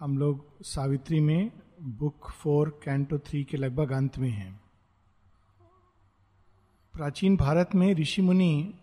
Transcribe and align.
हम 0.00 0.16
लोग 0.18 0.62
सावित्री 0.62 1.18
में 1.20 1.50
बुक 1.98 2.30
फोर, 2.30 2.68
कैंटो 2.84 3.18
थ्री 3.18 3.42
के 3.44 3.56
लगभग 3.56 3.92
अंत 3.92 4.18
में 4.18 4.28
हैं। 4.30 4.60
प्राचीन 6.94 7.36
भारत 7.36 7.74
में 7.74 7.94
ऋषि 7.94 8.22
मुनि 8.22 8.74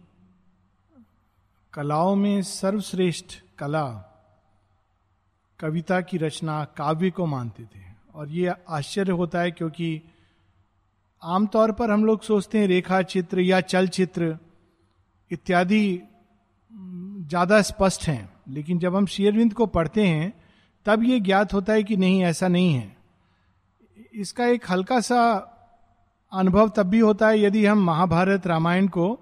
कलाओं 1.74 2.16
में 2.16 2.42
सर्वश्रेष्ठ 2.42 3.36
कला 3.60 3.86
कविता 5.60 6.02
की 6.02 6.18
रचना 6.18 6.64
काव्य 6.78 7.12
को 7.12 7.26
मानते 7.26 7.64
थे। 7.66 7.86
और 8.16 8.30
ये 8.30 8.54
आश्चर्य 8.70 9.12
होता 9.12 9.42
है 9.42 9.52
क्योंकि 9.52 10.02
आमतौर 11.22 11.72
पर 11.72 11.92
हम 11.92 12.06
लोग 12.06 12.22
सोचते 12.22 12.60
हैं 12.60 12.68
रेखा 12.68 13.02
चित्र 13.02 13.40
या 13.40 13.62
चलचित्र 13.62 14.38
इत्यादि 15.32 16.00
ज़्यादा 16.72 17.62
स्पष्ट 17.62 18.08
हैं। 18.08 18.30
लेकिन 18.48 18.80
जब 18.80 18.96
हम 18.96 19.06
शेयरविंद 19.08 19.54
को 19.54 19.66
पढ़ते 19.68 20.08
हैं 20.08 20.34
तब 20.86 21.04
ये 21.04 21.20
ज्ञात 21.20 21.54
होता 21.54 21.74
है 21.74 21.84
कि 21.84 21.98
नहीं, 21.98 22.24
ऐसा 22.24 22.48
नहीं 22.48 22.74
है। 22.74 22.98
इसका 24.14 24.46
एक 24.46 24.72
हल्का 24.72 25.00
सा 25.00 25.50
अनुभव 26.34 26.70
तब 26.70 26.84
भी 26.84 27.00
होता 27.00 27.28
है 27.28 27.42
यदि 27.42 27.66
हम 27.66 27.84
महाभारत 27.84 28.48
रामायण 28.48 28.88
को 28.88 29.20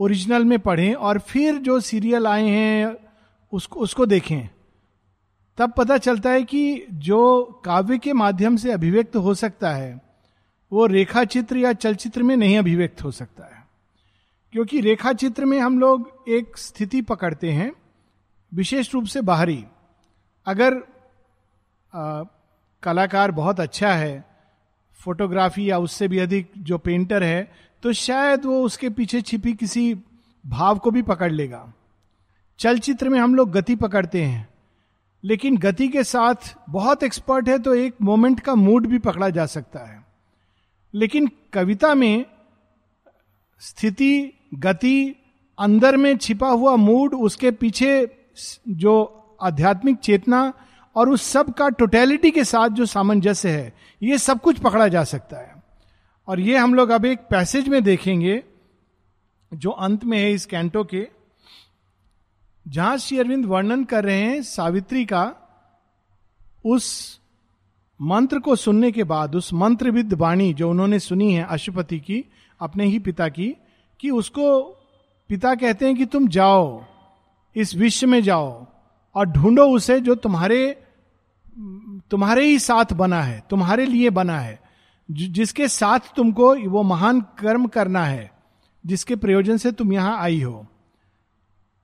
ओरिजिनल 0.00 0.44
में 0.44 0.58
पढ़ें 0.58 0.94
और 0.94 1.18
फिर 1.18 1.54
जो 1.54 1.80
सीरियल 1.80 2.26
आए 2.26 2.48
हैं 2.48 2.96
उसको 3.52 3.80
उसको 3.80 4.06
देखें। 4.06 4.48
तब 5.58 5.72
पता 5.72 5.98
चलता 5.98 6.30
है 6.30 6.44
कि 6.44 6.86
जो 6.92 7.44
काव्य 7.64 7.98
के 7.98 8.12
माध्यम 8.12 8.56
से 8.56 8.72
अभिव्यक्त 8.72 9.16
हो 9.16 9.34
सकता 9.34 9.70
है, 9.70 10.02
वो 10.72 10.86
रेखा 10.86 11.24
चित्र 11.24 11.56
या 11.56 11.72
चलचित्र 11.72 12.22
में 12.22 12.36
नहीं 12.36 12.58
अभिव्यक्त 12.58 13.04
हो 13.04 13.10
सकता 13.10 13.44
है। 13.44 13.66
क्योंकि 14.52 14.80
रेखा 14.80 15.12
चित्र 15.12 15.44
में 15.44 15.60
हम 15.60 15.78
लोग 15.78 16.24
एक 16.28 16.58
स्थिति 16.58 17.02
पकड़ते 17.02 17.52
हैं, 17.52 17.72
विशेष 18.54 18.94
रूप 18.94 19.04
से 19.04 19.20
बाहरी। 19.20 19.64
अगर 20.46 20.74
आ, 21.94 22.22
कलाकार 22.82 23.30
बहुत 23.30 23.60
अच्छा 23.60 23.92
है 23.92 24.24
फोटोग्राफी 24.92 25.70
या 25.70 25.78
उससे 25.78 26.08
भी 26.08 26.18
अधिक 26.18 26.50
जो 26.58 26.78
पेंटर 26.78 27.22
है 27.22 27.52
तो 27.82 27.92
शायद 27.92 28.44
वो 28.44 28.62
उसके 28.62 28.90
पीछे 28.90 29.20
छिपी 29.22 29.52
किसी 29.52 29.94
भाव 30.46 30.78
को 30.78 30.90
भी 30.90 31.02
पकड़ 31.02 31.32
लेगा। 31.32 31.72
चलचित्र 32.58 33.08
में 33.08 33.18
हम 33.20 33.34
लोग 33.34 33.50
गति 33.50 33.76
पकड़ते 33.76 34.22
हैं 34.22 34.48
लेकिन 35.24 35.56
गति 35.56 35.88
के 35.88 36.04
साथ 36.04 36.56
बहुत 36.70 37.02
एक्सपर्ट 37.02 37.48
है 37.48 37.58
तो 37.58 37.74
एक 37.74 37.94
मोमेंट 38.02 38.40
का 38.40 38.54
मूड 38.54 38.86
भी 38.86 38.98
पकड़ा 38.98 39.30
जा 39.30 39.46
सकता 39.46 39.80
है। 39.80 40.04
लेकिन 40.94 41.30
कविता 41.52 41.94
में 41.94 42.26
स्थिति 43.60 44.32
गति 44.54 45.14
अंदर 45.58 45.96
में 45.96 46.16
छिपा 46.16 46.48
हुआ 46.48 46.76
मूड 46.76 47.14
उसके 47.14 47.50
पीछे 47.50 48.18
जो 48.68 49.22
आध्यात्मिक 49.40 49.96
चेतना 49.96 50.52
और 50.96 51.08
उस 51.08 51.22
सब 51.22 51.54
का 51.54 51.68
टोटेलिटी 51.68 52.30
के 52.30 52.44
साथ 52.44 52.68
जो 52.68 52.86
सामंजस्य 52.86 53.48
है, 53.48 53.72
ये 54.02 54.18
सब 54.18 54.40
कुछ 54.40 54.58
पकड़ा 54.58 54.88
जा 54.88 55.04
सकता 55.04 55.38
है। 55.38 55.62
और 56.28 56.40
ये 56.40 56.56
हम 56.56 56.74
लोग 56.74 56.90
अब 56.90 57.04
एक 57.04 57.18
पैसेज 57.18 57.68
में 57.68 57.84
देखेंगे, 57.84 58.42
जो 59.54 59.70
अंत 59.70 60.04
में 60.04 60.18
है 60.18 60.32
इस 60.32 60.46
कैंटो 60.46 60.84
के, 60.84 61.08
जहाँ 62.68 62.98
श्री 62.98 63.18
अरविंद 63.18 63.46
वर्णन 63.46 63.84
कर 63.84 64.04
रहे 64.04 64.20
हैं 64.20 64.42
सावित्री 64.42 65.04
का 65.04 65.34
उस 66.64 67.18
मंत्र 68.02 68.38
को 68.38 68.56
सुनने 68.56 68.92
के 68.92 69.04
बाद, 69.04 69.34
उस 69.34 69.52
मंत्रविद 69.52 70.14
वाणी 70.14 70.54
जो 70.54 70.70
उन्होंने 70.70 70.98
सुनी 70.98 71.32
है 71.32 71.44
अशुपति 71.44 72.00
की, 72.00 72.24
अपने 72.60 72.84
ही 72.84 72.98
पिता 72.98 73.28
की, 73.28 73.56
कि 74.00 74.10
उसको 74.10 74.62
पिता 75.28 75.54
कहते 75.54 75.86
हैं 75.86 75.96
कि 75.96 76.06
तुम 76.06 76.28
जाओ, 76.28 76.84
इस 77.56 77.74
विश्व 77.74 78.06
में 78.06 78.22
जाओ। 78.22 78.66
और 79.16 79.26
ढूंढो 79.26 79.64
उसे 79.66 80.00
जो 80.00 80.14
तुम्हारे 80.14 80.82
तुम्हारे 82.10 82.44
ही 82.46 82.58
साथ 82.58 82.92
बना 82.92 83.22
है, 83.22 83.42
तुम्हारे 83.50 83.86
लिए 83.86 84.10
बना 84.10 84.38
है 84.38 84.58
जिसके 85.08 85.68
साथ 85.68 86.14
तुमको 86.16 86.54
वो 86.70 86.82
महान 86.82 87.20
कर्म 87.38 87.66
करना 87.66 88.04
है, 88.04 88.30
जिसके 88.84 89.16
प्रयोजन 89.16 89.56
से 89.56 89.72
तुम 89.72 89.92
यहाँ 89.92 90.16
आई 90.18 90.40
हो। 90.42 90.66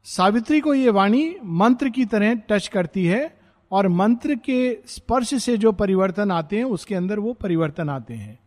सावित्री 0.05 0.61
को 0.61 0.75
ये 0.75 0.91
वाणी 0.91 1.37
मंत्र 1.45 1.89
की 1.89 2.05
तरह 2.05 2.35
टच 2.35 2.69
करती 2.69 3.07
है 3.07 3.41
और 3.71 3.89
मंत्र 3.89 4.35
के 4.35 4.79
स्पर्श 4.87 5.35
से 5.35 5.57
जो 5.57 5.73
परिवर्तन 5.73 6.31
आते 6.31 6.57
हैं, 6.57 6.65
उसके 6.65 6.95
अंदर 6.95 7.19
वो 7.19 7.33
परिवर्तन 7.33 7.89
आते 7.89 8.15
हैं। 8.15 8.39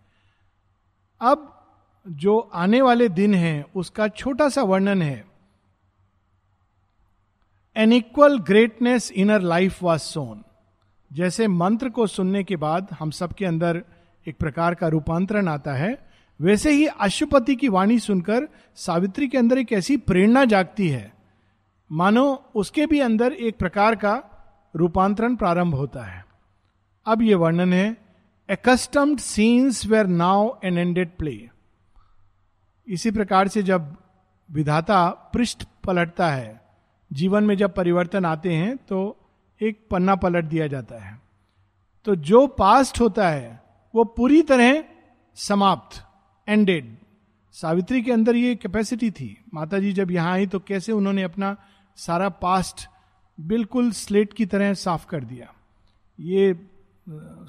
अब 1.22 1.52
जो 2.08 2.38
आने 2.38 2.82
वाले 2.82 3.10
दिन 3.10 3.34
हैं, 3.34 3.66
उसका 3.76 4.08
छोटा 4.08 4.50
सा 4.50 4.64
वर्णन 4.64 5.02
है। 5.02 5.35
An 7.76 7.94
equal 7.94 8.40
greatness 8.40 9.12
in her 9.12 9.42
life 9.42 9.84
was 9.84 10.02
sown 10.02 10.44
जैसे 11.12 11.48
मंत्र 11.48 11.90
को 11.90 12.08
सुनने 12.08 12.44
के 12.44 12.56
बाद 12.56 12.88
हम 13.00 13.12
सबके 13.12 13.46
अंदर 13.46 13.84
एक 14.28 14.38
प्रकार 14.38 14.76
का 14.76 14.88
रूपांतरण 14.88 15.48
आता 15.48 15.74
है, 15.74 16.08
वैसे 16.42 16.72
ही 16.72 16.86
अशुपति 16.86 17.56
की 17.56 17.68
वाणी 17.68 18.00
सुनकर 18.00 18.48
सावित्री 18.76 19.28
के 19.28 19.38
अंदर 19.38 19.58
एक 19.58 19.72
ऐसी 19.72 19.98
प्रेरणा 19.98 20.46
जागती 20.46 20.90
है। 20.90 21.14
मानो 21.92 22.52
उसके 22.56 22.86
भी 22.86 23.00
अंदर 23.00 23.34
एक 23.34 23.58
प्रकार 23.58 23.96
का 23.96 24.16
रूपांतरण 24.76 25.36
प्रारंभ 25.36 25.76
होता 25.76 26.04
है। 26.04 26.26
अब 27.06 27.22
यह 27.22 27.38
वर्णन 27.38 27.74
है 27.74 27.98
accustomed 28.50 29.20
scenes 29.20 29.86
were 29.88 30.08
now 30.08 30.54
an 30.64 30.78
ended 30.78 31.10
play 31.18 31.50
इसी 32.88 33.12
प्रकार 33.12 33.48
से 33.48 33.64
जब 33.64 33.96
विधाता 34.50 35.10
पृष्ठ 35.10 35.64
पलटता 35.84 36.30
है 36.30 36.65
जीवन 37.12 37.44
में 37.44 37.56
जब 37.58 37.74
परिवर्तन 37.74 38.26
आते 38.26 38.54
हैं 38.54 38.76
तो 38.80 39.16
एक 39.62 39.80
पन्ना 39.92 40.16
पलट 40.16 40.46
दिया 40.46 40.68
जाता 40.68 41.04
है। 41.04 41.20
तो 42.08 42.16
जो 42.16 42.46
पास्ट 42.48 43.00
होता 43.02 43.30
है, 43.30 43.62
वो 43.94 44.04
पूरी 44.04 44.42
तरह 44.42 44.84
समाप्त 45.38 46.04
एंडेड 46.48 46.96
सावित्री 47.56 48.02
के 48.02 48.12
अंदर 48.12 48.36
ये 48.36 48.56
कैपेसिटी 48.56 49.12
थी। 49.12 49.38
माता 49.54 49.80
जी 49.80 49.92
जब 49.94 50.12
यहाँ 50.12 50.34
आई 50.34 50.48
तो 50.48 50.60
कैसे 50.60 50.92
उन्होंने 50.92 51.24
अपना 51.24 51.56
सारा 51.98 52.30
पास्ट 52.30 52.88
बिल्कुल 53.38 53.92
स्लेट 53.92 54.34
की 54.34 54.46
तरह 54.46 54.74
साफ़ 54.74 55.06
कर 55.08 55.24
दिया? 55.24 55.54
ये 56.20 56.56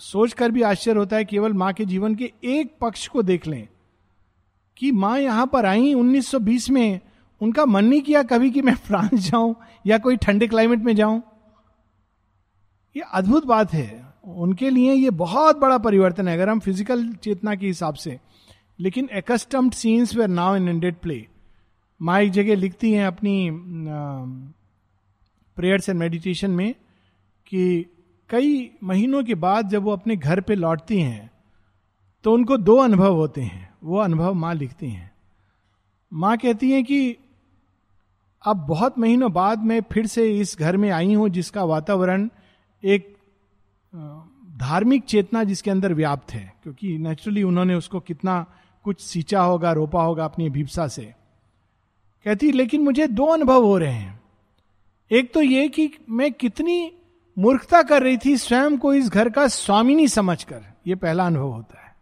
सोच 0.00 0.32
कर 0.32 0.50
भी 0.50 0.62
आश्चर्य 0.62 0.98
होता 0.98 1.16
है, 1.16 1.24
केवल 1.24 1.52
माँ 1.52 1.72
के 1.72 1.84
जीवन 1.84 2.14
के 2.14 2.32
एक 2.44 2.76
पक्ष 2.80 3.06
को 3.08 3.22
देख 3.22 3.46
लें 3.46 3.68
कि 4.76 4.90
माँ 4.92 5.18
यहाँ 5.18 5.46
पर 5.46 5.66
आई 5.66 5.92
1920 5.94 6.68
में 6.70 7.00
उनका 7.40 7.64
मन 7.66 7.84
नहीं 7.84 8.00
किया 8.02 8.22
कभी 8.22 8.50
कि 8.50 8.62
मैं 8.62 8.74
फ्रांस 8.86 9.30
जाऊँ 9.30 9.54
या 9.86 9.98
कोई 9.98 10.16
ठंडे 10.16 10.46
क्लाइमेट 10.46 10.80
में 10.80 10.94
जाऊँ। 10.96 11.22
ये 12.96 13.02
अद्भुत 13.14 13.46
बात 13.46 13.72
है। 13.72 14.04
उनके 14.26 14.70
लिए 14.70 14.92
ये 14.92 15.10
बहुत 15.12 15.58
बड़ा 15.58 15.78
परिवर्तन 15.78 16.28
है, 16.28 16.34
अगर 16.34 16.48
हम 16.48 16.60
फ़िज़िकल 16.60 17.12
चेतना 17.14 17.54
के 17.54 17.66
हिसाब 17.66 17.94
से। 17.94 18.18
लेकिन 18.78 19.08
accustomed 19.12 19.72
scenes 19.72 20.14
were 20.16 20.28
now 20.28 20.56
in 20.56 20.68
ended 20.68 20.96
play 20.96 21.26
माँ 22.00 22.20
एक 22.20 22.30
जगह 22.30 22.56
लिखती 22.56 22.92
हैं 22.92 23.06
अपनी 23.06 23.50
प्रेयर्स 25.56 25.88
एंड 25.88 25.98
मेडिटेशन 25.98 26.50
में 26.50 26.74
कि 27.46 27.86
कई 28.30 28.70
महीनों 28.84 29.22
के 29.24 29.34
बाद 29.34 29.68
जब 29.68 29.82
वो 29.82 29.92
अपने 29.92 30.16
घर 30.16 30.40
पे 30.40 30.54
लौटती 30.54 31.00
हैं 31.00 31.30
तो 32.24 32.32
उनको 32.32 32.56
दो 32.56 32.76
अनुभव 32.76 33.14
होते 33.14 33.40
हैं। 33.40 33.68
वो 33.84 33.98
अनुभव 33.98 34.34
माँ 34.34 34.54
लिखती 34.54 34.90
हैं। 34.90 35.10
माँ 36.12 36.36
कहती 36.38 36.70
हैं 36.70 36.84
कि 36.84 37.16
अब 38.46 38.56
बहुत 38.66 38.98
महीनों 38.98 39.32
बाद 39.32 39.64
मैं 39.64 39.80
फिर 39.92 40.06
से 40.06 40.28
इस 40.40 40.56
घर 40.58 40.76
में 40.76 40.90
आई 40.90 41.14
हूँ, 41.14 41.28
जिसका 41.28 41.64
वातावरण 41.64 42.28
एक 42.82 43.14
धार्मिक 44.58 45.04
चेतना 45.04 45.42
जिसके 45.44 45.70
अंदर 45.70 45.94
व्याप्त 45.94 46.32
है, 46.32 46.52
क्योंकि 46.62 46.96
नेचुरली 46.98 47.42
उन्होंने 47.42 47.74
उसको 47.74 48.00
कितना 48.00 48.44
कुछ 48.84 49.00
सींचा 49.00 49.42
होगा, 49.42 49.72
रोपा 49.72 50.02
होगा 50.02 50.24
अपनी 50.24 50.46
अभिप्सा 50.46 50.86
से। 50.88 51.02
कहती, 52.26 52.52
लेकिन 52.52 52.82
मुझे 52.82 53.06
दो 53.06 53.26
अनुभव 53.26 53.64
हो 53.64 53.76
रहे 53.78 53.92
हैं। 53.92 54.20
एक 55.10 55.32
तो 55.34 55.42
ये 55.42 55.68
कि 55.68 55.90
मैं 56.10 56.32
कितनी 56.32 56.92
मूर्खता 57.36 57.82
कर 57.82 58.02
रही 58.02 58.16
थी 58.16 58.36
स्वयं 58.36 58.78
को 58.78 58.94
इस 58.94 59.08
घर 59.08 59.28
का 59.30 59.46
स्वामी 59.48 59.94
नहीं 59.94 60.06
समझकर। 60.06 60.62
यह 60.86 60.96
पहला 60.96 61.26
अनुभव 61.26 61.48
होता 61.48 61.80
है। 61.80 61.94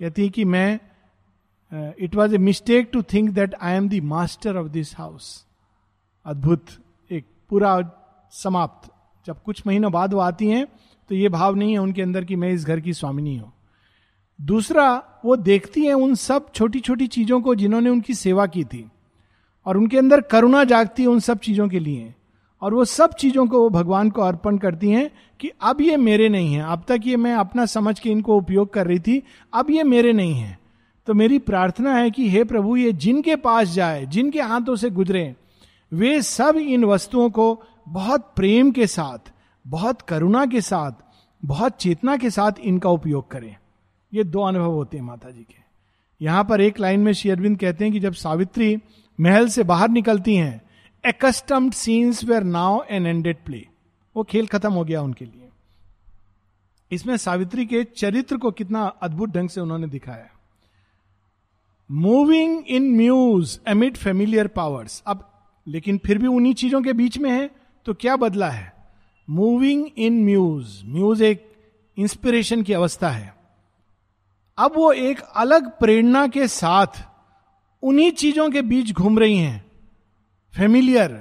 कहती 0.00 0.22
है 0.22 0.28
कि 0.28 0.44
मैं 0.44 0.80
it 1.72 2.14
was 2.14 2.34
a 2.34 2.38
mistake 2.38 2.90
to 2.92 3.02
think 3.02 3.30
that 3.30 3.54
I 3.54 3.74
am 3.74 3.88
the 3.88 4.02
master 4.04 4.56
of 4.56 4.68
this 4.68 4.96
house 4.98 5.46
अद्भुत 6.26 6.64
एक 7.10 7.24
पूरा 7.50 7.78
समाप्त। 8.32 8.90
जब 9.26 9.42
कुछ 9.42 9.62
महीनों 9.66 9.90
बाद 9.92 10.14
वो 10.14 10.20
आती 10.20 10.48
हैं 10.48 10.66
तो 11.10 11.14
ये 11.14 11.28
भाव 11.28 11.54
नहीं 11.54 11.72
है 11.72 11.78
उनके 11.78 12.02
अंदर 12.02 12.24
कि 12.24 12.36
मैं 12.36 12.50
इस 12.50 12.64
घर 12.66 12.80
की 12.80 12.92
स्वामिनी 12.92 13.36
हूँ। 13.36 13.52
दूसरा, 14.38 15.20
वो 15.24 15.36
देखती 15.38 15.84
हैं 15.86 15.94
उन 15.94 16.14
सब 16.14 16.46
छोटी 16.54 16.80
छोटी 16.80 17.06
चीज़ों 17.08 17.40
को 17.40 17.54
जिन्होंने 17.54 17.90
उनकी 17.90 18.14
सेवा 18.14 18.46
की 18.46 18.64
थी, 18.64 18.88
और 19.66 19.76
उनके 19.76 19.98
अंदर 19.98 20.20
करुणा 20.20 20.62
जागती 20.64 21.02
है 21.02 21.08
उन 21.08 21.20
सब 21.20 21.38
चीज़ों 21.38 21.68
के 21.68 21.78
लिए। 21.80 22.14
और 22.62 22.74
वो 22.74 22.84
सब 22.84 23.14
चीज़ों 23.14 23.46
को 23.46 23.60
वो 23.60 23.68
भगवान 23.70 24.10
को 24.10 24.22
अर्पण 24.22 24.58
करती 24.58 24.90
हैं 24.90 25.10
कि 25.40 25.50
अब 25.62 25.80
ये 25.80 25.96
मेरे 25.98 26.28
नहीं 26.28 26.54
है, 26.54 26.62
अब 26.62 26.84
तक 26.88 27.00
ये 27.04 27.16
मैं 27.16 27.34
अपना 27.34 27.66
समझ 27.66 27.98
के 28.00 28.10
इनको 28.10 28.36
उपयोग 28.36 28.72
कर 28.72 28.86
रही 28.86 28.98
थी, 28.98 29.22
अब 29.52 29.70
ये 29.70 29.82
मेरे 29.84 30.12
नहीं 30.12 30.34
है। 30.34 30.58
तो 31.06 31.14
मेरी 31.14 31.38
प्रार्थना 31.40 31.94
है 31.94 32.10
कि 32.10 32.28
हे 32.30 32.44
प्रभु, 32.44 32.76
ये 32.76 32.92
जिनके 32.94 33.36
पास 33.36 33.68
जाए, 33.68 34.04
जिनके 34.06 34.40
हाथों 34.40 34.76
से 34.76 34.90
गुजरे 34.90 35.34
वे 35.92 36.22
सब 36.22 36.56
इन 36.56 36.84
वस्तुओं 36.84 37.30
को 37.30 37.62
बहुत 37.88 38.32
प्रेम 38.36 38.70
के 38.72 38.86
साथ, 38.86 39.32
बहुत 39.66 40.02
करुणा 40.02 40.46
के 40.46 40.60
साथ, 40.60 40.92
बहुत 41.42 41.76
चेतना 41.76 42.16
के 42.16 42.30
साथ 42.30 42.52
इनका 42.60 42.90
उपयोग 42.90 43.30
करें। 43.30 43.56
ये 44.12 44.24
दो 44.24 44.40
अनुभव 44.40 44.72
होते 44.72 44.96
हैं 44.96 45.04
माता 45.04 45.30
जी 45.30 45.42
के। 45.42 45.60
यहाँ 46.20 46.44
पर 46.44 46.60
एक 46.60 46.78
लाइन 46.80 47.00
में 47.00 47.12
शेयरविंद 47.12 47.58
कहते 47.58 47.84
हैं 47.84 47.92
कि 47.92 48.00
जब 48.00 48.12
सावित्री 48.12 48.76
महल 49.18 49.48
से 49.48 49.62
बाहर 49.62 49.88
निकलती 49.88 50.36
हैं 50.36 50.62
accustomed 51.04 51.72
scenes 51.72 52.24
were 52.24 52.42
now 52.42 52.80
an 52.90 53.06
ended 53.06 53.36
play 53.44 53.66
वो 54.16 54.22
खेल 54.22 54.46
खत्म 54.46 54.72
हो 54.72 54.84
गया 54.84 55.02
उनके 55.02 55.24
लिए। 55.24 55.48
इसमें 56.90 57.16
सावित्री 57.16 57.66
के 57.66 57.82
चरित्र 57.84 58.36
को 58.36 58.50
कितना 58.50 58.84
अद्भुत 59.02 59.30
ढंग 59.30 59.48
से 59.48 59.60
उन्होंने 59.60 59.86
दिखाया। 59.86 60.28
Moving 61.90 62.64
in 62.68 62.90
muse 62.96 63.58
amid 63.68 63.96
familiar 63.96 64.46
powers 64.46 65.02
अब 65.06 65.28
लेकिन 65.66 65.98
फिर 65.98 66.18
भी 66.18 66.26
उन्हीं 66.26 66.54
चीज़ों 66.54 66.82
के 66.82 66.92
बीच 66.92 67.18
में 67.18 67.30
है 67.30 67.50
तो 67.86 67.94
क्या 67.94 68.16
बदला 68.16 68.48
है? 68.48 68.72
मूविंग 69.28 69.86
इन 69.98 70.24
म्यूज 70.24 70.80
म्यूज 70.86 71.22
एक 71.22 71.50
इंस्पिरेशन 71.96 72.62
की 72.62 72.72
अवस्था 72.72 73.08
है। 73.08 73.34
अब 74.58 74.72
वो 74.76 74.92
एक 74.92 75.20
अलग 75.20 75.70
प्रेरणा 75.78 76.26
के 76.26 76.46
साथ 76.48 77.02
उन्हीं 77.82 78.10
चीज़ों 78.12 78.48
के 78.50 78.62
बीच 78.62 78.92
घूम 78.92 79.18
रही 79.18 79.36
हैं। 79.36 79.64
फेमिलियर 80.54 81.20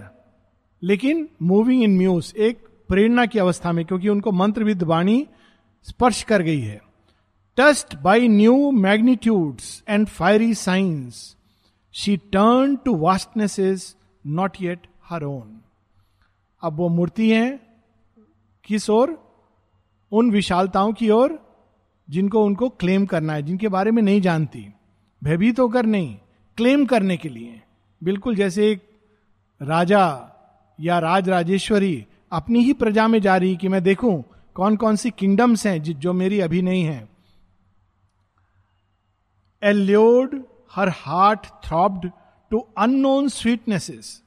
लेकिन 0.81 1.27
मूविंग 1.41 1.83
इन 1.83 1.97
म्यूज 1.97 2.33
एक 2.37 2.67
प्रेरणा 2.89 3.25
की 3.25 3.39
अवस्था 3.39 3.71
में, 3.71 3.85
क्योंकि 3.85 4.09
उनको 4.09 4.31
मंत्र 4.31 4.63
विद 4.63 4.83
वाणी 4.83 5.25
स्पर्श 5.87 6.21
कर 6.23 6.41
गई 6.41 6.59
है। 6.59 6.79
Touched 7.57 7.95
by 7.95 8.27
new 8.27 8.71
magnitudes 8.71 9.83
and 9.89 10.07
fiery 10.07 10.53
science 10.53 11.35
she 11.95 12.15
turn 12.33 12.75
to 12.75 12.95
vastness 12.97 13.59
is 13.59 13.93
not 14.25 14.57
yet 14.61 14.87
her 15.05 15.23
own 15.23 15.59
अब 16.63 16.73
वो 16.73 16.89
मूर्ति 16.89 17.29
है 17.31 17.59
किस 18.63 18.89
ओर? 18.89 19.17
उन 20.11 20.31
विशालताओं 20.31 20.93
की 20.93 21.09
ओर 21.09 21.39
जिनको 22.09 22.43
उनको 22.45 22.69
क्लेम 22.69 23.05
करना 23.05 23.33
है, 23.33 23.41
जिनके 23.41 23.67
बारे 23.67 23.91
में 23.91 24.01
नहीं 24.03 24.21
जानती। 24.21 24.67
भयभीत 25.21 25.59
होकर 25.59 25.85
नहीं 25.85 26.15
क्लेम 26.57 26.85
करने 26.85 27.17
के 27.17 27.29
लिए। 27.29 27.61
बिल्कुल 28.01 28.35
जैसे 28.35 28.71
एक 28.71 28.81
राजा 29.61 30.03
या 30.79 30.99
राज 30.99 31.29
राजेश्वरी 31.29 32.05
अपनी 32.31 32.59
ही 32.59 32.73
प्रजा 32.73 33.07
में 33.07 33.19
जा 33.21 33.37
रही 33.37 33.55
कि 33.55 33.67
मैं 33.67 33.83
देखूँ 33.83 34.23
कौन 34.55 34.75
कौन 34.75 34.95
सी 34.95 35.11
किंगडम्स 35.11 35.65
हैं 35.67 35.81
जो 35.81 36.13
मेरी 36.13 36.39
अभी 36.39 36.61
नहीं 36.61 36.83
है। 36.83 37.07
Allured 39.63 40.41
her 40.75 40.89
heart 40.89 41.47
throbbed 41.63 42.09
to 42.51 42.67
unknown 42.77 43.29
sweetnesses 43.29 44.21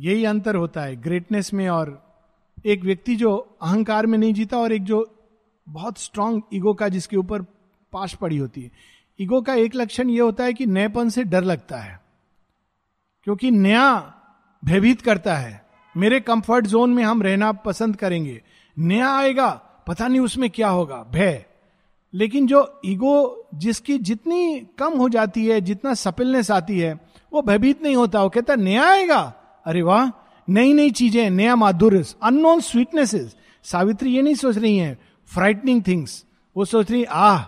यही 0.00 0.24
अंतर 0.24 0.54
होता 0.54 0.82
है 0.82 0.96
ग्रेटनेस 0.96 1.54
में 1.54 1.68
और 1.68 2.14
एक 2.66 2.82
व्यक्ति 2.82 3.16
जो 3.16 3.56
अहंकार 3.62 4.06
में 4.06 4.18
नहीं 4.18 4.34
जीता 4.34 4.58
और 4.58 4.72
एक 4.72 4.84
जो 4.84 5.14
बहुत 5.68 5.98
स्ट्रांग 5.98 6.42
ईगो 6.54 6.74
का 6.74 6.88
जिसके 6.88 7.16
ऊपर 7.16 7.42
पाश 7.92 8.14
पड़ी 8.14 8.36
होती 8.36 8.62
है। 8.62 8.70
ईगो 9.20 9.42
का 9.42 9.54
एक 9.54 9.74
लक्षण 9.74 10.10
यह 10.10 10.22
होता 10.22 10.44
है 10.44 10.52
कि 10.52 10.66
नएपन 10.66 11.08
से 11.08 11.24
डर 11.24 11.44
लगता 11.44 11.76
है। 11.76 12.00
क्योंकि 13.24 13.50
नया 13.50 14.14
भयभीत 14.64 15.00
करता 15.00 15.36
है। 15.36 15.66
मेरे 15.96 16.20
कंफर्ट 16.20 16.66
जोन 16.66 16.94
में 16.94 17.04
हम 17.04 17.22
रहना 17.22 17.52
पसंद 17.52 17.96
करेंगे। 17.96 18.42
नया 18.78 19.16
आएगा, 19.16 19.50
पता 19.86 20.08
नहीं 20.08 20.20
उसमें 20.20 20.50
क्या 20.50 20.68
होगा, 20.68 21.06
भय। 21.12 21.44
लेकिन 22.14 22.46
जो 22.46 22.80
ईगो 22.86 23.46
जिसकी 23.54 23.98
जितनी 23.98 24.60
कम 24.78 24.92
हो 24.92 25.08
जाती 25.08 25.46
है, 25.46 25.60
जितना 25.60 25.94
सपिलनेस 25.94 26.50
आती 26.50 26.80
है 26.80 27.13
वो 27.34 27.42
भयभीत 27.42 27.82
नहीं 27.82 27.96
होता, 27.96 28.22
वो 28.22 28.28
कहता 28.28 28.54
नया 28.56 28.84
आएगा? 28.84 29.22
अरे 29.66 29.82
वाह 29.82 30.10
नई 30.48 30.72
नई 30.72 30.90
चीज़ें, 30.92 31.30
नया 31.30 31.56
माधुर्य 31.56 32.04
अननोन 32.22 32.60
स्वीटनेसेस 32.62 33.34
सावित्री 33.64 34.10
ये 34.10 34.22
नहीं 34.22 34.34
सोच 34.34 34.56
रही 34.58 34.76
है 34.76 34.98
फ्राइटनिंग 35.28 35.82
थिंग्स 35.86 36.24
वो 36.56 36.64
सोच 36.64 36.90
रही 36.90 37.04
आह, 37.04 37.44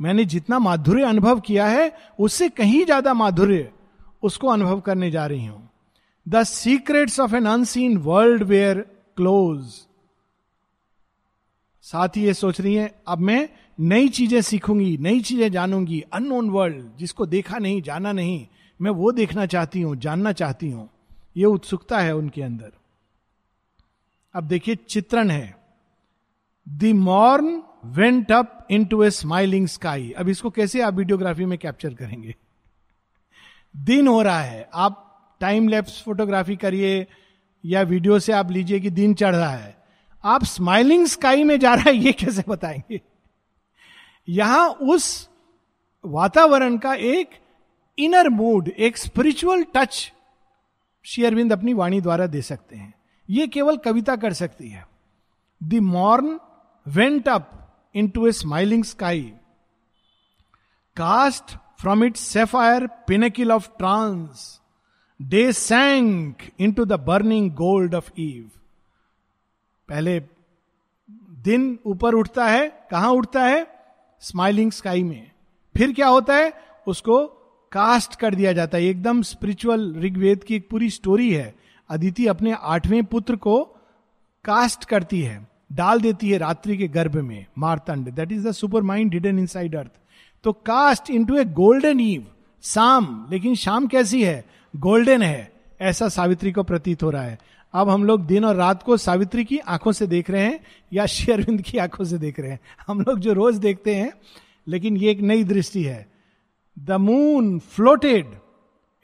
मैंने 0.00 0.24
जितना 0.24 0.58
माधुर्य 0.58 1.04
अनुभव 1.04 1.40
किया 1.40 1.66
है, 1.66 1.92
उससे 2.18 2.48
कहीं 2.50 2.84
ज़्यादा 2.84 3.14
माधुर्य 3.14 3.70
उसको 4.22 4.48
अनुभव 4.48 4.80
करने 4.80 5.10
जा 5.10 5.26
रही 5.26 5.46
हूँ। 5.46 5.70
The 6.26 6.42
secrets 6.44 7.18
of 7.20 7.34
an 7.34 7.46
unseen 7.46 7.96
world 7.98 8.42
were 8.42 8.80
close 9.16 9.64
साथ 11.84 12.16
ही 12.16 12.24
ये 12.24 12.34
सोच 12.34 12.60
रही 12.60 12.74
है, 12.74 12.94
अब 13.08 13.18
मैं 13.18 13.48
नई 13.78 14.08
चीज़ें 14.08 14.40
सीखूँगी, 14.42 14.96
नई 14.98 15.20
चीज़ें 15.20 15.50
जानूँगी 15.52 16.00
अननोन 16.12 16.50
वर्ल्ड 16.50 16.84
जिसको 16.98 17.26
देखा 17.26 17.58
नहीं, 17.58 17.82
जाना 17.82 18.12
नहीं 18.12 18.46
मैं 18.82 18.90
वो 18.90 19.12
देखना 19.12 19.46
चाहती 19.46 19.80
हूँ, 19.82 19.96
जानना 19.96 20.32
चाहती 20.32 20.70
हूँ। 20.70 20.90
ये 21.36 21.44
उत्सुकता 21.44 21.98
है 21.98 22.16
उनके 22.16 22.42
अंदर। 22.42 22.72
अब 24.34 24.44
देखिए, 24.44 24.74
चित्रण 24.74 25.30
है। 25.30 25.56
The 26.68 26.84
morn 26.84 27.62
went 27.84 28.32
up 28.32 28.66
into 28.84 29.02
a 29.02 29.10
smiling 29.10 29.66
sky 29.66 30.10
अब 30.10 30.28
इसको 30.28 30.50
कैसे 30.50 30.80
आप 30.80 30.94
वीडियोग्राफी 30.94 31.44
में 31.44 31.58
कैप्चर 31.58 31.94
करेंगे? 31.94 32.34
दिन 33.76 34.08
हो 34.08 34.22
रहा 34.22 34.40
है। 34.40 34.70
आप 34.74 35.00
टाइम 35.40 35.68
लैप्स 35.68 36.02
फोटोग्राफी 36.02 36.56
करिए 36.56 37.06
या 37.64 37.82
वीडियो 37.82 38.18
से 38.18 38.32
आप 38.32 38.50
लीजिए 38.50 38.80
कि 38.80 38.90
दिन 38.90 39.14
चढ़ 39.14 39.36
रहा 39.36 39.56
है। 39.56 39.76
आप 40.24 40.44
स्माइलिंग 40.44 41.06
स्काई 41.06 41.44
में 41.44 41.60
जा 41.60 41.74
रहा 41.74 41.90
है, 41.90 41.96
ये 41.96 42.12
कैसे 42.12 42.44
बताएँगे? 42.48 43.00
यहाँ 44.28 44.68
उस 44.68 45.28
वातावरण 46.04 46.78
का 46.78 46.94
एक 46.94 47.30
इनर 47.98 48.28
मूड 48.28 48.68
एक 48.68 48.96
स्पिरिचुअल 48.96 49.64
टच 49.74 50.12
शेयरविंद 51.04 51.52
अपनी 51.52 51.72
वाणी 51.72 52.00
द्वारा 52.00 52.26
दे 52.26 52.42
सकते 52.42 52.76
हैं। 52.76 52.94
ये 53.30 53.46
केवल 53.46 53.76
कविता 53.76 54.16
कर 54.16 54.32
सकती 54.32 54.68
है। 54.68 54.86
The 55.62 55.74
morn 55.74 56.40
went 56.86 57.28
up 57.28 57.50
into 58.08 58.26
a 58.26 58.32
smiling 58.32 58.84
sky 58.84 59.32
cast 60.96 61.56
from 61.80 62.04
it 62.04 62.16
sapphire 62.16 62.86
pinnacle 62.86 63.52
of 63.52 63.68
trance 63.78 64.60
day 65.22 65.52
sank 65.52 66.36
into 66.72 66.84
the 66.84 66.92
burning 66.92 67.50
gold 67.50 67.94
of 67.94 68.10
eve 68.18 68.50
पहले 69.88 70.22
दिन 71.30 71.78
ऊपर 71.86 72.14
उठता 72.14 72.46
है, 72.46 72.88
कहाँ 72.90 73.10
उठता 73.10 73.44
है? 73.44 73.66
स्माइलिंग 74.20 74.72
स्काई 74.72 75.02
में। 75.02 75.30
फिर 75.76 75.92
क्या 75.92 76.06
होता 76.06 76.36
है? 76.36 76.52
उसको 76.86 77.40
कास्ट 77.74 78.14
कर 78.14 78.34
दिया 78.34 78.52
जाता 78.52 78.78
है। 78.78 78.84
एकदम 78.84 79.22
स्पिरिचुअल 79.22 79.94
ऋग्वेद 79.98 80.44
की 80.44 80.54
एक 80.56 80.68
पूरी 80.70 80.90
स्टोरी 80.90 81.32
है। 81.34 81.54
अदिति 81.90 82.26
अपने 82.26 82.52
आठवें 82.52 83.04
पुत्र 83.04 83.36
को 83.36 83.64
कास्ट 84.44 84.84
करती 84.84 85.20
है। 85.20 85.48
डाल 85.72 86.00
देती 86.00 86.30
है 86.30 86.38
रात्रि 86.38 86.76
के 86.76 86.88
गर्भ 86.88 87.16
में, 87.16 87.46
Martand. 87.58 88.10
That 88.12 88.32
is 88.32 88.48
the 88.48 88.52
supermind 88.82 89.14
hidden 89.14 89.38
inside 89.46 89.76
earth 89.76 89.90
तो 90.44 90.52
cast 90.52 91.10
into 91.24 91.36
a 91.36 91.44
golden 91.44 92.00
eve 92.00 92.26
शाम। 92.62 93.26
लेकिन 93.30 93.54
शाम 93.54 93.86
कैसी 93.86 94.24
है? 94.24 94.44
गोल्डन 94.76 95.22
है। 95.22 95.52
ऐसा 95.80 96.08
सावित्री 96.08 96.52
को 96.52 96.62
प्रतीत 96.62 97.02
हो 97.02 97.10
रहा 97.10 97.22
है। 97.22 97.38
अब 97.74 97.88
हम 97.88 98.04
लोग 98.04 98.26
दिन 98.26 98.44
और 98.44 98.56
रात 98.56 98.82
को 98.82 98.96
सावित्री 98.96 99.44
की 99.44 99.58
आँखों 99.58 99.92
से 99.92 100.06
देख 100.06 100.30
रहे 100.30 100.42
हैं 100.42 100.60
या 100.92 101.06
शेरविंद 101.06 101.62
की 101.62 101.78
आँखों 101.78 102.04
से 102.04 102.18
देख 102.18 102.40
रहे 102.40 102.50
हैं। 102.50 102.60
हम 102.86 103.00
लोग 103.00 103.18
जो 103.18 103.32
रोज 103.32 103.56
देखते 103.56 103.94
हैं, 103.94 104.12
लेकिन 104.68 104.96
ये 104.96 105.10
एक 105.10 105.20
नई 105.20 105.44
दृष्टि 105.44 105.82
है। 105.82 106.13
The 106.78 106.90
moon 106.90 107.58
floated 107.58 108.34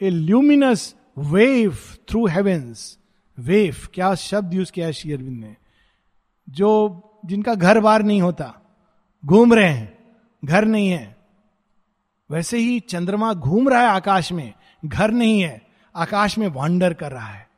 a 0.03 0.11
luminous 0.11 0.95
wave 1.19 1.79
through 2.09 2.27
heavens 2.27 2.99
wave 3.39 3.77
क्या 3.95 4.15
शब्द 4.15 4.55
यूज़ 4.55 4.73
किया 4.73 4.87
है 4.87 4.93
शेयरविंद 4.93 5.41
ने? 5.41 5.57
जो 6.51 7.03
जिनका 7.27 7.55
घर 7.55 7.81
बार 7.81 8.03
नहीं 8.03 8.23
होता, 8.23 8.55
घूम 9.27 9.55
रहे 9.55 9.69
हैं, 9.69 9.99
घर 10.45 10.65
नहीं 10.65 10.89
है। 10.89 11.17
वैसे 12.31 12.59
ही 12.59 12.81
चंद्रमा 12.81 13.35
घूम 13.35 13.69
रहा 13.69 13.81
है 13.81 13.87
आकाश 13.87 14.33
में, 14.33 14.55
घर 14.85 15.11
नहीं 15.11 15.41
है, 15.41 15.67
आकाश 15.97 16.39
में 16.39 16.49
वॉन्डर 16.49 16.95
कर 16.95 17.13
रहा 17.13 17.29
है। 17.29 17.49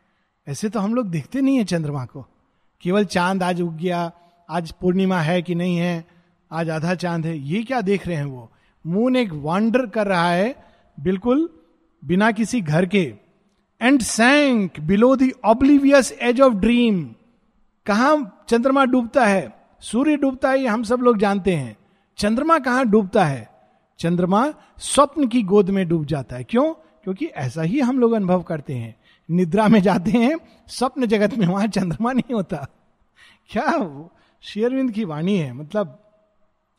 ऐसे 0.49 0.69
तो 0.69 0.81
हम 0.81 0.95
लोग 0.95 1.11
देखते 1.11 1.41
नहीं 1.41 1.57
है 1.57 1.65
चंद्रमा 1.65 2.05
को। 2.05 2.27
केवल 2.81 3.05
चाँद 3.05 3.43
आज 3.43 3.61
उग 3.61 3.77
गया, 3.77 4.13
आज 4.51 4.73
पूर्णिमा 4.73 5.21
है 5.21 5.43
कि 5.43 5.55
नहीं 5.55 5.77
है, 5.77 6.05
आज 6.53 6.71
आधा 6.71 6.95
चाँद 6.95 7.27
है, 7.27 7.39
ये 7.39 7.63
क्या 7.63 7.81
देख 7.81 8.07
रहे 8.07 8.17
हैं 8.17 8.25
वो? 8.25 8.53
मून 8.87 9.17
एक 9.17 9.33
वॉन्डर 9.33 9.87
कर 9.87 10.07
रहा 10.07 10.31
है, 10.31 10.65
बिल्कुल, 11.01 11.51
बिना 12.05 12.33
किसी 12.33 12.61
घर 12.61 12.87
के। 12.87 13.15
And 13.83 14.03
sank 14.03 14.81
below 14.81 15.17
the 15.17 15.31
oblivious 15.45 16.13
edge 16.13 16.41
of 16.41 16.55
dream 16.55 17.05
कहा 17.87 18.45
चंद्रमा 18.49 18.85
डूबता 18.85 19.27
है? 19.27 19.67
सूर्य 19.81 20.17
डूबता 20.17 20.51
है, 20.51 20.61
ये 20.61 20.67
हम 20.67 20.83
सब 20.83 21.01
लोग 21.01 21.19
जानते 21.19 21.57
हैं। 21.57 21.77
चंद्रमा 22.17 22.59
कहाँ 22.59 22.87
डूबता 22.87 23.25
है? 23.25 23.51
चंद्रमा 23.99 24.55
स्वप्न 24.79 25.27
की 25.27 25.43
गोद 25.43 25.71
में 25.71 25.89
डूब 25.89 26.05
जाता 26.05 26.37
है। 26.37 26.45
क्यों? 26.45 26.75
क्योंकि 26.75 27.27
ऐसा 27.27 27.63
ही 27.63 27.81
हम 27.81 27.99
लोग 27.99 28.13
अनुभव 28.13 28.43
करते 28.43 28.75
हैं। 28.75 28.97
निद्रा 29.31 29.69
में 29.69 29.83
जाते 29.83 30.11
हैं, 30.11 30.37
स्वप्न 30.69 31.07
जगत 31.07 31.35
में, 31.35 31.47
वहाँ 31.47 31.67
चंद्रमा 31.67 32.13
नहीं 32.13 32.35
होता। 32.35 32.69
क्या 33.49 33.89
शेयरविंद 34.43 34.91
की 34.91 35.05
वाणी 35.05 35.37
है 35.37 35.53
मतलब 35.53 35.99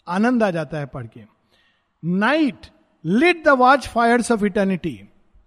आनंद 0.07 0.43
आ 0.43 0.51
जाता 0.51 0.77
है 0.77 0.85
पढ़ 0.85 1.07
के। 1.07 1.32
Night 2.05 2.67
lit 3.05 3.45
the 3.45 3.47
watch 3.47 3.87
fires 3.87 4.31
of 4.31 4.45
eternity. 4.45 5.01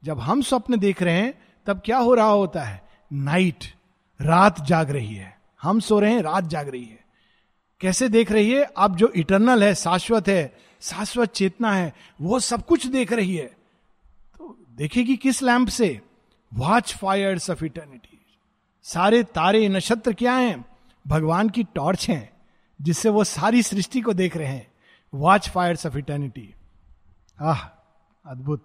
जब 0.05 0.21
हम 0.21 0.43
स्वप्न 0.43 0.79
देख 0.79 1.03
रहे 1.03 1.15
हैं, 1.15 1.43
तब 1.67 1.83
क्या 1.85 1.99
हो 1.99 2.15
रहा 2.15 2.27
होता 2.27 2.63
है? 2.63 2.89
नाइट, 3.13 3.65
रात 4.21 4.61
जाग 4.61 4.91
रही 4.91 5.15
है। 5.15 5.39
हम 5.63 5.81
सो 5.81 6.01
रहे 6.01 6.13
हैं, 6.13 6.23
रात 6.23 6.45
जाग 6.45 6.69
रही 6.69 6.85
है। 6.85 7.05
कैसे 7.81 8.09
देख 8.09 8.33
रही 8.33 8.51
है? 8.51 8.71
अब 8.77 8.97
जो 8.97 9.09
इटरनल 9.09 9.65
है, 9.65 9.75
शाश्वत 9.75 10.29
है, 10.29 10.59
शाश्वत 10.81 11.33
चेतना 11.33 11.73
है, 11.73 11.95
वो 12.21 12.41
सब 12.41 12.67
कुछ 12.67 12.87
देख 12.87 13.13
रही 13.13 13.37
है। 13.37 13.47
तो 14.39 14.67
देखेगी 14.77 15.17
किस 15.17 15.43
लैंप 15.43 15.69
से? 15.69 16.01
Watch 16.55 16.95
fires 16.95 17.51
of 17.51 17.65
eternity. 17.65 18.27
सारे 18.83 19.23
तारे, 19.23 19.69
नक्षत्र 19.69 20.13
क्या 20.13 20.35
हैं? 20.35 20.65
भगवान 21.07 21.49
की 21.49 21.65
टॉर्च 21.65 22.09
हैं, 22.09 22.33
जिससे 22.83 23.09
वो 23.09 23.25
सारी 23.25 23.63
सृष्टि 23.63 24.01
को 24.01 24.13
देख 24.13 24.37
रहे 24.37 24.49
हैं। 24.49 24.76
वॉच 25.19 25.49
फायर्स 25.51 25.87
ऑफ़ 25.87 25.99
इटर्निटी 25.99 26.53
आह 27.39 27.65
अद्भुत 28.25 28.63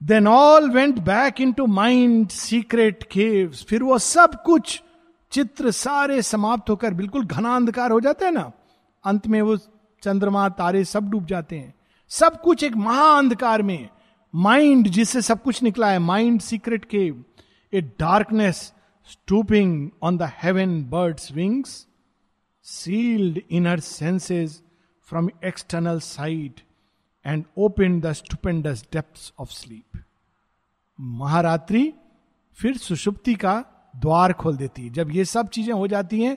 then 0.00 0.26
all 0.28 0.70
went 0.70 0.98
back 1.04 1.40
into 1.52 1.66
mind 1.74 2.28
secret 2.30 3.04
caves 3.12 3.64
फिर 3.68 3.82
वो 3.82 3.98
सब 3.98 4.42
कुछ 4.44 4.80
चित्र 5.32 5.70
सारे 5.70 6.20
समाप्त 6.22 6.70
होकर 6.70 6.94
बिल्कुल 6.94 7.24
घना 7.26 7.54
अंधकार 7.56 7.90
हो 7.90 8.00
जाता 8.00 8.26
है 8.26 8.32
ना 8.32 8.50
अंत 9.04 9.26
में 9.26 9.40
वो 9.42 9.56
चंद्रमा 10.02 10.48
तारे 10.58 10.84
सब 10.84 11.10
डूब 11.10 11.26
जाते 11.26 11.58
हैं 11.58 11.74
सब 12.10 12.40
कुछ 12.40 12.64
एक 12.64 12.76
महा 12.76 13.10
अंधकार 13.18 13.62
में 13.62 13.88
माइंड 14.34 14.88
जिससे 14.88 15.22
सब 15.22 15.42
कुछ 15.42 15.62
निकला 15.62 15.90
है 15.90 15.98
mind 16.00 16.40
secret 16.40 16.84
cave 16.84 17.24
a 17.72 17.80
darkness 18.00 18.60
stooping 19.10 19.88
on 20.02 20.16
the 20.18 20.30
heaven 20.42 20.82
birds 20.90 21.32
wings 21.32 21.86
sealed 22.66 23.40
in 23.50 23.66
her 23.66 23.80
senses 23.80 24.62
from 25.04 25.28
external 25.44 26.00
sight 26.00 26.60
and 27.26 27.44
open 27.58 28.00
the 28.00 28.12
stupendous 28.12 28.86
depth 28.92 29.32
of 29.38 29.50
sleep 29.50 30.02
महारात्रि 30.98 31.92
फिर 32.58 32.76
सुषुप्ति 32.76 33.34
का 33.34 33.64
द्वार 33.96 34.32
खोल 34.32 34.56
देती 34.56 34.82
है। 34.82 34.90
जब 34.90 35.10
ये 35.10 35.24
सब 35.24 35.48
चीज़ें 35.48 35.72
हो 35.74 35.86
जाती 35.86 36.22
हैं, 36.22 36.36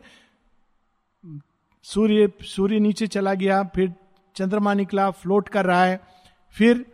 सूर्य 1.84 2.32
सूर्य 2.42 2.80
नीचे 2.80 3.08
चला 3.08 3.34
गया, 3.34 3.64
फिर 3.64 3.94
चंद्रमा 4.36 4.74
निकला 4.74 5.10
फ्लोट 5.12 5.50
कर 5.50 5.66
रहा 5.66 5.84
है, 5.84 6.00
फिर 6.56 6.86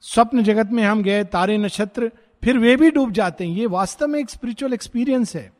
स्वप्न 0.00 0.42
जगत 0.42 0.70
में 0.70 0.82
हम 0.82 1.02
गए, 1.02 1.24
तारे 1.24 1.56
नक्षत्र, 1.58 2.10
फिर 2.42 2.58
वे 2.58 2.76
भी 2.76 2.90
डूब 2.90 3.10
जाते 3.10 3.46
हैं। 3.46 3.56
ये 3.56 3.66
वास्तव 3.66 4.06
में 4.06 4.20
एक 4.20 4.30
स्पिरिचुअल 4.30 4.72
एक्सपीरियंस 4.72 5.34
है। 5.36 5.52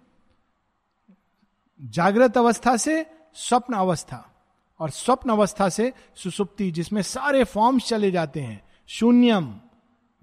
जागृत 1.80 2.38
अवस्था 2.38 2.76
से 2.76 3.06
स्वप्न 3.34 3.74
अवस्था। 3.74 4.33
और 4.80 4.90
स्वप्न 4.90 5.30
अवस्था 5.30 5.68
से 5.68 5.92
सुसुप्ति, 6.14 6.70
जिसमें 6.70 7.02
सारे 7.02 7.44
फॉर्म्स 7.44 7.88
चले 7.88 8.10
जाते 8.10 8.40
हैं। 8.40 8.62
शून्यम 8.86 9.60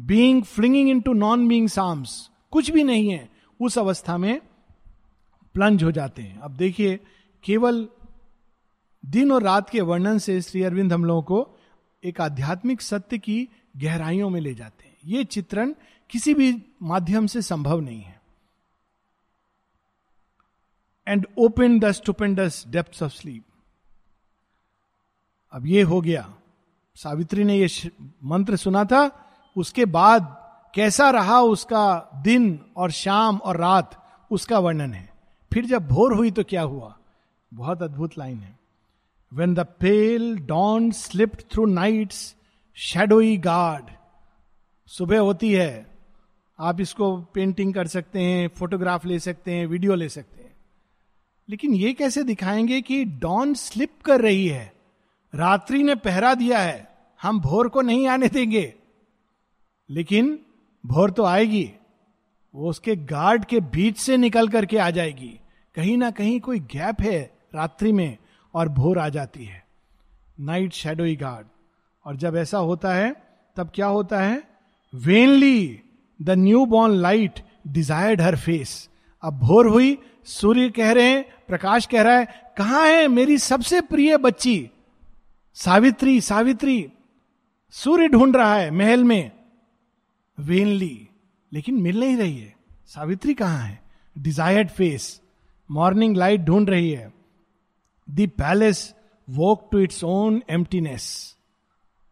being 0.02 0.44
flinging 0.44 0.90
into 1.02 1.14
non 1.14 1.48
being 1.48 1.70
Sam's 1.70 2.30
कुछ 2.52 2.72
भी 2.72 2.84
नहीं 2.84 3.10
है, 3.10 3.30
उस 3.62 3.78
अवस्था 3.78 4.18
में 4.18 4.42
प्लंज 5.54 5.84
हो 5.84 5.92
जाते 5.92 6.22
हैं। 6.22 6.40
अब 6.40 6.52
देखिए, 6.52 7.00
केवल 7.44 7.90
दिन 9.06 9.32
और 9.32 9.44
रात 9.44 9.70
के 9.70 9.82
वर्णन 9.82 10.18
से 10.18 10.42
श्री 10.42 10.64
अरविंद 10.64 10.94
हम 10.94 11.06
लोगों 11.06 11.22
को 11.22 11.58
एक 12.04 12.22
आध्यात्मिक 12.22 12.82
सत्य 12.82 13.18
की 13.18 13.50
गहराइयों 13.78 14.30
में 14.30 14.42
ले 14.42 14.54
जाते 14.54 14.86
हैं। 14.86 14.98
ये 15.06 15.24
चित्रण 15.24 15.74
किसी 16.10 16.34
भी 16.34 16.64
माध्यम 16.82 17.28
से 17.28 17.42
संभव 17.42 17.80
नहीं 17.80 18.02
है। 18.02 18.22
And 21.08 21.28
open 21.38 21.80
the 21.80 21.92
stupendous 21.92 22.66
depth 22.68 23.04
of 23.04 23.12
sleep 23.12 23.44
अब 25.54 25.66
ये 25.66 25.82
हो 25.82 26.02
गया। 26.02 26.34
सावित्री 26.96 27.44
ने 27.44 27.58
ये 27.58 27.92
मंत्र 28.24 28.56
सुना 28.56 28.84
था, 28.84 29.30
उसके 29.58 29.86
बाद 29.86 30.38
कैसा 30.76 31.10
रहा 31.10 31.42
उसका 31.42 32.10
दिन 32.24 32.60
और 32.78 32.92
शाम 32.92 33.38
और 33.38 33.58
रात, 33.58 34.06
उसका 34.32 34.60
वर्णन 34.60 34.94
है। 34.94 35.14
फिर 35.54 35.66
जब 35.66 35.88
भोर 35.88 36.14
हुई 36.14 36.32
तो 36.32 36.44
क्या 36.44 36.62
हुआ? 36.62 36.98
बहुत 37.54 37.84
अद्भुत 37.84 38.18
लाइन 38.18 38.40
है। 38.40 38.60
When 39.34 39.54
the 39.54 39.60
pale 39.60 40.38
dawn 40.38 40.92
slipped 40.92 41.42
through 41.52 41.66
night's 41.66 42.36
shadowy 42.76 43.38
guard 43.38 43.86
सुबह 44.88 45.20
होती 45.20 45.54
है, 45.54 45.88
आप 46.60 46.82
इसको 46.82 47.18
पेंटिंग 47.22 47.74
कर 47.74 47.88
सकते 47.88 48.20
हैं 48.20 48.48
फोटोग्राफ 48.48 49.06
ले 49.06 49.20
सकते 49.20 49.52
हैं 49.52 49.66
वीडियो 49.66 49.96
ले 49.96 50.10
सकते 50.10 50.44
हैं। 50.44 50.54
लेकिन 51.50 51.74
ये 51.74 51.94
कैसे 51.94 52.24
दिखाएँगे 52.24 52.82
कि 52.82 53.06
डॉन 53.06 53.54
स्लिप 53.54 54.02
कर 54.06 54.22
रही 54.22 54.48
है? 54.48 54.81
रात्रि 55.36 55.84
ने 55.84 55.96
पहरा 55.96 56.34
दिया 56.34 56.60
है, 56.60 56.88
हम 57.22 57.40
भोर 57.40 57.70
को 57.70 57.82
नहीं 57.82 58.08
आने 58.08 58.28
देंगे। 58.28 58.74
लेकिन 59.90 60.40
भोर 60.86 61.12
तो 61.12 61.24
आएगी, 61.24 61.72
वो 62.56 62.70
उसके 62.70 62.96
गार्ड 62.96 63.46
के 63.46 63.60
बीच 63.60 63.98
से 63.98 64.18
निकल 64.18 64.48
करके 64.48 64.78
आ 64.78 64.90
जाएगी। 64.90 65.40
कहीं 65.76 65.98
ना 65.98 66.12
कहीं 66.12 66.40
कोई 66.40 66.60
गैप 66.60 67.02
है 67.02 67.38
रात्रि 67.56 67.92
में 67.92 68.18
और 68.54 68.70
भोर 68.70 69.00
आ 69.00 69.10
जाती 69.10 69.46
है। 69.46 69.66
Night 70.40 70.72
shadowy 70.72 71.16
guard. 71.16 71.48
और 72.06 72.16
जब 72.16 72.36
ऐसा 72.36 72.58
होता 72.58 72.94
है, 72.94 73.16
तब 73.56 73.72
क्या 73.76 73.88
होता 73.88 74.20
है? 74.20 74.44
Vainly 74.94 75.82
the 76.22 76.30
new 76.30 76.66
born 76.66 76.94
light 76.94 77.40
desired 77.68 78.22
her 78.22 78.38
face 78.38 78.90
अब 79.24 79.40
भोर 79.40 79.68
हुई, 79.68 79.98
सूर्य 80.26 80.70
कह 80.70 80.92
रहे 80.92 81.10
हैं, 81.10 81.26
प्रकाश 81.48 81.86
कह 81.86 82.02
रहा 82.02 82.18
है, 82.18 82.54
कहा 82.58 82.84
है 82.84 83.08
मेरी 83.08 83.38
सबसे 83.38 83.82
प्रिय 83.82 84.18
बच्ची? 84.18 84.72
सावित्री 85.54 86.22
सावित्री, 86.22 86.90
सूर्य 87.72 88.08
ढूंढ 88.08 88.36
रहा 88.36 88.56
है 88.56 88.72
महल 88.72 89.04
में। 89.04 89.32
वेनली 90.40 91.08
लेकिन 91.54 91.76
मिल 91.76 92.00
नहीं 92.00 92.18
रही 92.18 92.38
है। 92.38 92.56
सावित्री 92.88 93.34
कहाँ 93.34 93.58
है? 93.58 93.82
डिजायर्ड 94.18 94.70
फेस 94.70 95.22
मॉर्निंग 95.72 96.18
लाइट 96.18 96.42
ढूंढ 96.42 96.70
रही 96.70 96.92
है। 96.92 97.14
The 98.10 98.30
palace 98.38 98.96
walk 99.30 99.70
to 99.72 99.80
its 99.80 100.04
own 100.04 100.44
emptiness 100.50 101.36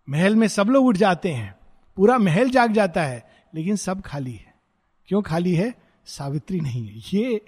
महल 0.10 0.36
में 0.36 0.48
सब 0.48 0.68
लोग 0.68 0.86
उठ 0.86 0.98
जाते 0.98 1.32
हैं। 1.32 1.56
पूरा 1.96 2.18
महल 2.18 2.50
जाग 2.50 2.72
जाता 2.72 3.04
है, 3.04 3.30
लेकिन 3.56 3.76
सब 3.76 4.02
खाली 4.02 4.34
है। 4.34 4.54
क्यों 5.08 5.22
खाली 5.22 5.56
है? 5.56 5.74
सावित्री 6.06 6.60
नहीं 6.60 6.88
है। 6.88 7.20
ये 7.20 7.46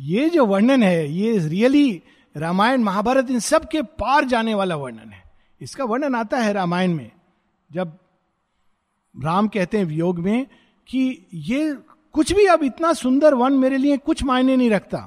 ये 0.00 0.30
जो 0.30 0.46
वर्णन 0.46 0.82
है, 0.82 1.12
ये 1.12 1.38
रियली 1.38 2.02
रामायण, 2.36 2.82
महाभारत, 2.82 3.30
इन 3.30 3.38
सब 3.38 3.68
के 3.68 3.82
पार 3.82 4.24
जाने 4.24 4.54
वाला 4.54 4.76
वर्णन 4.76 5.12
है। 5.12 5.23
इसका 5.64 5.84
वर्णन 5.84 6.14
आता 6.14 6.38
है 6.38 6.52
रामायण 6.52 6.94
में, 6.94 7.10
जब 7.72 7.98
राम 9.22 9.48
कहते 9.48 9.78
हैं 9.78 9.84
वियोग 9.84 10.18
में 10.18 10.46
कि 10.88 11.26
ये 11.34 11.74
कुछ 12.12 12.32
भी 12.32 12.46
अब 12.46 12.62
इतना 12.62 12.92
सुंदर 12.92 13.34
वन 13.34 13.52
मेरे 13.52 13.76
लिए 13.76 13.96
कुछ 13.96 14.24
मायने 14.24 14.56
नहीं 14.56 14.70
रखता, 14.70 14.98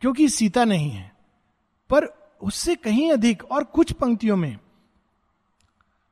क्योंकि 0.00 0.28
सीता 0.28 0.64
नहीं 0.64 0.90
है। 0.90 1.16
पर 1.90 2.04
उससे 2.42 2.74
कहीं 2.74 3.12
अधिक 3.12 3.44
और 3.44 3.64
कुछ 3.64 3.92
पंक्तियों 3.92 4.36
में, 4.36 4.58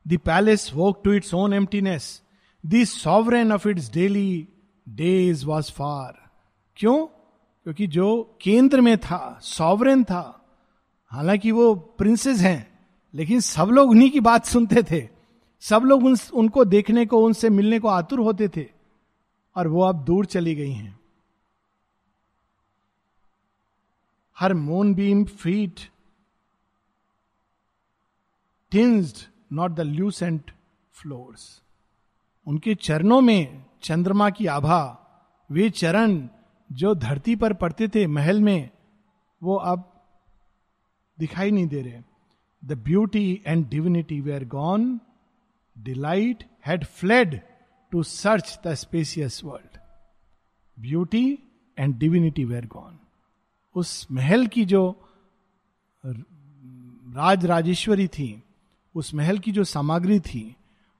the 0.07 0.17
palace 0.17 0.71
walk 0.73 1.01
to 1.03 1.13
its 1.13 1.33
own 1.33 1.53
emptiness, 1.53 2.21
the 2.65 2.83
sovereign 2.83 3.51
of 3.51 3.69
its 3.69 3.91
daily 3.93 4.47
days 4.89 5.45
was 5.45 5.71
far. 5.71 6.29
क्यों? 6.77 7.05
क्योंकि 7.05 7.87
जो 7.87 8.37
केंद्र 8.41 8.81
में 8.81 8.97
था, 8.97 9.39
सॉवरेन 9.41 10.03
था, 10.03 10.45
हालाँकि 11.07 11.51
वो 11.51 11.75
प्रिंसेस 11.75 12.39
हैं 12.39 12.70
लेकिन 13.13 13.39
सब 13.39 13.65
लोग 13.65 13.89
उन्हीं 13.89 14.11
की 14.11 14.19
बात 14.19 14.45
सुनते 14.45 14.83
थे। 14.83 15.09
सब 15.59 15.81
लोग 15.81 16.05
उन, 16.05 16.17
उनको 16.33 16.65
देखने 16.65 17.05
को 17.05 17.25
उनसे 17.25 17.49
मिलने 17.49 17.79
को 17.79 17.87
आतुर 17.87 18.19
होते 18.19 18.47
थे। 18.47 18.69
और 19.55 19.67
वो 19.67 19.81
अब 19.81 20.03
दूर 20.05 20.25
चली 20.25 20.55
गई 20.55 20.71
हैं। 20.71 20.99
Her 24.39 24.53
moonbeam 24.93 25.25
feet 25.25 25.79
tinged 28.71 29.27
not 29.53 29.71
the 29.71 29.79
lucent 29.79 30.51
floors 30.91 31.61
उनके 32.47 32.75
चरणों 32.75 33.21
में 33.21 33.65
चंद्रमा 33.81 34.29
की 34.29 34.45
आभा 34.45 34.97
वे 35.51 35.69
चरण 35.69 36.27
जो 36.71 36.95
धरती 36.95 37.35
पर 37.35 37.53
पड़ते 37.53 37.87
थे 37.87 38.07
महल 38.07 38.41
में 38.41 38.69
वो 39.43 39.55
अब 39.55 40.03
दिखाई 41.19 41.51
नहीं 41.51 41.67
दे 41.67 41.81
रहे। 41.81 42.10
The 42.65 42.71
beauty 42.71 43.41
and 43.47 43.69
divinity 43.69 44.21
were 44.21 44.45
gone 44.45 44.99
delight 45.77 46.43
had 46.65 46.85
fled 46.85 47.41
to 47.91 48.03
search 48.03 48.59
the 48.67 48.73
spacious 48.73 49.43
world 49.43 49.79
beauty 50.79 51.39
and 51.79 51.97
divinity 51.97 52.45
were 52.45 52.65
gone 52.65 52.97
उस 53.75 54.07
महल 54.11 54.47
की 54.47 54.65
जो 54.65 55.07
राज 57.15 57.45
राजेश्वरी 57.45 58.07
थी, 58.07 58.43
उस 58.95 59.13
महल 59.13 59.39
की 59.39 59.51
जो 59.51 59.63
सामग्री 59.63 60.19
थी, 60.19 60.55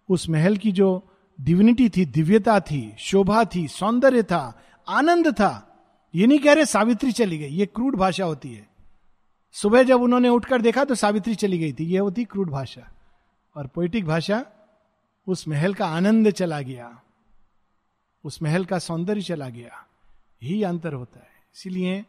उस 0.10 0.30
महल 0.30 0.58
की 0.58 0.72
जो 0.72 1.04
डिविनिटी 1.42 1.90
थी, 1.90 2.06
दिव्यता 2.06 2.60
थी, 2.60 2.94
शोभा 3.00 3.46
थी, 3.46 3.68
सौंदर्य 3.68 4.24
था, 4.24 4.62
आनंद 4.90 5.28
था, 5.28 5.68
ये 6.16 6.28
नहीं 6.28 6.40
कह 6.40 6.54
रहे 6.54 6.66
सावित्री 6.66 7.12
चली 7.12 7.38
गई, 7.38 7.50
ये 7.50 7.66
क्रूड 7.66 7.96
भाषा 7.96 8.26
होती 8.26 8.54
है। 8.54 8.71
सुबह 9.52 9.84
जब 9.84 10.02
उन्होंने 10.02 10.30
उठकर 10.30 10.62
देखा 10.62 10.84
तो 10.84 10.96
सावित्री 10.96 11.36
चली 11.36 11.58
गई 11.58 11.74
थी। 11.74 11.86
यह 11.86 12.02
होती 12.02 12.26
क्रूड 12.26 12.50
भाषा। 12.50 12.92
और 13.56 13.68
पोइटिक 13.68 14.06
भाषा, 14.06 14.46
उस 15.28 15.48
महल 15.48 15.74
का 15.74 15.88
आनंद 15.88 16.32
चला 16.32 16.62
गया। 16.62 17.02
उस 18.24 18.42
महल 18.44 18.66
का 18.66 18.80
सौंदर्य 18.80 19.22
चला 19.22 19.50
गया। 19.50 19.86
यही 20.44 20.64
अंतर 20.64 20.94
होता 20.94 21.20
है। 21.20 21.30
इसीलिए 21.56 22.06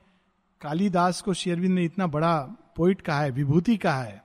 कालीदास 0.60 1.20
को 1.20 1.34
शेरविंद 1.34 1.74
ने 1.74 1.84
इतना 1.84 2.06
बड़ा 2.06 2.40
पोइट 2.76 3.00
कहा 3.00 3.20
है, 3.20 3.30
विभूति 3.30 3.76
कहा 3.76 4.02
है। 4.02 4.24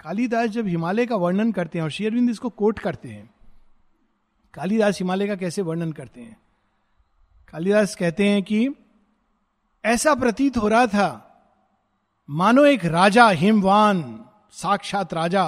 कालीदास 0.00 0.48
जब 0.48 0.66
हिमालय 0.66 1.06
का 1.06 1.16
वर्णन 1.16 1.52
करते 1.52 1.78
हैं 1.78 1.82
और 1.82 1.90
शेरविंद 1.90 2.30
इसको 2.30 2.48
कोट 2.48 2.78
करते 2.78 3.08
हैं, 3.08 3.34
कालीदास 4.54 4.98
हिमालय 4.98 5.26
का 5.26 5.36
कैसे 5.36 5.62
वर्णन 5.62 5.92
करते 5.92 6.20
हैं? 6.20 6.40
कालिदास 7.48 7.94
कहते 7.96 8.28
हैं 8.28 8.42
कि, 8.42 8.68
ऐसा 9.84 10.14
प्रतीत 10.14 10.56
हो 10.56 10.68
रहा 10.68 10.86
था 10.86 11.22
मानो 12.30 12.64
एक 12.64 12.84
राजा, 12.84 13.28
हिमवान, 13.28 14.24
साक्षात 14.50 15.14
राजा, 15.14 15.44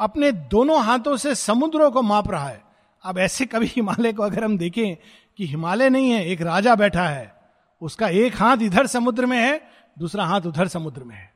अपने 0.00 0.32
दोनों 0.32 0.84
हाथों 0.84 1.16
से 1.16 1.34
समुद्रों 1.34 1.90
को 1.90 2.02
माप 2.02 2.30
रहा 2.30 2.48
है। 2.48 2.62
अब 3.04 3.18
ऐसे 3.18 3.46
कभी 3.46 3.66
हिमालय 3.66 4.12
को 4.12 4.22
अगर 4.22 4.44
हम 4.44 4.58
देखें 4.58 4.96
कि 5.36 5.46
हिमालय 5.46 5.90
नहीं 5.90 6.10
है, 6.10 6.26
एक 6.26 6.42
राजा 6.42 6.74
बैठा 6.74 7.08
है, 7.08 7.34
उसका 7.82 8.08
एक 8.08 8.36
हाथ 8.36 8.56
इधर 8.56 8.86
समुद्र 8.86 9.26
में 9.26 9.38
है, 9.38 9.60
दूसरा 9.98 10.24
हाथ 10.24 10.40
उधर 10.40 10.68
समुद्र 10.68 11.04
में 11.04 11.16
है। 11.16 11.32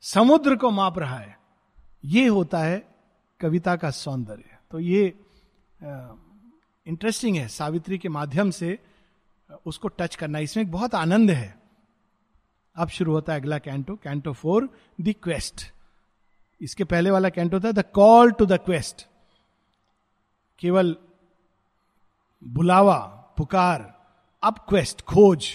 समुद्र 0.00 0.56
को 0.56 0.70
माप 0.70 0.98
रहा 0.98 1.18
है। 1.18 1.38
ये 2.04 2.26
होता 2.26 2.58
है 2.58 2.88
कविता 3.40 3.76
का 3.76 3.90
सौंदर्य। 3.90 4.56
तो 4.70 4.80
ये 4.80 5.14
इंटरेस्टिंग 6.86 7.36
है, 7.36 7.48
सावित्री 7.48 7.98
के 7.98 8.08
माध्यम 8.08 8.50
से 8.50 8.78
उसको 9.66 9.88
टच 9.88 10.14
करना। 10.16 10.38
इसमें 10.38 10.70
बहुत 10.70 10.94
आनंद 10.94 11.30
है। 11.30 11.63
अब 12.76 12.88
शुरू 12.88 13.12
होता 13.12 13.32
है 13.32 13.40
अगला 13.40 13.58
canto 13.58 13.94
canto 13.94 14.32
four 14.32 14.68
the 15.00 15.14
quest 15.22 15.64
इसके 16.60 16.84
पहले 16.84 17.10
वाला 17.10 17.28
कैंटो 17.28 17.60
था 17.60 17.72
the 17.72 17.84
call 17.94 18.32
to 18.32 18.46
the 18.46 18.58
quest 18.58 19.06
केवल 20.58 20.96
बुलावा, 22.42 22.96
पुकार, 23.38 23.80
अब 24.42 24.58
क्वेस्ट 24.68 25.02
खोज. 25.02 25.46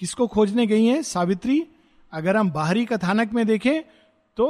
किसको 0.00 0.26
खोजने 0.26 0.66
गई 0.66 0.84
है? 0.86 1.02
सावित्री, 1.02 1.66
अगर 2.12 2.36
हम 2.36 2.50
बाहरी 2.50 2.84
कथानक 2.84 3.32
में 3.32 3.46
देखें 3.46 3.82
तो 4.36 4.46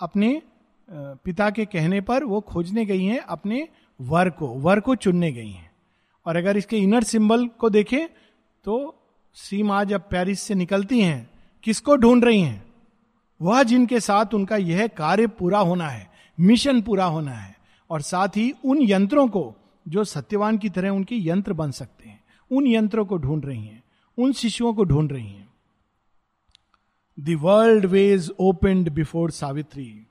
अपने 0.00 0.42
पिता 0.88 1.50
के 1.50 1.64
कहने 1.66 2.00
पर 2.00 2.24
वो 2.24 2.40
खोजने 2.40 2.84
गई 2.84 3.04
हैं, 3.04 3.18
अपने 3.18 3.68
वर 4.00 4.30
को 4.30 4.48
वर 4.48 4.80
को 4.80 4.94
चुनने 4.94 5.32
गई 5.32 5.50
हैं. 5.50 5.70
और 6.26 6.36
अगर 6.36 6.56
इसके 6.56 6.78
इनर 6.78 7.02
सिंबल 7.02 7.46
को 7.48 7.70
देखें 7.70 8.06
तो 8.64 8.76
सी 9.34 9.62
माँ 9.62 9.84
जब 9.84 10.00
पेरिस 10.00 10.40
से 10.40 10.54
निकलती 10.54 11.00
हैं, 11.00 11.30
किसको 11.62 11.96
ढूंढ 11.96 12.24
रही 12.24 12.40
हैं? 12.40 12.72
वह 13.42 13.62
जिनके 13.62 14.00
साथ 14.00 14.34
उनका 14.34 14.56
यह 14.56 14.86
कार्य 14.86 15.26
पूरा 15.26 15.58
होना 15.58 15.88
है 15.88 16.10
मिशन 16.40 16.82
पूरा 16.82 17.04
होना 17.04 17.32
है, 17.32 17.58
और 17.90 18.00
साथ 18.00 18.28
ही 18.28 18.54
उन 18.64 18.78
यंत्रों 18.80 19.28
को, 19.28 19.56
जो 19.88 20.04
सत्यवान 20.04 20.58
की 20.58 20.68
तरह 20.68 20.88
उनके 20.88 21.16
यंत्र 21.28 21.52
बन 21.52 21.70
सकते 21.70 22.08
हैं, 22.08 22.24
उन 22.50 22.66
यंत्रों 22.66 23.06
को 23.06 23.16
ढूंढ 23.16 23.44
रही 23.44 23.66
हैं, 23.66 23.84
उन 24.18 24.32
शिशुओं 24.32 24.74
को 24.74 24.84
ढूंढ 24.84 25.12
रही 25.12 25.28
हैं। 25.28 25.44
World 27.34 27.86
ways 27.86 28.32
opened 28.38 28.90
before 28.90 29.30
Savitri 29.30 30.06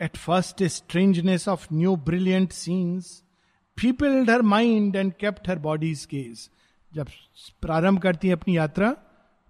at 0.00 0.16
first 0.16 0.62
strangeness 0.62 1.48
of 1.48 1.66
new 1.72 1.96
brilliant 1.96 2.52
brilliant 2.52 3.29
scenes 3.80 4.28
her 4.28 4.42
mind 4.42 4.96
and 4.96 5.18
kept 5.18 5.46
her 5.48 5.56
body's 5.56 6.06
gaze. 6.06 6.48
जब 6.94 7.08
प्रारंभ 7.62 7.98
करती 7.98 8.28
है 8.28 8.34
अपनी 8.34 8.56
यात्रा 8.56 8.90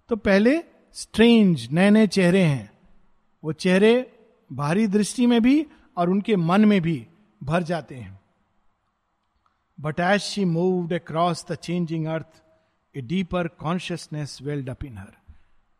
तो 0.09 0.15
पहले 0.15 0.63
स्ट्रेंज 0.93 1.67
नए 1.71 1.89
नए 1.89 2.07
चेहरे 2.07 2.41
हैं। 2.41 2.71
वो 3.43 3.53
चेहरे 3.53 4.11
बाहरी 4.51 4.87
दृष्टि 4.87 5.25
में 5.25 5.41
भी 5.41 5.65
और 5.97 6.09
उनके 6.09 6.35
मन 6.35 6.65
में 6.65 6.81
भी 6.81 7.07
भर 7.43 7.63
जाते 7.63 7.95
हैं। 7.95 8.19
But 9.79 9.99
as 9.99 10.21
she 10.21 10.45
moved 10.45 10.93
across 10.93 11.45
the 11.51 11.55
changing 11.55 12.05
earth 12.05 12.41
a 12.95 13.01
deeper 13.01 13.47
consciousness 13.47 14.39
welled 14.41 14.69
up 14.69 14.83
in 14.85 14.97
her 14.97 15.13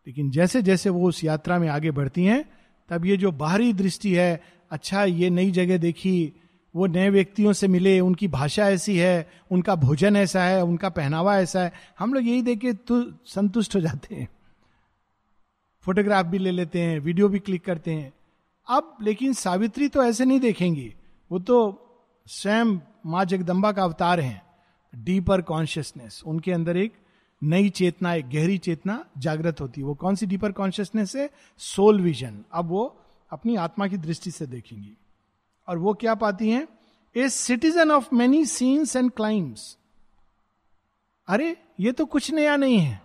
लेकिन 0.07 0.31
जैसे 0.31 0.61
जैसे 0.61 0.89
वो 0.89 1.07
उस 1.09 1.23
यात्रा 1.23 1.59
में 1.59 1.67
आगे 1.69 1.91
बढ़ती 1.91 2.25
हैं, 2.25 2.43
तब 2.89 3.05
ये 3.05 3.17
जो 3.17 3.31
बाहरी 3.31 3.73
दृष्टि 3.73 4.13
है 4.15 4.43
अच्छा 4.71 5.03
ये 5.03 5.29
नई 5.29 5.51
जगह 5.51 5.77
देखी 5.77 6.33
वो 6.75 6.87
नए 6.87 7.09
व्यक्तियों 7.09 7.53
से 7.53 7.67
मिले, 7.67 7.99
उनकी 7.99 8.27
भाषा 8.27 8.69
ऐसी 8.69 8.97
है, 8.97 9.29
उनका 9.51 9.75
भोजन 9.75 10.15
ऐसा 10.15 10.43
है, 10.43 10.61
उनका 10.63 10.89
पहनावा 10.89 11.37
ऐसा 11.39 11.63
है, 11.63 11.71
हम 11.99 12.13
लोग 12.13 12.27
यही 12.27 12.41
देख 12.41 12.59
के 12.59 12.73
तो 12.73 13.01
संतुष्ट 13.25 13.75
हो 13.75 13.81
जाते 13.81 14.15
हैं। 14.15 14.27
फोटोग्राफ 15.85 16.25
भी 16.25 16.37
ले 16.37 16.51
लेते 16.51 16.81
हैं, 16.81 16.99
वीडियो 16.99 17.29
भी 17.29 17.39
क्लिक 17.39 17.65
करते 17.65 17.91
हैं। 17.91 18.13
अब 18.67 18.97
लेकिन 19.01 19.33
सावित्री 19.33 19.87
तो 19.87 20.03
ऐसे 20.03 20.25
नहीं 20.25 20.39
देखेंगी, 20.39 20.93
वो 21.31 21.39
तो 21.39 21.57
स्वयं 22.27 22.77
माँ 23.05 23.25
जगदम्बा 23.25 23.71
का 23.71 23.83
अवतार 23.83 24.19
हैं 24.19 24.41
डीपर 24.93 25.41
कॉन्शियसनेस 25.41 26.21
उनके 26.25 26.51
अंदर 26.51 26.77
एक 26.77 26.93
नई 27.41 27.69
चेतना, 27.69 28.13
एक 28.13 28.29
गहरी 28.29 28.57
चेतना 28.57 29.03
जागृत 29.17 29.61
होती 29.61 29.81
है। 29.81 29.87
वो 29.87 29.93
कौन 29.95 30.15
सी 30.15 30.25
डीपर 30.25 30.51
कॉन्शियसनेस 30.51 31.15
है? 31.15 31.29
सोल 31.57 32.01
विजन 32.01 32.43
अब 32.53 32.65
वो 32.65 32.83
अपनी 33.31 33.55
आत्मा 33.55 33.87
की 33.87 33.97
दृष्टि 33.97 34.31
से 34.31 34.45
देखेंगी। 34.45 34.97
और 35.71 35.77
वो 35.77 35.93
क्या 35.93 36.13
पाती 36.15 36.49
हैं? 36.49 36.67
A 37.15 37.27
citizen 37.29 37.91
of 37.91 38.07
many 38.15 38.45
scenes 38.45 38.95
and 38.95 39.11
climes 39.11 39.77
अरे, 41.27 41.55
ये 41.79 41.91
तो 41.91 42.05
कुछ 42.05 42.31
नया 42.31 42.55
नहीं 42.55 42.79
है। 42.79 43.01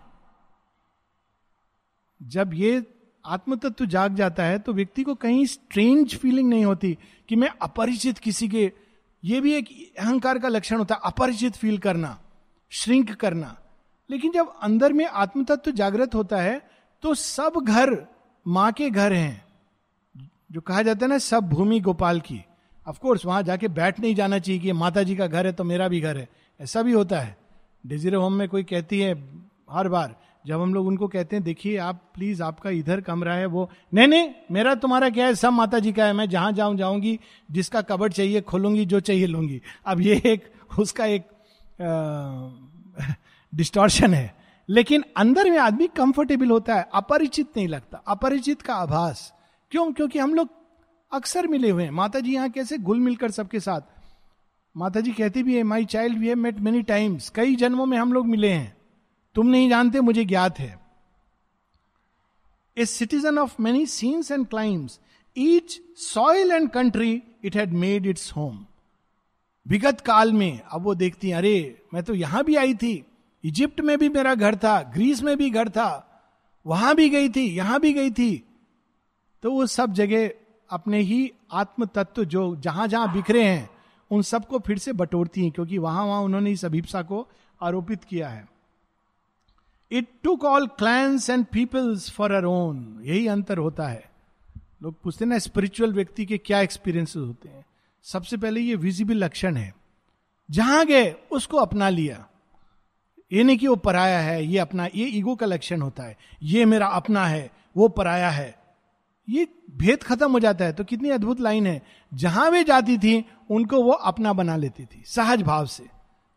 जब 2.21 2.53
ये 2.53 2.85
आत्म 3.25 3.55
तत्व 3.55 3.85
जाग 3.85 4.15
जाता 4.15 4.43
है 4.43 4.59
तो 4.59 4.73
व्यक्ति 4.73 5.03
को 5.03 5.15
कहीं 5.15 5.45
स्ट्रेंज 5.45 6.15
फीलिंग 6.15 6.49
नहीं 6.49 6.65
होती 6.65 6.97
कि 7.29 7.35
मैं 7.35 7.49
अपरिचित 7.61 8.17
किसी 8.17 8.47
के, 8.47 8.71
ये 9.23 9.41
भी 9.41 9.53
एक 9.53 9.69
अहंकार 9.99 10.39
का 10.39 10.47
लक्षण 10.47 10.77
होता 10.77 10.95
है, 10.95 11.01
अपरिचित 11.03 11.55
फील 11.55 11.77
करना 11.77 12.17
श्रिंक 12.71 13.11
करना। 13.11 13.55
लेकिन 14.09 14.31
जब 14.31 14.53
अंदर 14.61 14.93
में 14.93 15.05
आत्म 15.05 15.43
तत्व 15.43 15.71
जागृत 15.71 16.15
होता 16.15 16.41
है 16.41 16.59
तो 17.03 17.13
सब 17.13 17.61
घर, 17.63 17.95
माँ 18.45 18.71
के 18.71 18.89
घर 18.89 19.13
हैं, 19.13 19.45
जो 20.51 20.61
कहा 20.61 20.81
जाता 20.81 21.05
है 21.05 21.09
ना, 21.09 21.17
सब 21.17 21.49
भूमि 21.49 21.79
गोपाल 21.79 22.19
की। 22.19 22.43
कोर्स 22.95 23.25
वहाँ 23.25 23.43
जाके 23.43 23.67
बैठ 23.67 23.99
नहीं 23.99 24.15
जाना 24.15 24.39
चाहिए 24.39 24.61
कि 24.61 24.71
माता 24.71 25.03
जी 25.03 25.15
का 25.15 25.27
घर 25.27 25.45
है 25.45 25.53
तो 25.53 25.63
मेरा 25.63 25.87
भी 25.87 25.99
घर 26.01 26.17
है। 26.17 26.29
ऐसा 26.61 26.81
भी 26.81 26.91
होता 26.91 27.19
है। 27.19 27.37
डिजीरे 27.85 28.15
होम 28.15 28.33
में 28.33 28.49
कोई 28.49 28.63
कहती 28.63 28.99
है, 28.99 29.29
हर 29.71 29.89
बार 29.89 30.15
जब 30.47 30.61
हम 30.61 30.73
लोग 30.73 30.87
उनको 30.87 31.07
कहते 31.07 31.35
हैं, 31.35 31.43
देखिए 31.43 31.77
आप 31.77 32.11
प्लीज़ 32.15 32.43
आपका 32.43 32.69
इधर 32.69 33.01
कमरा 33.01 33.33
है, 33.33 33.45
वो 33.45 33.69
नहीं 33.93 34.07
नहीं, 34.07 34.29
मेरा 34.51 34.75
तुम्हारा 34.75 35.09
क्या 35.09 35.25
है? 35.25 35.35
सब 35.35 35.53
माता 35.53 35.79
जी 35.79 35.91
का 35.91 36.05
है। 36.05 36.13
मैं 36.13 36.29
जहाँ 36.29 36.51
जाऊँ, 36.51 36.77
जाऊँगी, 36.77 37.19
जिसका 37.51 37.81
कबड़ 37.81 38.11
चाहिए 38.11 38.41
खोलूँगी, 38.41 38.85
जो 38.85 38.99
चाहिए 38.99 39.25
लूँगी 39.25 39.61
अब 39.85 40.01
ये 40.01 40.21
एक, 40.25 40.53
उसका 40.79 41.05
एक 41.05 41.27
डिस्टॉर्शन 43.55 44.13
है। 44.13 44.35
लेकिन 44.69 45.03
अंदर 45.17 45.49
में 45.49 45.57
आदमी 45.57 45.87
कंफर्टेबल 45.87 46.49
होता 46.49 46.75
है, 46.75 46.89
अपरिचित 46.93 47.47
नहीं 47.57 47.67
लगता। 47.67 48.03
अपरिचित 48.07 48.61
का 48.61 48.75
आभास। 48.75 49.33
क्यों? 49.71 49.93
क्योंकि 49.93 50.19
हम 50.19 50.33
लोग 50.33 50.49
अक्सर 51.11 51.47
मिले 51.47 51.69
हुए 51.69 51.83
हैं। 51.83 51.91
माता 51.91 52.19
जी 52.19 52.33
यहाँ 52.33 52.49
कैसे 52.49 52.77
घुल 52.77 52.99
मिलकर 52.99 53.31
सबके 53.31 53.59
साथ? 53.59 53.81
माता 54.75 54.99
जी 54.99 55.11
कहती 55.11 55.43
भी 55.43 55.55
है 55.55 55.63
my 55.63 55.85
child 55.85 56.17
we 56.17 56.27
have 56.27 56.37
met 56.37 56.59
many 56.59 56.81
times 56.81 57.29
कई 57.29 57.55
जन्मों 57.55 57.85
में 57.85 57.97
हम 57.97 58.13
लोग 58.13 58.25
मिले 58.25 58.49
हैं। 58.49 58.75
तुम 59.35 59.47
नहीं 59.47 59.69
जानते, 59.69 60.01
मुझे 60.01 60.25
ज्ञात 60.25 60.59
है। 60.59 60.79
A 62.77 62.85
citizen 62.85 63.37
of 63.37 63.55
many 63.59 63.85
scenes 63.85 64.31
and 64.31 64.47
climes 64.47 64.99
each 65.37 65.79
soil 65.97 66.51
and 66.51 66.69
country 66.69 67.21
it 67.43 67.55
had 67.55 67.73
made 67.73 68.05
its 68.05 68.31
home 68.31 68.65
विगत 69.65 70.01
काल 70.01 70.33
में, 70.33 70.59
अब 70.61 70.81
वो 70.81 70.95
देखती 70.95 71.31
अरे, 71.31 71.81
मैं 71.93 72.03
तो 72.03 72.13
यहाँ 72.13 72.43
भी 72.43 72.55
आई 72.55 72.73
थी। 72.73 73.05
इजिप्ट 73.43 73.81
में 73.81 73.97
भी 73.97 74.09
मेरा 74.09 74.35
घर 74.35 74.55
था, 74.55 74.81
ग्रीस 74.93 75.21
में 75.23 75.37
भी 75.37 75.49
घर 75.49 75.69
था। 75.69 76.03
वहाँ 76.65 76.95
भी 76.95 77.09
गई 77.09 77.29
थी, 77.29 77.45
यहाँ 77.55 77.79
भी 77.79 77.93
गई 77.93 78.11
थी। 78.11 78.43
तो 79.43 79.51
वो 79.51 79.65
सब 79.65 79.93
जगह 79.93 80.29
अपने 80.69 80.99
ही 80.99 81.31
आत्म 81.51 81.85
तत्व 81.85 82.23
जो 82.23 82.55
जहाँ 82.55 82.87
जहाँ 82.87 83.13
बिखरे 83.13 83.43
हैं, 83.43 83.69
उन 84.11 84.21
सबको 84.21 84.59
फिर 84.59 84.77
से 84.77 84.93
बटोरती 84.93 85.43
हैं, 85.43 85.51
क्योंकि 85.51 85.77
वहाँ 85.77 86.05
वहाँ 86.05 86.21
उन्होंने 86.21 86.51
इस 86.51 86.65
अभिप्सा 86.65 87.01
को 87.01 87.27
आरोपित 87.61 88.03
किया 88.03 88.29
है। 88.29 88.47
It 89.91 90.07
took 90.23 90.45
all 90.45 90.67
clans 90.67 91.29
and 91.29 91.45
peoples 91.45 92.11
for 92.11 92.31
her 92.31 92.43
own 92.43 92.99
यही 93.03 93.27
अंतर 93.27 93.57
होता 93.57 93.87
है। 93.87 94.11
लोग 94.83 95.01
पूछते 95.01 95.25
हैं 95.25 95.29
ना 95.29 95.37
स्पिरिचुअल 95.37 95.93
व्यक्ति 95.93 96.25
के 96.25 96.37
क्या 96.37 96.61
एक्सपीरियंसेस 96.61 97.23
होते 97.27 97.49
हैं? 97.49 97.65
सबसे 98.03 98.37
पहले 98.37 98.59
ये 98.59 98.75
विजिबल 98.75 99.13
लक्षण 99.13 99.57
है। 99.57 99.75
जहाँ 100.51 100.85
गए, 100.85 101.15
उसको 101.31 101.57
अपना 101.57 101.89
लिया। 101.89 102.27
ये 103.33 103.43
नहीं 103.43 103.57
कि 103.57 103.67
वो 103.67 103.75
पराया 103.75 104.19
है, 104.19 104.45
ये 104.45 104.57
अपना, 104.57 104.85
ये 104.85 105.05
ईगो 105.05 105.35
का 105.35 105.45
लक्षण 105.45 105.81
होता 105.81 106.03
है। 106.03 106.17
ये 106.43 106.65
मेरा 106.65 106.87
अपना 106.87 107.25
है, 107.25 107.51
वो 107.77 107.87
पराया 107.87 108.29
है। 108.29 108.66
ये 109.29 109.47
भेद 109.77 110.03
खत्म 110.03 110.31
हो 110.31 110.39
जाता 110.39 110.65
है। 110.65 110.73
तो 110.73 110.83
कितनी 110.83 111.09
अद्भुत 111.09 111.41
लाइन 111.41 111.67
है। 111.67 111.81
जहाँ 112.13 112.49
वे 112.49 112.63
जाती 112.63 112.97
थी, 112.97 113.25
उनको 113.49 113.83
वो 113.83 113.91
अपना 113.91 114.33
बना 114.33 114.55
लेती 114.55 114.85
थी, 114.85 115.03
सहज 115.05 115.41
भाव 115.41 115.65
से। 115.65 115.85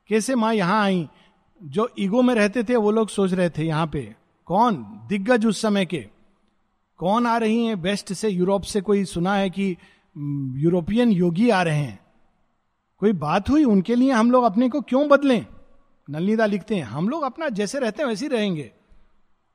कैसे 0.09 0.35
माँ 0.35 0.55
यहाँ 0.55 0.83
आई? 0.83 1.09
जो 1.63 1.89
ईगो 1.99 2.23
में 2.23 2.35
रहते 2.35 2.63
थे, 2.65 2.77
वो 2.77 2.91
लोग 2.91 3.09
सोच 3.09 3.33
रहे 3.33 3.51
थे, 3.51 3.65
यहाँ 3.65 3.87
पे 3.87 4.15
कौन 4.47 4.75
दिग्गज 5.09 5.47
उस 5.47 5.63
समय 5.63 5.87
के? 5.87 6.07
कौन 6.99 7.27
आ 7.27 7.37
रही 7.37 7.65
हैं? 7.67 7.75
वेस्ट 7.75 8.13
से, 8.13 8.29
यूरोप 8.29 8.63
से 8.63 8.81
कोई 8.81 9.05
सुना 9.05 9.35
है 9.35 9.51
कि 9.51 9.77
यूरोपियन 10.57 11.13
योगी 11.13 11.51
आ 11.51 11.63
रहे 11.63 11.79
हैं? 11.79 12.01
कोई 12.99 13.13
बात 13.13 13.51
हुई? 13.51 13.65
उनके 13.65 13.95
लिए 13.95 14.13
हम 14.13 14.31
लोग 14.31 14.45
अपने 14.45 14.69
को 14.69 14.81
क्यों 14.81 15.09
बदलें? 15.09 15.47
नलनीदा 16.11 16.47
लिखते 16.47 16.77
हैं, 16.77 16.83
हम 16.83 17.09
लोग 17.09 17.23
अपना 17.23 17.49
जैसे 17.49 17.79
रहते 17.79 18.03
हैं, 18.03 18.09
वैसे 18.09 18.29
रहेंगे। 18.29 18.73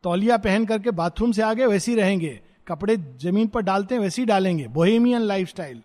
तौलिया 0.03 0.37
पहन 0.37 0.65
करके 0.65 0.91
बाथरूम 0.91 1.31
से 1.31 1.41
आगे, 1.41 1.65
वैसे 1.65 1.91
ही 1.91 1.97
रहेंगे। 1.97 2.41
कपड़े 2.67 2.97
ज़मीन 2.97 3.47
पर 3.47 3.61
डालते 3.61 3.95
हैं, 3.95 4.01
वैसे 4.01 4.21
ही 4.21 4.25
डालेंगे। 4.25 4.67
बोहेमियन 4.67 5.21
लाइफ 5.21 5.47
स्टाइल 5.47 5.83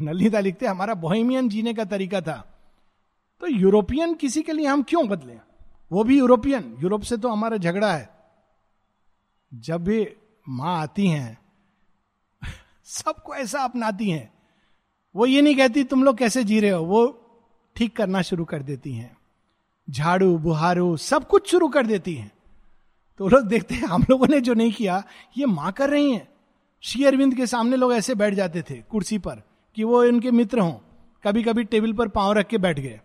नलिता 0.00 0.40
लिखते 0.40 0.66
हमारा 0.66 0.94
बोहेमियन 0.94 1.48
जीने 1.48 1.74
का 1.74 1.84
तरीका 1.84 2.20
था। 2.20 2.54
तो 3.40 3.46
यूरोपियन 3.46 4.14
किसी 4.14 4.42
के 4.42 4.52
लिए 4.52 4.66
हम 4.66 4.82
क्यों 4.82 5.08
बदले 5.08 5.38
वो 5.92 6.04
भी 6.04 6.18
यूरोपियन 6.18 6.76
यूरोप 6.80 7.02
से 7.02 7.16
तो 7.16 7.28
हमारा 7.28 7.56
झगड़ा 7.56 7.96
है। 7.96 8.10
जब 9.54 9.84
भी 9.84 10.08
माँ 10.48 10.80
आती 10.80 11.08
हैं, 11.08 11.38
सबको 12.84 13.34
ऐसा 13.34 13.60
अपनाती 13.60 14.10
हैं। 14.10 14.34
वो 15.16 15.26
ये 15.26 15.42
नहीं 15.42 15.56
कहती, 15.56 15.84
तुम 15.84 16.04
लोग 16.04 16.18
कैसे 16.18 16.44
जी 16.44 16.60
रहे 16.60 16.70
हो? 16.70 16.84
वो 16.84 17.22
ठीक 17.76 17.96
करना 17.96 18.22
शुरू 18.22 18.44
कर 18.44 18.62
देती 18.62 18.92
हैं। 18.92 19.16
झाड़ू, 19.90 20.38
बुहारू, 20.38 20.96
सब 20.96 21.28
कुछ 21.28 21.50
शुरू 21.50 21.68
कर 21.68 21.86
देती 21.86 22.14
हैं। 22.14 22.37
तो 23.18 23.28
लोग 23.28 23.46
देखते 23.46 23.74
हैं, 23.74 23.86
हम 23.86 24.04
लोगों 24.10 24.26
ने 24.26 24.40
जो 24.40 24.54
नहीं 24.54 24.72
किया, 24.72 25.02
ये 25.36 25.46
माँ 25.46 25.72
कर 25.72 25.90
रही 25.90 26.10
हैं। 26.12 26.28
श्री 26.82 27.04
अरविंद 27.04 27.34
के 27.34 27.46
सामने 27.46 27.76
लोग 27.76 27.92
ऐसे 27.92 28.14
बैठ 28.14 28.34
जाते 28.34 28.62
थे 28.62 28.74
कुर्सी 28.74 29.18
पर 29.18 29.42
कि 29.74 29.84
वो 29.84 30.04
इनके 30.04 30.30
मित्र 30.30 30.58
हों 30.58 30.72
कभी 31.24 31.42
कभी 31.42 31.64
टेबल 31.64 31.92
पर 31.92 32.08
पाँव 32.08 32.32
रख 32.32 32.46
के 32.46 32.58
बैठ 32.58 32.80
गए। 32.80 33.00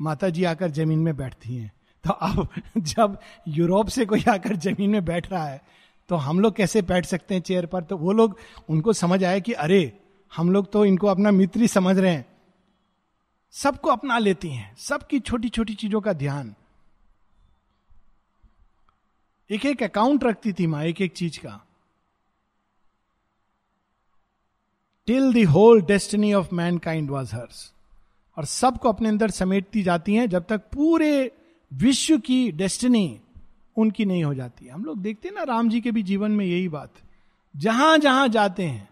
माता 0.00 0.28
जी 0.28 0.44
आकर 0.44 0.70
ज़मीन 0.70 0.98
में 0.98 1.16
बैठती 1.16 1.56
हैं। 1.56 1.72
तो 2.04 2.10
अब 2.10 2.48
जब 2.78 3.18
यूरोप 3.48 3.88
से 3.88 4.06
कोई 4.06 4.24
आकर 4.28 4.56
ज़मीन 4.56 4.90
में 4.90 5.04
बैठ 5.04 5.30
रहा 5.32 5.46
है 5.46 5.62
तो 6.08 6.16
हम 6.16 6.40
लोग 6.40 6.54
कैसे 6.54 6.82
बैठ 6.82 7.06
सकते 7.06 7.34
हैं 7.34 7.42
चेयर 7.42 7.66
पर? 7.66 7.82
तो 7.82 7.96
वो 7.96 8.12
लोग, 8.12 8.38
उनको 8.68 8.92
समझ 8.92 9.24
आए 9.24 9.40
कि 9.40 9.52
अरे, 9.52 10.00
हम 10.36 10.52
लोग 10.52 10.72
तो 10.72 10.84
इनको 10.84 11.06
अपना 11.06 11.30
मित्र 11.30 11.60
ही 11.60 11.68
समझ 11.68 11.98
रहे 11.98 12.12
हैं। 12.12 12.26
सबको 13.50 13.90
अपना 13.90 14.18
लेती 14.18 14.48
हैं, 14.48 14.76
सबकी 14.76 15.20
छोटी 15.20 15.48
छोटी 15.48 15.74
चीज़ों 15.74 16.00
का 16.00 16.12
ध्यान। 16.12 16.54
एक 19.50 19.64
एक 19.66 19.82
अकाउंट 19.82 20.24
रखती 20.24 20.52
थी 20.52 20.66
माँ, 20.66 20.82
एक 20.84 21.00
एक 21.00 21.12
चीज़ 21.12 21.38
का। 21.38 21.64
Till 25.08 25.32
the 25.32 25.48
whole 25.48 25.80
destiny 25.82 26.32
of 26.34 26.54
mankind 26.78 27.10
was 27.10 27.34
hers 27.34 27.72
और 28.36 28.44
सबको 28.44 28.88
अपने 28.88 29.08
अंदर 29.08 29.30
समेटती 29.30 29.82
जाती 29.82 30.14
हैं, 30.14 30.28
जब 30.28 30.46
तक 30.46 30.68
पूरे 30.74 31.30
विश्व 31.72 32.18
की 32.18 32.50
डेस्टिनी 32.52 33.20
उनकी 33.76 34.04
नहीं 34.04 34.24
हो 34.24 34.34
जाती 34.34 34.68
हम 34.68 34.84
लोग 34.84 34.98
देखते 34.98 35.28
हैं 35.28 35.34
ना, 35.34 35.42
राम 35.42 35.68
जी 35.68 35.80
के 35.80 35.90
भी 35.90 36.02
जीवन 36.02 36.30
में 36.30 36.44
यही 36.46 36.68
बात। 36.68 36.94
जहाँ 37.54 37.98
जहाँ 37.98 38.28
जाते 38.28 38.64
हैं, 38.64 38.88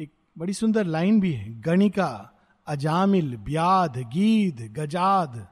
एक 0.00 0.10
बड़ी 0.38 0.52
सुंदर 0.52 0.84
लाइन 0.86 1.20
भी 1.20 1.32
है, 1.32 1.60
गणिका, 1.60 2.30
अजामिल, 2.66 3.36
ब्याध, 3.36 3.98
गीध 3.98 4.68
गजाद 4.72 5.46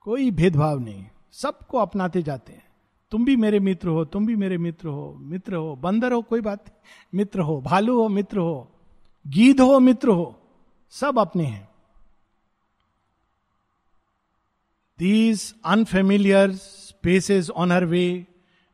कोई 0.00 0.30
भेदभाव 0.30 0.78
नहीं। 0.78 1.04
सबको 1.42 1.78
अपनाते 1.78 2.22
जाते 2.22 2.52
हैं। 2.52 2.64
तुम 3.12 3.24
भी 3.24 3.36
मेरे 3.36 3.60
मित्र 3.60 3.88
हो 3.88 4.04
तुम 4.04 4.26
भी 4.26 4.36
मेरे 4.36 4.58
मित्र 4.58 4.88
हो 4.88 5.16
मित्र 5.20 5.54
हो 5.54 5.74
बंदर 5.76 6.12
हो 6.12 6.20
कोई 6.22 6.40
बात 6.40 6.64
नहीं। 6.68 7.18
मित्र 7.18 7.40
हो 7.40 7.60
भालू 7.60 8.00
हो 8.00 8.08
मित्र 8.08 8.38
हो 8.38 8.72
गीध 9.24 9.60
हो 9.60 9.78
मित्र 9.80 10.08
हो 10.08 10.26
सब 10.92 11.18
अपने 11.18 11.44
हैं। 11.44 11.68
These 14.98 15.54
unfamiliar 15.64 16.52
spaces 16.52 17.50
on 17.50 17.72
her 17.72 17.84
way 17.84 18.26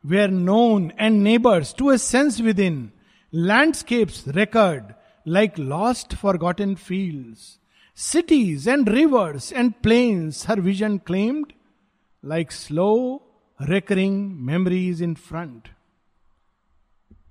way 0.03 0.21
are 0.23 0.29
known 0.29 0.91
and 0.99 1.21
neighbours 1.21 1.75
to 1.77 1.91
a 1.91 1.97
sense 1.97 2.41
within 2.59 2.89
landscapes 3.33 4.23
record 4.27 4.93
like 5.25 5.57
lost 5.67 6.13
forgotten 6.21 6.73
field 6.75 7.35
cities 7.97 8.69
and 8.69 8.89
rivers 8.89 9.51
and 9.53 9.73
plains 9.87 10.47
her 10.47 10.61
vision 10.61 10.97
claimed, 11.09 11.45
like 12.31 12.51
slow 12.51 13.19
recurring 13.61 14.39
memories 14.39 15.01
in 15.01 15.15
front 15.15 15.67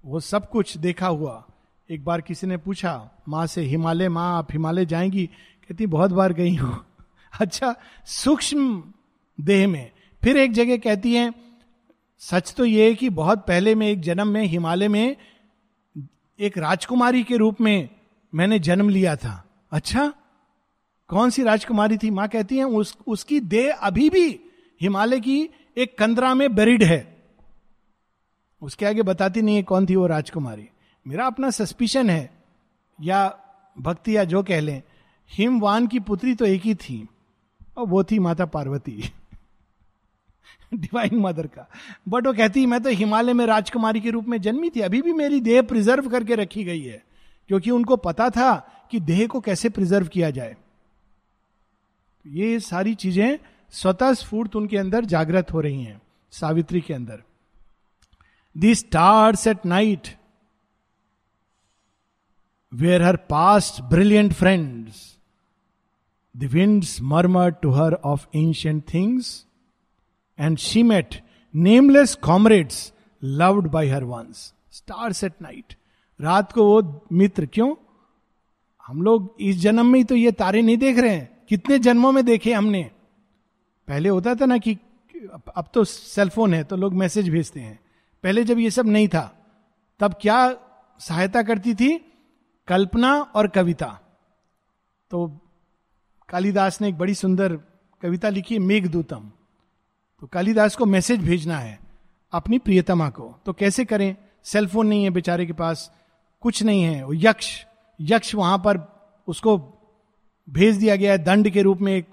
वो 0.04 0.20
सब 0.20 0.50
कुछ 0.50 0.76
देखा 0.76 1.06
हुआ। 1.06 1.46
एक 1.90 2.04
बार 2.04 2.20
किसी 2.20 2.46
ने 2.46 2.56
पूछा 2.56 3.10
माँ 3.28 3.46
से 3.46 3.62
हिमालय 3.62 4.08
माँ 4.08 4.38
आप 4.38 4.52
हिमालय 4.52 4.86
जाएँगी? 4.86 5.26
कहती 5.26 5.86
बहुत 5.86 6.10
बार 6.10 6.32
गई 6.32 6.54
हूँ। 6.54 6.86
अच्छा 7.40 7.76
सूक्ष्म 8.06 8.92
देह 9.40 9.68
में। 9.68 9.90
फिर 10.22 10.36
एक 10.36 10.52
जगह 10.52 10.76
कहती 10.76 11.14
है 11.14 11.34
सच 12.18 12.54
तो 12.54 12.64
ये 12.64 12.88
है 12.88 12.94
कि 12.94 13.08
बहुत 13.08 13.46
पहले 13.46 13.74
में 13.74 13.88
एक 13.88 14.00
जन्म 14.00 14.28
में 14.28 14.42
हिमालय 14.42 14.88
में 14.88 15.16
एक 16.40 16.58
राजकुमारी 16.58 17.22
के 17.22 17.36
रूप 17.36 17.60
में 17.60 17.88
मैंने 18.34 18.58
जन्म 18.58 18.88
लिया 18.88 19.16
था। 19.16 19.48
अच्छा 19.72 20.14
कौन 21.08 21.30
सी 21.30 21.42
राजकुमारी 21.42 21.96
थी? 21.96 22.10
माँ 22.10 22.28
कहती 22.28 22.56
है 22.56 22.64
उस, 22.64 22.98
उसकी 23.06 23.40
देह 23.40 23.74
अभी 23.74 24.10
भी 24.10 24.40
हिमालय 24.82 25.20
की 25.20 25.50
एक 25.76 25.98
कंदरा 25.98 26.34
में 26.34 26.54
बेरिड 26.54 26.82
है। 26.82 27.16
उसके 28.62 28.86
आगे 28.86 29.02
बताती 29.02 29.42
नहीं 29.42 29.56
है 29.56 29.62
कौन 29.62 29.86
थी 29.86 29.96
वो 29.96 30.06
राजकुमारी। 30.06 30.68
मेरा 31.06 31.26
अपना 31.26 31.50
सस्पिशन 31.50 32.10
है, 32.10 32.30
या 33.00 33.38
भक्ति 33.78 34.16
या 34.16 34.24
जो 34.24 34.42
कह 34.42 34.60
लें, 34.60 34.82
हिमवान 35.32 35.86
की 35.86 36.00
पुत्री 36.00 36.34
तो 36.34 36.44
एक 36.44 36.62
ही 36.62 36.74
थी, 36.74 37.08
और 37.76 37.86
वो 37.86 38.04
थी 38.04 38.18
माता 38.18 38.46
पार्वती। 38.46 39.02
डिवाइन 40.74 41.14
मदर 41.14 41.46
का। 41.46 41.68
बट 42.08 42.26
वो 42.26 42.32
कहती, 42.32 42.66
मैं 42.66 42.82
तो 42.82 42.90
हिमालय 42.90 43.32
में 43.32 43.46
राजकुमारी 43.46 44.00
के 44.00 44.10
रूप 44.10 44.24
में 44.24 44.40
जन्मी 44.40 44.70
थी, 44.70 44.80
अभी 44.80 45.02
भी 45.02 45.12
मेरी 45.12 45.40
देह 45.40 45.62
प्रिजर्व 45.62 46.08
करके 46.08 46.34
रखी 46.34 46.64
गई 46.64 46.82
है, 46.82 47.04
क्योंकि 47.48 47.70
उनको 47.70 47.96
पता 47.96 48.30
था 48.30 48.54
कि 48.90 49.00
देह 49.00 49.26
को 49.26 49.40
कैसे 49.40 49.68
प्रिजर्व 49.68 50.06
किया 50.06 50.30
जाए। 50.30 50.56
ये 52.26 52.60
सारी 52.60 52.94
चीज़ें 52.94 53.38
स्वतः 53.72 54.12
स्फूर्त 54.12 54.56
उनके 54.56 54.76
अंदर 54.76 55.04
जागृत 55.04 55.52
हो 55.52 55.60
रही 55.60 55.82
हैं, 55.84 56.00
सावित्री 56.32 56.80
के 56.80 56.94
अंदर। 56.94 57.22
The 58.56 58.74
stars 58.74 59.46
at 59.46 59.66
night 59.66 60.08
were 62.72 63.02
her 63.02 63.16
past 63.16 63.80
brilliant 63.82 64.32
friends 64.32 65.18
the 66.36 66.44
winds 66.44 67.00
murmur 67.02 67.50
to 67.52 67.70
her 67.70 67.94
of 67.94 68.26
ancient 68.34 68.84
things 68.94 69.46
and 70.38 70.58
she 70.58 70.82
met 70.82 71.22
nameless 71.54 72.14
comrades 72.14 72.92
loved 73.22 73.66
by 73.66 73.88
her 73.88 74.04
once 74.04 74.52
stars 74.72 75.24
at 75.24 75.32
night 75.42 75.74
रात 76.20 76.52
को 76.52 76.64
वो 76.64 77.06
मित्र 77.12 77.46
क्यों? 77.46 77.74
हम 78.86 79.02
लोग 79.02 79.36
इस 79.40 79.56
जन्म 79.56 79.86
में 79.86 79.98
ही 79.98 80.04
तो 80.04 80.14
ये 80.14 80.32
तारे 80.32 80.62
नहीं 80.62 80.76
देख 80.76 80.98
रहे 80.98 81.10
हैं। 81.10 81.44
कितने 81.48 81.78
जन्मों 81.78 82.12
में 82.12 82.24
देखे 82.24 82.52
हमने? 82.52 82.90
पहले 83.88 84.08
होता 84.08 84.34
था 84.34 84.46
ना 84.46 84.58
कि 84.58 84.78
अब 85.56 85.68
तो 85.74 85.84
सेलफोन 85.84 86.54
है 86.54 86.62
तो 86.64 86.76
लोग 86.76 86.94
मैसेज 86.94 87.28
भेजते 87.28 87.60
हैं। 87.60 87.78
पहले 88.24 88.44
जब 88.44 88.58
ये 88.58 88.70
सब 88.70 88.86
नहीं 88.86 89.08
था, 89.08 89.22
तब 90.00 90.14
क्या 90.20 90.56
सहायता 91.00 91.42
करती 91.42 91.74
थी? 91.74 91.96
कल्पना 92.68 93.12
और 93.14 93.48
कविता। 93.48 93.86
तो 95.10 95.26
कालिदास 96.28 96.80
ने 96.80 96.88
एक 96.88 96.98
बड़ी 96.98 97.14
सुंदर 97.14 97.56
कविता 98.02 98.28
लिखी 98.28 98.58
मेघदूतम। 98.58 99.30
तो 100.22 100.26
कालिदास 100.26 100.76
को 100.76 100.86
मैसेज 100.86 101.20
भेजना 101.20 101.58
है, 101.58 101.78
अपनी 102.32 102.58
प्रियतमा 102.58 103.08
को। 103.10 103.34
तो 103.46 103.52
कैसे 103.52 103.84
करें? 103.84 104.16
सेलफोन 104.44 104.86
नहीं 104.86 105.04
है 105.04 105.10
बेचारे 105.10 105.46
के 105.46 105.52
पास, 105.52 105.90
कुछ 106.42 106.62
नहीं 106.62 106.82
है। 106.82 107.04
वो 107.04 107.12
यक्ष 107.14 107.64
यक्ष 108.00 108.34
वहाँ 108.34 108.58
पर 108.58 108.78
उसको 109.28 109.56
भेज 110.48 110.76
दिया 110.76 110.96
गया 110.96 111.12
है, 111.12 111.18
दंड 111.18 111.50
के 111.50 111.62
रूप 111.62 111.78
में 111.78 111.94
एक 111.96 112.08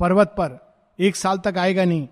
पर्वत 0.00 0.34
पर। 0.38 0.58
एक 1.00 1.16
साल 1.16 1.38
तक 1.38 1.54
आएगा 1.58 1.84
नहीं 1.84 2.08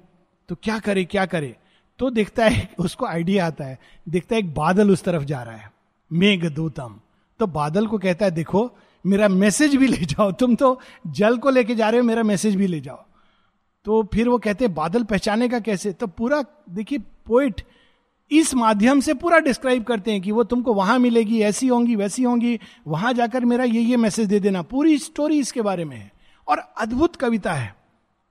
तो 0.49 0.55
क्या 0.55 0.79
करे 0.79 1.05
क्या 1.05 1.27
करे? 1.27 1.57
तो 1.99 2.11
देखता 2.11 2.45
है, 2.45 2.71
उसको 2.79 3.07
आइडिया 3.07 3.47
आता 3.47 3.65
है। 3.65 3.79
देखता 4.09 4.35
है 4.35 4.39
एक 4.39 4.55
बादल 4.55 4.91
उस 4.91 5.03
तरफ़ 5.03 5.23
जा 5.23 5.43
रहा 5.43 5.57
है। 5.57 5.73
मेघ 6.13 6.47
दूतम। 6.47 7.01
तो 7.39 7.47
बादल 7.47 7.87
को 7.87 7.99
कहता 7.99 8.25
है, 8.25 8.31
देखो, 8.31 8.73
मेरा 9.07 9.29
मैसेज 9.29 9.77
भी 9.77 9.87
ले 9.87 9.97
जाओ। 9.97 10.33
तुम 10.33 10.55
तो 10.55 10.81
जल 11.07 11.39
को 11.39 11.51
लेके 11.51 11.75
जा 11.75 11.91
रहे 11.91 12.01
हो, 12.01 12.07
मेरा 12.07 12.23
मैसेज 12.23 12.57
भी 12.57 12.67
ले 12.67 12.81
जाओ। 12.81 13.05
तो 13.85 14.09
फिर 14.15 14.29
वो 14.29 14.39
कहते 14.39 14.65
हैं, 14.65 14.75
बादल 14.75 15.03
पहचाने 15.03 15.49
का 15.49 15.61
कैसे? 15.61 15.93
तो 15.93 16.07
पूरा, 16.07 16.45
देखिए 16.71 16.99
पोइट 16.99 17.63
इस 18.33 18.55
माध्यम 18.55 19.01
से 19.01 19.15
पूरा 19.15 19.39
डिस्क्राइब 19.39 19.85
करते 19.85 20.13
हैं 20.13 20.21
कि 20.21 20.33
वो 20.33 20.45
तुमको 20.45 20.75
वहाँ 20.75 20.99
मिलेगी, 20.99 21.41
ऐसी 21.41 21.69
होंगी, 21.69 21.97
वैसी 21.97 22.23
होंगी, 22.23 22.61
वहाँ 22.87 23.13
जाकर 23.13 23.45
मेरा 23.45 23.65
ये 23.65 23.81
ये 23.81 23.97
मैसेज 23.97 24.29
दे 24.29 24.41
देना। 24.41 24.63
पूरी 24.63 24.99
स्टोरी 24.99 25.39
इसके 25.39 25.63
बारे 25.63 25.85
में 25.85 25.97
है। 25.97 26.13
और 26.49 26.59
अद्भुत 26.59 27.17
कविता 27.17 27.53
है। 27.53 27.82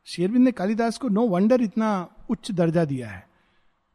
शेरविंद 0.05 0.45
ने 0.45 0.51
कालिदास 0.51 0.97
को 0.97 1.09
नो 1.09 1.27
वंडर 1.27 1.61
इतना 1.61 2.09
उच्च 2.29 2.51
दर्जा 2.51 2.85
दिया 2.85 3.09
है। 3.09 3.27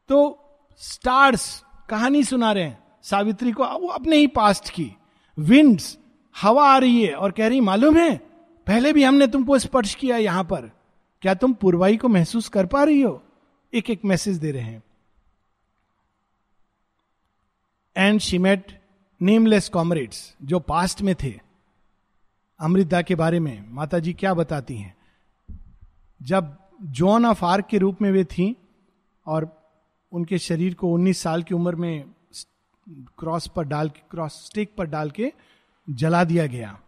तो 0.09 0.39
स्टार्स 0.77 1.65
कहानी 1.91 2.25
सुना 2.25 2.53
रहे 2.53 2.65
हैं, 2.65 2.85
सावित्री 3.03 3.53
को, 3.53 3.65
वो 3.65 3.89
अपने 3.89 4.17
ही 4.17 4.27
पास्ट 4.27 4.71
की। 4.71 4.93
विंड्स 5.39 5.99
हवा 6.43 6.75
आ 6.75 6.79
रही 6.79 7.07
है 7.07 7.15
और 7.15 7.31
कह 7.31 7.49
रही, 7.49 7.61
मालूम 7.61 7.97
है, 7.97 8.17
पहले 8.67 8.93
भी 8.93 9.05
हमने 9.05 9.27
तुमको 9.27 9.59
स्पर्श 9.59 9.95
किया 9.95 10.17
यहाँ 10.17 10.45
पर। 10.45 10.71
क्या 11.23 11.35
तुम 11.35 11.53
पुरवाई 11.53 11.97
को 11.97 12.09
महसूस 12.09 12.49
कर 12.49 12.67
पा 12.67 12.85
रही 12.85 13.01
हो? 13.01 13.23
एक 13.75 13.91
एक 13.91 14.05
मैसेज 14.05 14.37
दे 14.37 14.51
रहे 14.51 14.63
हैं। 14.63 14.83
And 17.97 18.21
she 18.21 18.39
met 18.39 18.81
nameless 19.23 19.69
comrades 19.69 20.37
जो 20.43 20.61
पास्ट 20.61 21.03
में 21.03 21.15
थे। 21.15 21.41
अमृता 22.61 23.03
के 23.03 23.15
बारे 23.15 23.41
में 23.41 23.65
माता 23.69 23.99
जी 23.99 24.13
क्या 24.13 24.35
बताती 24.35 24.77
हैं? 24.77 24.97
जब 26.21 26.57
जॉन 26.83 27.27
ऑफ़ 27.27 27.45
आर्क 27.45 27.67
के 27.67 27.79
रूप 27.79 28.03
में 28.03 28.11
वे 28.13 28.25
थीं 28.25 28.53
और 29.27 29.49
उनके 30.13 30.39
शरीर 30.39 30.75
को 30.75 30.89
19 30.89 31.23
साल 31.23 31.43
की 31.43 31.55
उम्र 31.55 31.75
में 31.75 32.05
क्रॉस 33.19 33.47
पर 33.47 33.65
डाल 33.65 33.89
के, 33.89 34.01
क्रॉस 34.11 34.33
स्टेक 34.47 34.71
पर 34.79 34.87
डाल 34.87 35.11
के 35.11 35.33
जला 35.89 36.23
दिया 36.25 36.47
गया, 36.47 36.79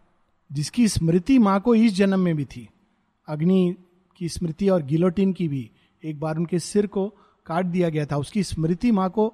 जिसकी 0.49 0.87
स्मृति 0.87 1.37
माँ 1.39 1.59
को 1.59 1.75
इस 1.75 1.93
जन्म 1.93 2.19
में 2.19 2.35
भी 2.35 2.45
थी। 2.45 2.67
अग्नि 3.27 3.75
की 4.19 4.29
स्मृति 4.29 4.69
और 4.69 4.81
गिलोटिन 4.83 5.33
की 5.33 5.47
भी 5.47 5.69
एक 6.03 6.19
बार 6.19 6.37
उनके 6.37 6.59
सिर 6.59 6.87
को 6.87 7.07
काट 7.45 7.65
दिया 7.65 7.89
गया 7.89 8.05
था। 8.05 8.17
उसकी 8.17 8.43
स्मृति 8.43 8.91
माँ 8.91 9.09
को 9.09 9.33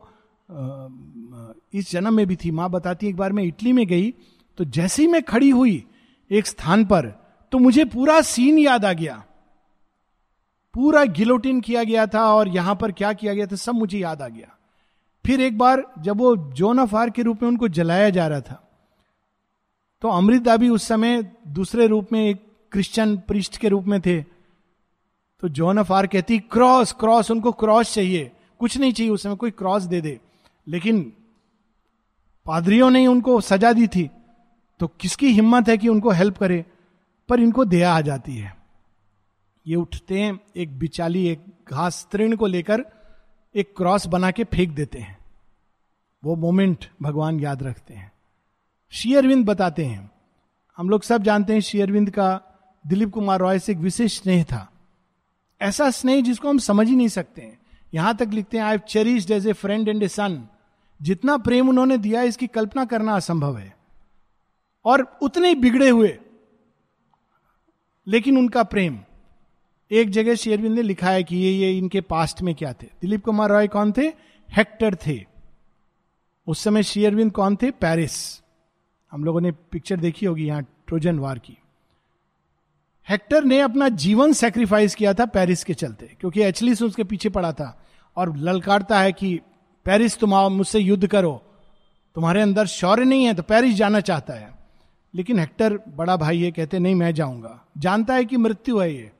इस 1.73 1.91
जन्म 1.91 2.13
में 2.13 2.25
भी 2.27 2.35
थी। 2.35 2.51
माँ 2.51 2.69
बताती 2.69 3.07
एक 3.07 3.15
बार 3.15 3.33
मैं 3.33 3.43
इटली 3.43 3.73
में 3.73 3.85
गई 3.87 4.13
तो 4.57 4.63
जैसे 4.65 5.01
ही 5.01 5.07
मैं 5.07 5.21
खड़ी 5.23 5.49
हुई 5.49 5.83
एक 6.31 6.47
स्थान 6.47 6.85
पर 6.85 7.07
तो 7.51 7.57
मुझे 7.59 7.85
पूरा 7.85 8.19
सीन 8.23 8.57
याद 8.59 8.85
आ 8.85 8.93
गया। 8.93 9.23
पूरा 10.75 11.03
गिलोटिन 11.05 11.61
किया 11.61 11.83
गया 11.83 12.05
था 12.07 12.23
और 12.33 12.47
यहाँ 12.47 12.75
पर 12.75 12.91
क्या 12.91 13.13
किया 13.13 13.33
गया 13.33 13.45
था 13.45 13.55
सब 13.55 13.73
मुझे 13.73 13.99
याद 13.99 14.21
आ 14.21 14.27
गया। 14.27 14.47
फिर 15.25 15.41
एक 15.41 15.57
बार 15.57 15.83
जब 15.99 16.17
वो 16.17 16.35
जोन 16.53 16.79
ऑफ़ 16.79 16.95
आर 16.95 17.09
के 17.09 17.21
रूप 17.21 17.41
में 17.43 17.49
उनको 17.49 17.67
जलाया 17.67 18.09
जा 18.09 18.27
रहा 18.27 18.41
था 18.41 18.61
तो 20.01 20.07
अमृता 20.07 20.55
भी 20.57 20.69
उस 20.69 20.83
समय 20.83 21.21
दूसरे 21.47 21.87
रूप 21.87 22.11
में 22.11 22.27
एक 22.27 22.41
क्रिश्चियन 22.71 23.17
पृष्ठ 23.17 23.57
के 23.57 23.69
रूप 23.69 23.85
में 23.85 23.99
थे। 24.01 24.21
तो 25.41 25.49
जॉन 25.49 25.79
ऑफ़ 25.79 25.93
आर 25.93 26.07
कहती, 26.07 26.39
क्रॉस 26.39 26.91
क्रॉस, 26.91 27.31
उनको 27.31 27.51
क्रॉस 27.51 27.93
चाहिए। 27.93 28.31
कुछ 28.59 28.77
नहीं 28.77 28.93
चाहिए 28.93 29.11
उस 29.11 29.23
समय, 29.23 29.35
कोई 29.35 29.51
क्रॉस 29.51 29.83
दे 29.83 30.01
दे। 30.01 30.19
लेकिन 30.67 31.01
पादरियों 32.45 32.89
ने 32.89 33.05
उनको 33.07 33.39
सजा 33.41 33.73
दी 33.73 33.87
थी 33.87 34.09
तो 34.79 34.87
किसकी 34.99 35.31
हिम्मत 35.31 35.69
है 35.69 35.77
कि 35.77 35.87
उनको 35.87 36.09
हेल्प 36.09 36.37
करे? 36.37 36.65
पर 37.29 37.39
इनको 37.39 37.65
दया 37.65 37.93
आ 37.93 38.01
जाती 38.01 38.35
है। 38.37 38.64
ये 39.67 39.75
उठते 39.75 40.19
हैं, 40.19 40.39
एक 40.55 40.79
बिचाली, 40.79 41.27
एक 41.27 41.45
घास 41.71 42.07
तृण 42.11 42.35
को 42.35 42.47
लेकर 42.47 42.85
एक 43.55 43.73
क्रॉस 43.77 44.07
बना 44.07 44.31
के 44.31 44.43
फेंक 44.43 44.75
देते 44.75 44.99
हैं। 44.99 45.17
वो 46.23 46.35
मोमेंट 46.35 46.85
भगवान 47.01 47.39
याद 47.39 47.63
रखते 47.63 47.93
हैं। 47.93 48.11
शेयरविंद 48.91 49.45
बताते 49.45 49.85
हैं। 49.85 50.11
हम 50.77 50.89
लोग 50.89 51.03
सब 51.03 51.23
जानते 51.23 51.53
हैं 51.53 51.59
शेयरविंद 51.59 52.09
का, 52.09 52.41
दिलीप 52.87 53.11
कुमार 53.11 53.39
रॉय 53.39 53.59
से 53.59 53.71
एक 53.71 53.77
विशेष 53.77 54.21
स्नेह 54.21 54.43
था। 54.43 54.69
ऐसा 55.61 55.89
स्नेह 55.91 56.21
जिसको 56.21 56.49
हम 56.49 56.57
समझ 56.57 56.87
ही 56.87 56.95
नहीं 56.95 57.07
सकते 57.07 57.41
हैं। 57.41 57.59
यहाँ 57.93 58.15
तक 58.15 58.29
लिखते 58.33 58.57
हैं 58.57 58.63
I 58.63 58.77
cherished 58.77 59.31
as 59.31 59.47
a 59.47 59.53
friend 59.53 59.89
and 59.89 60.03
a 60.03 60.07
son 60.07 60.47
जितना 61.01 61.37
प्रेम 61.37 61.69
उन्होंने 61.69 61.97
दिया 61.97 62.21
इसकी 62.21 62.47
कल्पना 62.47 62.85
करना 62.85 63.15
असंभव 63.15 63.57
है। 63.57 63.75
और 64.85 65.17
उतने 65.21 65.53
बिगड़े 65.55 65.89
हुए, 65.89 66.17
लेकिन 68.07 68.37
उनका 68.37 68.63
प्रेम। 68.63 68.99
एक 69.91 70.09
जगह 70.09 70.35
शेयरविंद 70.35 70.75
ने 70.75 70.81
लिखा 70.81 71.09
है 71.09 71.23
कि 71.23 71.37
ये 71.37 71.51
ये 71.51 71.77
इनके 71.77 72.01
पास्ट 72.01 72.41
में 72.41 72.55
क्या 72.55 72.73
थे? 72.73 72.87
दिलीप 73.01 73.25
कुमार 73.25 73.49
रॉय 73.49 73.67
कौन 73.67 73.91
थे? 73.91 74.13
हेक्टर 74.51 74.95
थे। 74.95 75.25
उस 76.47 76.63
समय 76.63 76.83
शेयरविंद 76.83 77.31
कौन 77.31 77.55
थे? 77.55 77.71
पेरिस। 77.71 78.41
हम 79.11 79.23
लोगों 79.23 79.41
ने 79.41 79.51
पिक्चर 79.51 79.97
देखी 79.97 80.25
होगी 80.25 80.45
यहाँ 80.45 80.63
ट्रोजन 80.87 81.19
वार 81.19 81.39
की। 81.39 81.57
हेक्टर 83.09 83.43
ने 83.43 83.59
अपना 83.59 83.89
जीवन 83.89 84.33
सेक्रीफाइस 84.33 84.95
किया 84.95 85.13
था 85.13 85.25
पेरिस 85.25 85.63
के 85.63 85.73
चलते, 85.73 86.05
क्योंकि 86.19 86.41
एचलिस 86.41 86.81
उसके 86.81 87.03
पीछे 87.03 87.29
पड़ा 87.29 87.51
था 87.51 87.85
और 88.15 88.37
ललकारता 88.37 88.99
है 88.99 89.11
कि, 89.11 89.39
पेरिस 89.85 90.17
तुम 90.17 90.33
आओ, 90.33 90.49
मुझसे 90.49 90.79
युद्ध 90.79 91.07
करो। 91.07 91.41
तुम्हारे 92.15 92.41
अंदर 92.41 92.65
शौर्य 92.65 93.03
नहीं 93.03 93.25
है 93.25 93.33
तो 93.33 93.43
पेरिस 93.43 93.75
जाना 93.75 93.99
चाहता 93.99 94.33
है। 94.33 94.55
लेकिन 95.15 95.39
हेक्टर 95.39 95.79
बड़ा 95.87 96.17
भाई 96.17 96.41
है, 96.41 96.51
कहते, 96.51 96.79
नहीं, 96.79 96.95
मैं 96.95 97.13
जाऊँगा। 97.13 97.65
जानता 97.77 98.13
है 98.13 98.25
कि 98.25 98.37
मृत्यु 98.37 98.79
है 98.79 98.95
ये। 98.95 99.11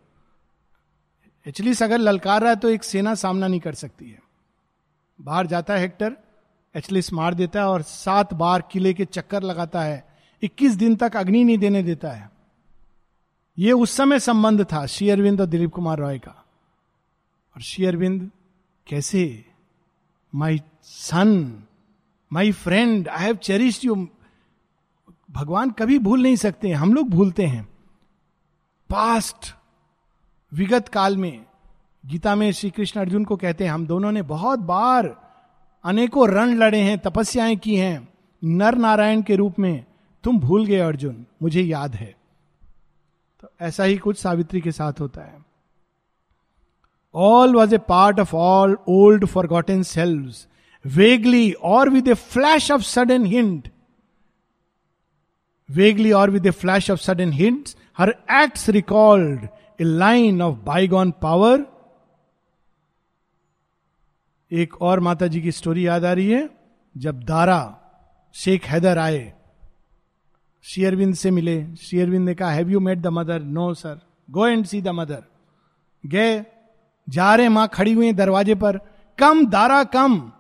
एचलिस 1.46 1.84
अगर 1.84 1.98
ललकार 1.98 2.42
रहा 2.42 2.50
है 2.50 2.56
तो 2.56 2.70
एक 2.70 2.84
सेना 2.84 3.16
सामना 3.16 3.48
नहीं 3.48 3.60
कर 3.60 3.74
सकती 3.74 4.10
है। 4.10 4.20
बाहर 5.22 5.48
जाता 5.48 5.74
है 5.74 5.80
हेक्टर 5.80 6.16
एचलिस 6.76 7.12
मार 7.14 7.34
देता 7.34 7.60
है 7.60 7.68
और 7.68 7.82
सात 7.82 8.34
बार 8.34 8.64
किले 8.72 8.94
के 8.94 9.06
चक्कर 9.06 9.44
लगाता 9.44 9.82
है। 9.82 10.08
इक्कीस 10.42 10.74
दिन 10.74 10.96
तक 10.96 11.16
अग्नि 11.16 11.44
नहीं 11.44 11.58
देने 11.58 11.84
देता 11.84 12.12
है। 12.12 12.30
ये 13.58 13.72
उस 13.72 13.92
समय 13.92 14.20
संबंध 14.20 14.64
था 14.64 14.86
शेयरविंद 14.86 15.42
और 15.42 15.48
दिलीप 15.48 15.72
कुमार 15.72 15.98
रॉय 15.98 16.20
का। 16.20 16.32
और 17.56 17.62
शेयरविंद 17.62 18.30
कैसे? 18.88 19.46
My 20.36 20.62
son 20.84 21.64
my 22.32 22.52
friend 22.52 23.08
I 23.08 23.26
have 23.26 23.36
cherished 23.36 23.86
you 23.86 23.96
भगवान 25.32 25.72
कभी 25.72 26.00
भूल 26.00 26.22
नहीं 26.22 26.36
सकते 26.36 26.72
हम 26.72 26.94
लोग 26.94 27.10
भूलते 27.10 27.46
हैं। 27.46 27.64
पास्ट 28.90 29.54
विगत 30.56 30.88
काल 30.88 31.18
में 31.18 31.46
गीता 32.06 32.36
में 32.36 32.52
श्री 32.52 32.70
कृष्ण 32.70 33.00
अर्जुन 33.00 33.26
को 33.26 33.36
कहते 33.36 33.64
हैं, 33.64 33.72
हम 33.72 33.88
दोनों 33.88 34.12
ने 34.12 34.22
बहुत 34.22 34.60
बार 34.60 35.22
अनेकों 35.84 36.30
रण 36.30 36.56
लड़े 36.56 36.80
हैं, 36.80 37.00
तपस्याएँ 37.00 37.56
की 37.56 37.76
हैं, 37.76 38.08
नर 38.44 38.76
नारायण 38.76 39.22
के 39.22 39.36
रूप 39.36 39.60
में। 39.60 39.86
तुम 40.24 40.40
भूल 40.40 40.66
गए 40.66 40.80
अर्जुन, 40.80 41.26
मुझे 41.42 41.62
याद 41.62 41.96
है। 41.96 42.16
तो 43.42 43.50
ऐसा 43.62 43.84
ही 43.84 43.98
कुछ 43.98 44.18
सावित्री 44.18 44.62
के 44.62 44.72
साथ 44.72 44.94
होता 45.00 45.22
है। 45.22 45.46
All 47.16 47.56
was 47.56 47.76
a 47.76 47.78
part 47.78 48.20
of 48.20 48.36
all 48.36 48.78
old 48.88 49.26
forgotten 49.48 49.84
self 49.84 50.34
vaguely 50.86 51.52
or 51.52 51.90
with 51.90 52.08
a 52.08 52.14
flash 52.14 52.72
of 52.72 52.82
sudden 52.82 53.26
hint 53.26 53.72
vaguely 55.70 56.12
or 56.12 56.30
with 56.30 56.46
a 56.46 56.52
flash 56.52 56.92
of 56.92 57.00
sudden 57.00 57.32
hint 57.32 57.70
her 57.98 58.10
acts 58.32 58.70
recalled 58.70 59.48
a 59.82 59.84
line 59.84 60.42
of 60.42 60.56
bygone 60.56 61.12
power 61.12 61.66
एक 64.52 64.82
और 64.82 65.00
माता 65.00 65.28
जी 65.28 65.42
की 65.42 65.52
story 65.52 65.88
याद 65.88 66.06
आ 66.06 66.14
रही 66.14 66.30
है, 66.32 66.50
जब 66.98 67.24
दारा, 67.24 67.78
शेख 68.34 68.66
हैदर 68.66 68.98
आए। 68.98 69.34
शेयरविंद 70.64 71.16
से 71.16 71.32
मिले। 71.32 71.76
शेयरविंद 71.76 72.26
ने 72.26 72.36
कहा 72.36 72.52
have 72.52 72.70
you 72.70 72.80
met 72.80 73.00
the 73.00 73.08
mother 73.08 73.40
no 73.40 73.74
sir 73.74 74.00
go 74.32 74.48
and 74.48 74.66
see 74.66 74.82
the 74.82 74.88
mother 74.88 75.24
गए। 76.06 76.46
जा 77.10 77.36
रहे 77.36 77.50
माँ 77.50 77.68
खड़ी 77.68 77.94
हुई 77.94 78.14
दरवाजे 78.14 78.56
पर। 78.56 78.78
Come 79.18 79.46
Dara 79.46 79.84
come 79.84 80.32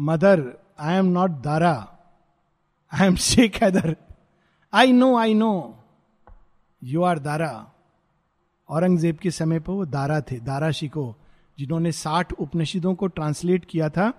mother 0.00 0.52
I 0.78 0.94
am 0.94 1.06
not 1.06 1.30
Dara. 1.30 1.98
I 2.92 3.06
am 3.06 3.16
Sheikh 3.28 3.62
Haider. 3.62 3.96
I 4.72 4.92
know 4.92 5.16
I 5.16 5.34
know 5.34 5.84
you 6.84 7.02
are 7.02 7.18
Dara. 7.18 7.70
Aurangzeb 8.68 9.16
के 9.16 9.30
समय 9.30 9.60
पर 9.60 9.72
वो 9.72 9.84
दारा 9.86 10.20
थे, 10.20 10.40
दारा 10.40 10.70
शिको 10.70 11.14
जिन्होंने 11.58 11.92
साठ 11.92 12.32
उपनिषदों 12.32 12.94
को 12.94 13.06
ट्रांसलेट 13.06 13.64
किया 13.64 13.88
था 13.88 14.12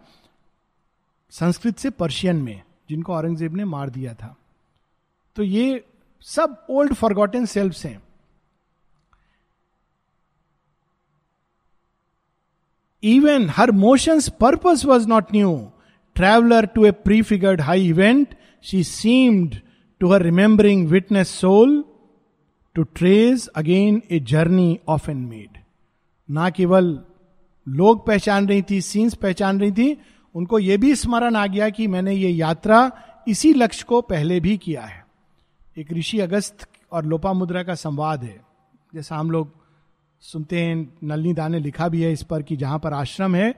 संस्कृत 1.34 1.78
से 1.78 1.90
पर्शियन 1.90 2.36
में, 2.36 2.62
जिनको 2.90 3.14
औरंगज़ेब 3.14 3.56
ने 3.56 3.66
मार 3.66 3.90
दिया 3.90 4.14
था। 4.14 4.36
तो 5.36 5.44
ये 5.44 5.84
सब 6.22 6.66
ओल्ड 6.70 6.94
फॉरगॉटन 6.94 7.46
सेल्फ 7.46 7.86
हैं। 7.86 8.02
Even 13.04 13.50
her 13.50 13.72
motions 13.72 14.30
purpose 14.30 14.86
was 14.86 15.08
not 15.08 15.34
new 15.34 15.72
traveller 16.16 16.66
to 16.66 16.86
a 16.86 16.92
prefigured 16.92 17.62
high 17.62 17.88
event 17.88 18.36
she 18.66 18.84
seemed 18.84 19.56
to 20.02 20.12
her 20.14 20.22
remembering 20.22 20.88
witness 20.88 21.30
soul 21.32 21.84
to 22.76 22.84
trace 22.84 23.48
again 23.48 24.02
a 24.12 24.20
journey 24.20 24.80
often 25.12 25.18
made 25.18 25.58
ना 26.30 26.50
केवल 26.50 27.00
लोग 27.68 28.06
पहचान 28.08 28.48
रही 28.48 28.62
थी 28.62 28.82
सीन्स 28.82 29.14
पहचान 29.16 29.60
रही 29.60 29.72
थी, 29.72 29.98
उनको 30.36 30.60
यह 30.60 30.78
भी 30.78 30.96
स्मरण 30.96 31.36
आ 31.36 31.46
गया 31.48 31.70
कि 31.70 31.88
मैंने 31.88 32.14
ये 32.14 32.30
यात्रा 32.30 32.80
इसी 33.28 33.54
लक्ष्य 33.54 33.86
को 33.88 34.02
पहले 34.02 34.40
भी 34.40 34.58
किया 34.58 34.82
है। 34.82 35.06
एक 35.78 35.94
ऋषि 35.94 36.20
अगस्त 36.20 36.68
और 36.92 37.06
लोपा 37.06 37.34
मुद्रा 37.34 37.64
का 37.64 37.76
संवाद 37.76 38.24
है। 38.24 38.40
जैसा 38.94 39.16
हम 39.16 39.32
लोग 39.32 39.54
सुनते 40.24 40.62
हैं 40.62 40.76
नलनी 41.04 41.34
दा 41.34 41.48
ने 41.48 41.60
लिखा 41.60 41.88
भी 41.88 42.02
है 42.02 42.12
इस 42.14 42.24
पर 42.24 42.42
कि 42.42 42.58
जहाँ 42.58 42.80
पर 42.80 42.94
आश्रम 42.94 43.36
है, 43.36 43.54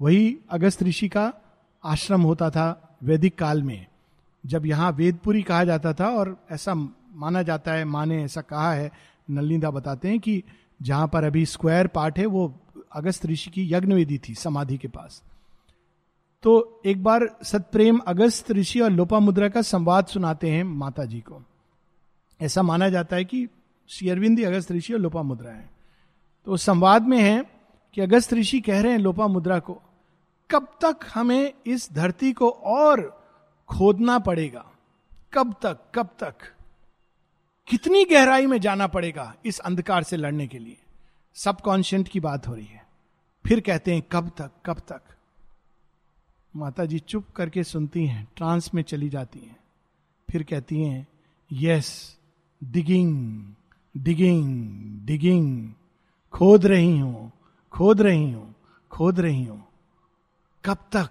वही 0.00 0.38
अगस्त 0.50 0.82
ऋषि 0.82 1.08
का 1.08 1.32
आश्रम 1.84 2.22
होता 2.22 2.50
था 2.50 2.96
वैदिक 3.02 3.38
काल 3.38 3.62
में, 3.62 3.86
जब 4.44 4.66
यहाँ 4.66 4.92
वेदपुरी 4.92 5.42
कहा 5.42 5.64
जाता 5.64 5.92
था 5.92 6.08
और 6.10 6.36
ऐसा 6.50 6.74
माना 7.18 7.42
जाता 7.42 7.72
है, 7.72 7.84
माने 7.84 8.24
ऐसा 8.24 8.40
कहा 8.40 8.72
है, 8.72 8.92
नलिंदा 9.30 9.70
बताते 9.70 10.08
हैं 10.08 10.20
कि 10.20 10.44
जहाँ 10.82 11.08
पर 11.08 11.24
अभी 11.24 11.46
स्क्वायर 11.46 11.86
पार्ट 11.86 12.18
है, 12.18 12.26
वो 12.26 12.60
अगस्त 12.92 13.26
ऋषि 13.26 13.50
की 13.50 13.72
यज्ञ 13.72 13.94
वेदी 13.94 14.18
थी, 14.18 14.34
समाधि 14.34 14.78
के 14.78 14.88
पास। 14.88 15.22
तो 16.42 16.80
एक 16.86 17.02
बार 17.02 17.36
सतप्रेम 17.42 17.98
अगस्त 17.98 18.50
ऋषि 18.50 18.80
और 18.80 18.90
लोपा 18.90 19.18
मुद्रा 19.18 19.48
का 19.48 19.62
संवाद 19.62 20.06
सुनाते 20.06 20.50
हैं 20.50 20.64
माता 20.64 21.04
जी 21.04 21.20
को। 21.20 21.42
ऐसा 22.40 22.62
माना 22.62 22.88
जाता 22.88 23.16
है 23.16 23.24
कि 23.24 23.48
श्री 23.88 24.08
अरविंदी 24.08 24.42
अगस्त 24.42 24.72
ऋषि 24.72 24.92
और 24.92 25.00
लोपा 25.00 25.22
मुद्रा 25.22 25.50
है। 25.50 25.70
तो 26.44 26.56
संवाद 26.56 27.02
में 27.02 27.18
है 27.18 27.44
कि 27.94 28.00
अगस्त 28.00 28.34
ऋषि 28.34 28.60
कह 28.60 28.80
रहे 28.80 28.92
हैं 28.92 28.98
लोपा 28.98 29.26
मुद्रा 29.26 29.58
को, 29.58 29.82
कब 30.50 30.68
तक 30.84 30.96
हमें 31.14 31.54
इस 31.66 31.92
धरती 31.92 32.32
को 32.32 32.48
और 32.50 33.22
खोदना 33.68 34.18
पड़ेगा? 34.18 34.64
कब 35.32 35.54
तक 35.62 35.78
कब 35.94 36.08
तक? 36.18 36.34
कितनी 37.68 38.04
गहराई 38.04 38.46
में 38.46 38.60
जाना 38.60 38.86
पड़ेगा 38.86 39.34
इस 39.46 39.58
अंधकार 39.58 40.02
से 40.02 40.16
लड़ने 40.16 40.46
के 40.46 40.58
लिए? 40.58 40.76
सबकॉन्शियंट 41.34 42.08
की 42.08 42.20
बात 42.20 42.48
हो 42.48 42.54
रही 42.54 42.66
है। 42.66 42.86
फिर 43.46 43.60
कहते 43.60 43.94
हैं, 43.94 44.02
कब 44.02 44.28
तक 44.28 44.50
कब 44.66 44.78
तक? 44.78 45.02
माता 46.56 46.84
जी 46.84 46.98
चुप 46.98 47.30
करके 47.36 47.64
सुनती 47.64 48.06
हैं, 48.06 48.28
ट्रांस 48.36 48.70
में 48.74 48.82
चली 48.82 49.08
जाती 49.08 49.38
हैं। 49.38 49.56
फिर 50.30 50.42
कहती 50.42 50.82
हैं, 50.82 51.08
यस 51.52 52.18
डिगिंग 52.64 53.44
डिगिंग 53.96 54.80
डिगिंग 55.06 55.72
खोद 56.32 56.66
रही 56.66 56.98
हूँ, 56.98 57.32
खोद 57.72 58.00
रही 58.00 58.32
हूँ, 58.32 58.54
खोद 58.90 59.20
रही 59.20 59.44
हूँ। 59.44 59.68
कब 60.64 60.78
तक? 60.92 61.10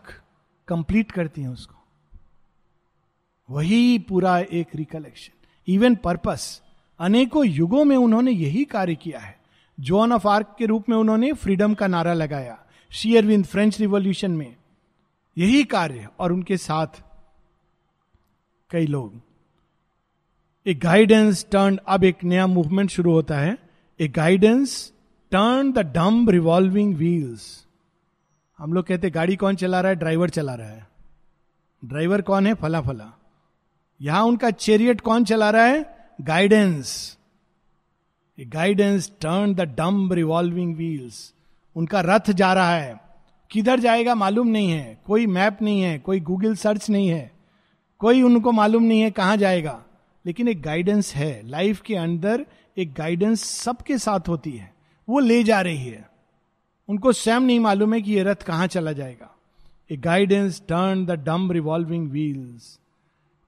कंप्लीट 0.67 1.11
करती 1.11 1.41
हैं 1.41 1.49
उसको। 1.49 1.75
वही 3.49 3.99
पूरा 3.99 4.39
एक 4.39 4.75
रिकलेक्शन 4.75 5.36
इवन 5.67 5.95
पर्पस 5.95 6.61
अनेकों 6.99 7.45
युगों 7.45 7.85
में 7.85 7.97
उन्होंने 7.97 8.31
यही 8.31 8.65
कार्य 8.65 8.95
किया 8.95 9.19
है। 9.19 9.39
जॉन 9.79 10.11
ऑफ़ 10.11 10.27
आर्क 10.27 10.55
के 10.59 10.65
रूप 10.65 10.89
में 10.89 10.97
उन्होंने 10.97 11.33
फ्रीडम 11.33 11.73
का 11.73 11.87
नारा 11.87 12.13
लगाया। 12.13 12.59
शेयरविंद 12.91 13.45
फ्रेंच 13.45 13.79
रिवॉल्यूशन 13.79 14.31
में। 14.31 14.55
यही 15.37 15.63
कार्य 15.63 16.07
और 16.19 16.31
उनके 16.31 16.57
साथ 16.57 16.87
कई 18.69 18.85
लोग। 18.85 19.21
एक 20.65 20.79
गाइडेंस 20.79 21.45
टर्न 21.51 21.79
अब 21.87 22.03
एक 22.03 22.23
नया 22.23 22.47
मूवमेंट 22.47 22.89
शुरू 22.89 23.11
होता 23.11 23.37
है। 23.37 23.57
A 23.99 24.07
guidance 24.07 24.93
turn 25.31 25.71
the 25.71 25.79
dumb 25.79 26.29
revolving 26.29 26.95
wheels 26.95 27.67
हम 28.57 28.73
लोग 28.73 28.85
कहते, 28.85 29.09
गाड़ी 29.09 29.35
कौन 29.35 29.55
चला 29.55 29.81
रहा 29.81 29.89
है? 29.89 29.95
ड्राइवर 29.95 30.29
चला 30.29 30.55
रहा 30.55 30.67
है। 30.67 30.87
ड्राइवर 31.85 32.21
कौन 32.21 32.47
है? 32.47 32.53
फला 32.53 32.81
फला 32.81 33.16
यहाँ 34.01 34.23
उनका 34.23 34.51
चेरियट 34.51 35.01
कौन 35.01 35.23
चला 35.23 35.49
रहा 35.49 35.65
है? 35.65 36.09
Guidance 36.21 37.17
guidance 38.39 39.11
turn 39.21 39.53
the 39.53 39.61
dumb 39.61 40.13
revolving 40.13 40.75
wheels 40.75 41.33
उनका 41.75 42.01
रथ 42.01 42.31
जा 42.31 42.53
रहा 42.53 42.75
है। 42.75 42.99
किधर 43.51 43.79
जाएगा 43.79 44.15
मालूम 44.15 44.47
नहीं 44.47 44.71
है। 44.71 45.01
कोई 45.05 45.25
मैप 45.25 45.61
नहीं 45.61 45.81
है, 45.81 45.99
कोई 45.99 46.19
गूगल 46.19 46.55
सर्च 46.55 46.89
नहीं 46.89 47.07
है। 47.07 47.31
कोई 47.99 48.21
उनको 48.21 48.51
मालूम 48.51 48.83
नहीं 48.83 49.01
है 49.01 49.11
कहाँ 49.11 49.37
जाएगा। 49.37 49.83
लेकिन 50.25 50.47
एक 50.47 50.61
गाइडेंस 50.61 51.15
है। 51.15 51.47
लाइफ 51.47 51.81
के 51.81 51.95
अंदर 51.95 52.45
एक 52.77 52.93
गाइडेंस 52.93 53.43
सबके 53.43 53.97
साथ 53.97 54.19
होती 54.27 54.51
है। 54.51 54.73
वो 55.09 55.19
ले 55.19 55.43
जा 55.43 55.61
रही 55.61 55.85
है। 55.85 56.09
उनको 56.89 57.11
स्वयं 57.11 57.39
नहीं 57.39 57.59
मालूम 57.59 57.93
है 57.93 58.01
कि 58.01 58.13
ये 58.13 58.23
रथ 58.23 58.35
कहाँ 58.35 58.67
चला 58.67 58.91
जाएगा। 58.91 59.35
A 59.91 59.97
guidance 59.97 60.61
turn 60.69 61.05
the 61.05 61.11
dumb 61.11 61.51
revolving 61.51 62.11
wheels 62.11 62.79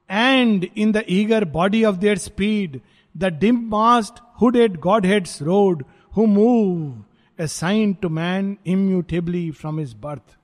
and 0.10 0.68
in 0.78 0.92
the 0.92 1.04
eager 1.10 1.46
body 1.46 1.84
of 1.84 1.96
their 1.96 2.18
speed 2.18 2.80
the 3.18 3.26
dim 3.26 3.70
mast 3.70 4.24
hooded 4.42 4.80
godheads 5.06 5.42
rode 5.42 5.84
who 6.18 6.26
move 6.26 7.04
a 7.40 7.48
sign 7.48 7.94
to 7.94 8.10
man 8.10 8.58
immutably 8.66 9.52
from 9.52 9.80
his 9.80 9.94
birth 9.94 10.38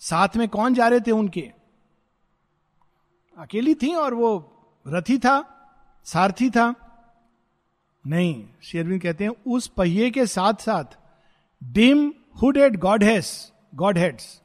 साथ 0.00 0.36
में 0.36 0.48
कौन 0.48 0.74
जा 0.74 0.88
रहे 0.88 1.00
थे 1.00 1.10
उनके? 1.10 1.50
अकेली 3.38 3.74
थी 3.74 3.94
और 3.94 4.14
वो 4.14 4.30
रथी 4.88 5.18
था, 5.18 5.36
सारथी 6.04 6.50
था? 6.50 6.74
नहीं, 8.06 8.44
शेरविन 8.62 8.98
कहते 8.98 9.24
हैं, 9.24 9.30
उस 9.46 9.66
पहिए 9.66 10.10
के 10.10 10.26
साथ 10.26 10.54
साथ 10.54 10.98
dim 11.64 12.12
hooded 12.42 12.76
God 12.76 13.04
heads 13.04 13.52
God 13.74 13.98
heads 13.98 14.42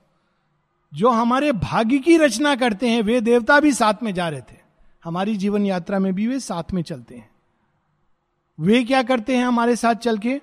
जो 0.94 1.10
हमारे 1.10 1.52
भाग्य 1.52 1.98
की 1.98 2.18
रचना 2.18 2.56
करते 2.56 2.90
हैं, 2.90 3.02
वे 3.02 3.22
देवता 3.22 3.60
भी 3.60 3.72
साथ 3.74 3.94
में 4.04 4.14
जा 4.14 4.30
रहे 4.30 4.42
थे। 4.42 4.58
हमारी 5.04 5.38
जीवन 5.38 5.66
यात्रा 5.66 6.00
में 6.00 6.14
भी 6.14 6.28
वे 6.28 6.40
साथ 6.40 6.64
में 6.74 6.82
चलते 6.82 7.16
हैं। 7.16 7.30
वे 8.60 8.84
क्या 8.84 9.04
करते 9.04 9.38
हैं 9.38 9.46
हमारे 9.46 9.76
साथ 9.76 9.96
चल 9.96 10.18
के? 10.18 10.42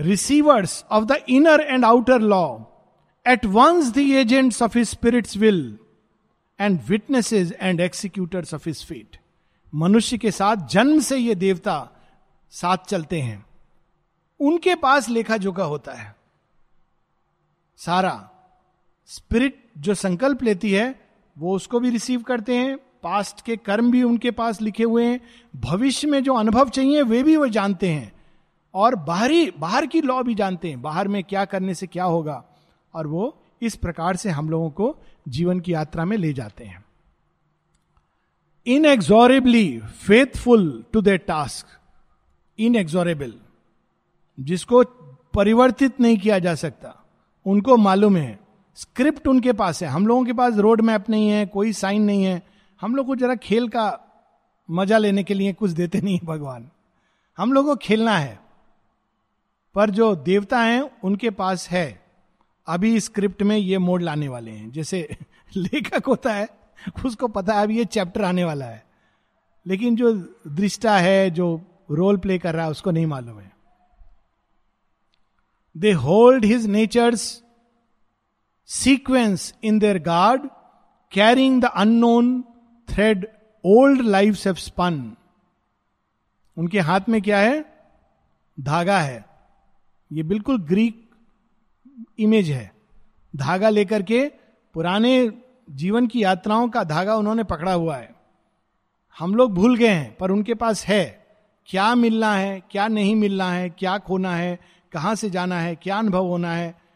Receivers 0.00 0.84
of 0.90 1.04
the 1.04 1.12
inner 1.28 1.60
and 1.60 1.84
outer 1.84 2.20
law 2.20 2.58
at 3.26 3.44
once 3.44 3.90
the 3.90 3.98
agents 3.98 4.62
of 4.62 4.78
his 4.78 4.88
spirits 4.88 5.36
will 5.36 5.78
and 6.60 6.80
witnesses 6.88 7.52
and 7.60 7.80
executors 7.80 8.54
of 8.54 8.68
his 8.68 8.86
fate 8.86 9.20
मनुष्य 9.74 10.18
के 10.18 10.30
साथ, 10.30 10.56
जन्म 10.56 11.00
से 11.00 11.16
ये 11.16 11.34
देवता 11.34 11.90
साथ 12.50 12.76
चलते 12.88 13.20
हैं। 13.20 13.46
उनके 14.40 14.74
पास 14.74 15.08
लेखा 15.08 15.36
जोखा 15.36 15.64
होता 15.64 15.92
है। 15.92 16.16
सारा 17.76 18.30
स्पिरिट 19.08 19.70
जो 19.78 19.94
संकल्प 19.94 20.42
लेती 20.42 20.72
है, 20.72 21.08
वो 21.38 21.56
उसको 21.56 21.80
भी 21.80 21.90
रिसीव 21.90 22.22
करते 22.22 22.54
हैं। 22.54 22.78
पास्ट 23.02 23.40
के 23.40 23.56
कर्म 23.56 23.90
भी 23.90 24.02
उनके 24.02 24.30
पास 24.30 24.62
लिखे 24.62 24.84
हुए 24.84 25.04
हैं। 25.04 25.20
भविष्य 25.56 26.08
में 26.08 26.22
जो 26.22 26.34
अनुभव 26.34 26.68
चाहिए, 26.68 27.02
वे 27.02 27.22
भी 27.22 27.36
वो 27.36 27.46
जानते 27.46 27.88
हैं। 27.88 28.12
और 28.74 28.94
बाहरी, 28.94 29.50
बाहर 29.50 29.86
की 29.86 30.00
लॉ 30.00 30.22
भी 30.22 30.34
जानते 30.34 30.68
हैं। 30.68 30.82
बाहर 30.82 31.08
में 31.08 31.24
क्या 31.24 31.44
करने 31.44 31.74
से 31.74 31.86
क्या 31.86 32.04
होगा। 32.04 32.44
और 32.94 33.06
वो 33.06 33.42
इस 33.62 33.76
प्रकार 33.76 34.16
से 34.16 34.30
हम 34.30 34.50
लोगों 34.50 34.70
को 34.70 34.98
जीवन 35.28 35.60
की 35.60 35.72
यात्रा 35.72 36.04
में 36.04 36.16
ले 36.16 36.32
जाते 36.32 36.64
हैं। 36.64 36.84
Inexorably 38.66 39.78
faithful 39.78 40.84
to 40.92 41.00
the 41.00 41.08
task 41.08 41.66
inexorable 42.58 43.34
जिसको 44.40 44.84
परिवर्तित 45.34 46.00
नहीं 46.00 46.18
किया 46.18 46.38
जा 46.38 46.54
सकता। 46.54 47.04
उनको 47.46 47.76
मालूम 47.76 48.16
है। 48.16 48.47
स्क्रिप्ट 48.80 49.28
उनके 49.28 49.52
पास 49.52 49.82
है। 49.82 49.88
हम 49.88 50.06
लोगों 50.06 50.24
के 50.24 50.32
पास 50.32 50.54
रोड 50.54 50.80
मैप 50.80 51.10
नहीं 51.10 51.28
है, 51.28 51.46
कोई 51.46 51.72
साइन 51.72 52.02
नहीं 52.02 52.24
है। 52.24 52.42
हम 52.80 52.96
लोग 52.96 53.06
को 53.06 53.16
जरा 53.16 53.34
खेल 53.34 53.68
का 53.68 54.00
मज़ा 54.70 54.98
लेने 54.98 55.24
के 55.24 55.34
लिए 55.34 55.52
कुछ 55.52 55.70
देते 55.70 56.00
नहीं 56.00 56.20
भगवान। 56.24 56.70
हम 57.38 57.52
लोगों 57.52 57.74
को 57.74 57.76
खेलना 57.76 58.18
है, 58.18 58.40
पर 59.74 59.90
जो 59.90 60.16
देवता 60.16 60.60
हैं, 60.60 60.90
उनके 61.04 61.30
पास 61.30 61.68
है। 61.70 62.02
अभी 62.66 63.00
स्क्रिप्ट 63.00 63.42
में 63.42 63.56
ये 63.56 63.78
मोड 63.78 64.02
लाने 64.02 64.28
वाले 64.28 64.50
हैं। 64.50 64.72
जैसे 64.72 65.16
लेखक 65.56 66.06
होता 66.06 66.32
है, 66.32 66.48
उसको 67.06 67.28
पता 67.28 67.54
है 67.54 67.62
अभी 67.62 67.78
ये 67.78 67.84
चैप्टर 67.84 68.24
आने 68.24 68.44
वाला 68.44 68.66
है। 68.66 68.86
लेकिन 69.66 69.96
जो 69.96 70.12
दृष्टा 70.48 70.98
है, 70.98 71.30
जो 71.30 71.62
रोल 71.90 72.16
प्ले 72.16 72.38
कर 72.38 72.54
रहा 72.54 72.64
है, 72.64 72.70
उसको 72.70 72.90
नहीं 72.90 73.06
मालूम 73.06 73.40
है। 73.40 73.52
They 75.76 75.92
hold 75.92 76.44
his 76.44 76.66
natures 76.66 77.42
sequence 78.68 79.54
in 79.64 79.78
their 79.78 79.98
guard 79.98 80.42
carrying 81.12 81.62
the 81.62 81.64
unknown 81.64 82.44
thread 82.88 83.28
old 83.64 84.02
life 84.02 84.46
have 84.46 84.54
spun 84.54 85.16
उनके 86.56 86.80
हाथ 86.80 87.00
में 87.08 87.22
क्या 87.22 87.38
है? 87.38 87.64
धागा 88.60 88.98
है। 88.98 89.26
ये 90.12 90.22
बिल्कुल 90.22 90.58
ग्रीक 90.58 91.10
इमेज 92.18 92.50
है। 92.50 92.72
धागा 93.36 93.68
लेकर 93.68 94.02
के 94.02 94.32
पुराने 94.74 95.32
जीवन 95.70 96.06
की 96.06 96.22
यात्राओं 96.22 96.68
का 96.68 96.84
धागा 96.84 97.14
उन्होंने 97.14 97.44
पकड़ा 97.44 97.72
हुआ 97.72 97.96
है। 97.96 98.14
हम 99.18 99.34
लोग 99.34 99.54
भूल 99.54 99.76
गए 99.76 99.88
हैं, 99.88 100.16
पर 100.16 100.30
उनके 100.30 100.54
पास 100.54 100.84
है। 100.86 101.26
क्या 101.66 101.94
मिलना 101.94 102.34
है, 102.34 102.62
क्या 102.70 102.88
नहीं 102.88 103.16
मिलना 103.16 103.52
है, 103.52 103.70
क्या 103.70 103.98
खोना 103.98 104.36
है, 104.36 104.58
कहाँ 104.92 105.14
से 105.14 105.30
जाना 105.30 105.60
है, 105.60 105.76
क्या 105.76 105.98
अनुभव 105.98 106.26
होना 106.26 106.52
है 106.52 106.87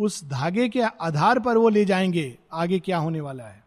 उस 0.00 0.24
धागे 0.24 0.68
के 0.68 0.80
आधार 0.80 1.38
पर 1.38 1.56
वो 1.56 1.68
ले 1.68 1.84
जाएँगे। 1.84 2.38
आगे 2.52 2.78
क्या 2.78 2.98
होने 2.98 3.20
वाला 3.20 3.44
है? 3.44 3.64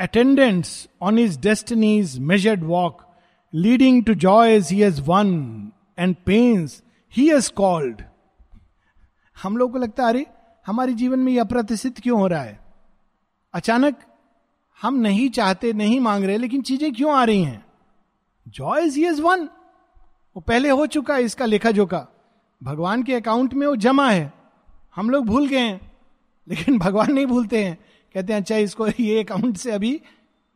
Attendants 0.00 0.88
on 1.02 1.18
his 1.18 1.40
destinies 1.40 2.18
measured 2.18 2.64
walk 2.64 3.08
leading 3.54 4.04
to 4.04 4.14
joys 4.14 4.68
he 4.68 4.80
has 4.80 5.02
won 5.02 5.72
and 5.98 6.16
pains 6.26 6.82
he 7.16 7.28
has 7.28 7.52
called 7.52 8.02
हम 9.42 9.56
लोग 9.56 9.72
को 9.72 9.78
लगता 9.78 10.02
है, 10.02 10.08
अरे, 10.08 10.26
हमारे 10.66 10.92
जीवन 10.92 11.18
में 11.18 11.32
यह 11.32 11.40
अप्रतिष्ठित 11.40 12.00
क्यों 12.00 12.20
हो 12.20 12.26
रहा 12.26 12.42
है? 12.42 12.60
अचानक 13.54 13.96
हम 14.82 14.94
नहीं 14.94 15.30
चाहते, 15.30 15.72
नहीं 15.72 16.00
मांग 16.00 16.24
रहे, 16.24 16.38
लेकिन 16.38 16.62
चीज़ें 16.62 16.92
क्यों 16.92 17.14
आ 17.14 17.24
रही 17.24 17.44
हैं? 17.44 17.66
जॉयज 18.48 18.94
ही 18.94 19.10
वन 19.10 19.44
वो 20.36 20.40
पहले 20.40 20.70
हो 20.70 20.86
चुका 20.86 21.14
है 21.14 21.22
इसका 21.22 21.46
लेखा 21.46 21.70
जोखा 21.70 22.08
भगवान 22.62 23.02
के 23.02 23.14
अकाउंट 23.14 23.54
में 23.54 23.66
वो 23.66 23.76
जमा 23.76 24.10
है। 24.10 24.32
हम 24.94 25.10
लोग 25.10 25.26
भूल 25.26 25.48
गए 25.48 25.58
हैं, 25.58 25.92
लेकिन 26.48 26.78
भगवान 26.78 27.12
नहीं 27.12 27.26
भूलते 27.26 27.64
हैं। 27.64 27.78
कहते 28.14 28.32
हैं 28.32 28.40
अच्छा 28.40 28.56
इसको, 28.56 28.88
ये 29.00 29.24
अकाउंट 29.24 29.56
से 29.56 29.72
अभी 29.72 30.02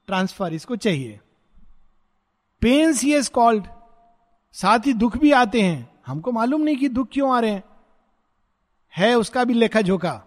ट्रांसफ़र, 0.07 0.53
इसको 0.53 0.76
चाहिए। 0.76 1.20
पेन्स 2.61 3.03
ही 3.03 3.22
कॉल्ड 3.22 3.66
साथ 4.53 4.78
ही 4.86 4.92
दुख 4.92 5.16
भी 5.16 5.32
आते 5.32 5.62
हैं। 5.62 5.90
हमको 6.07 6.32
मालूम 6.32 6.61
नहीं 6.61 6.76
कि 6.76 6.88
दुख 6.88 7.09
क्यों 7.12 7.36
आ 7.36 7.40
रहे 7.40 7.51
हैं। 7.51 7.64
है 8.96 9.14
उसका 9.14 9.44
भी 9.44 9.55
लेखा 9.55 9.80
जोखा 9.80 10.24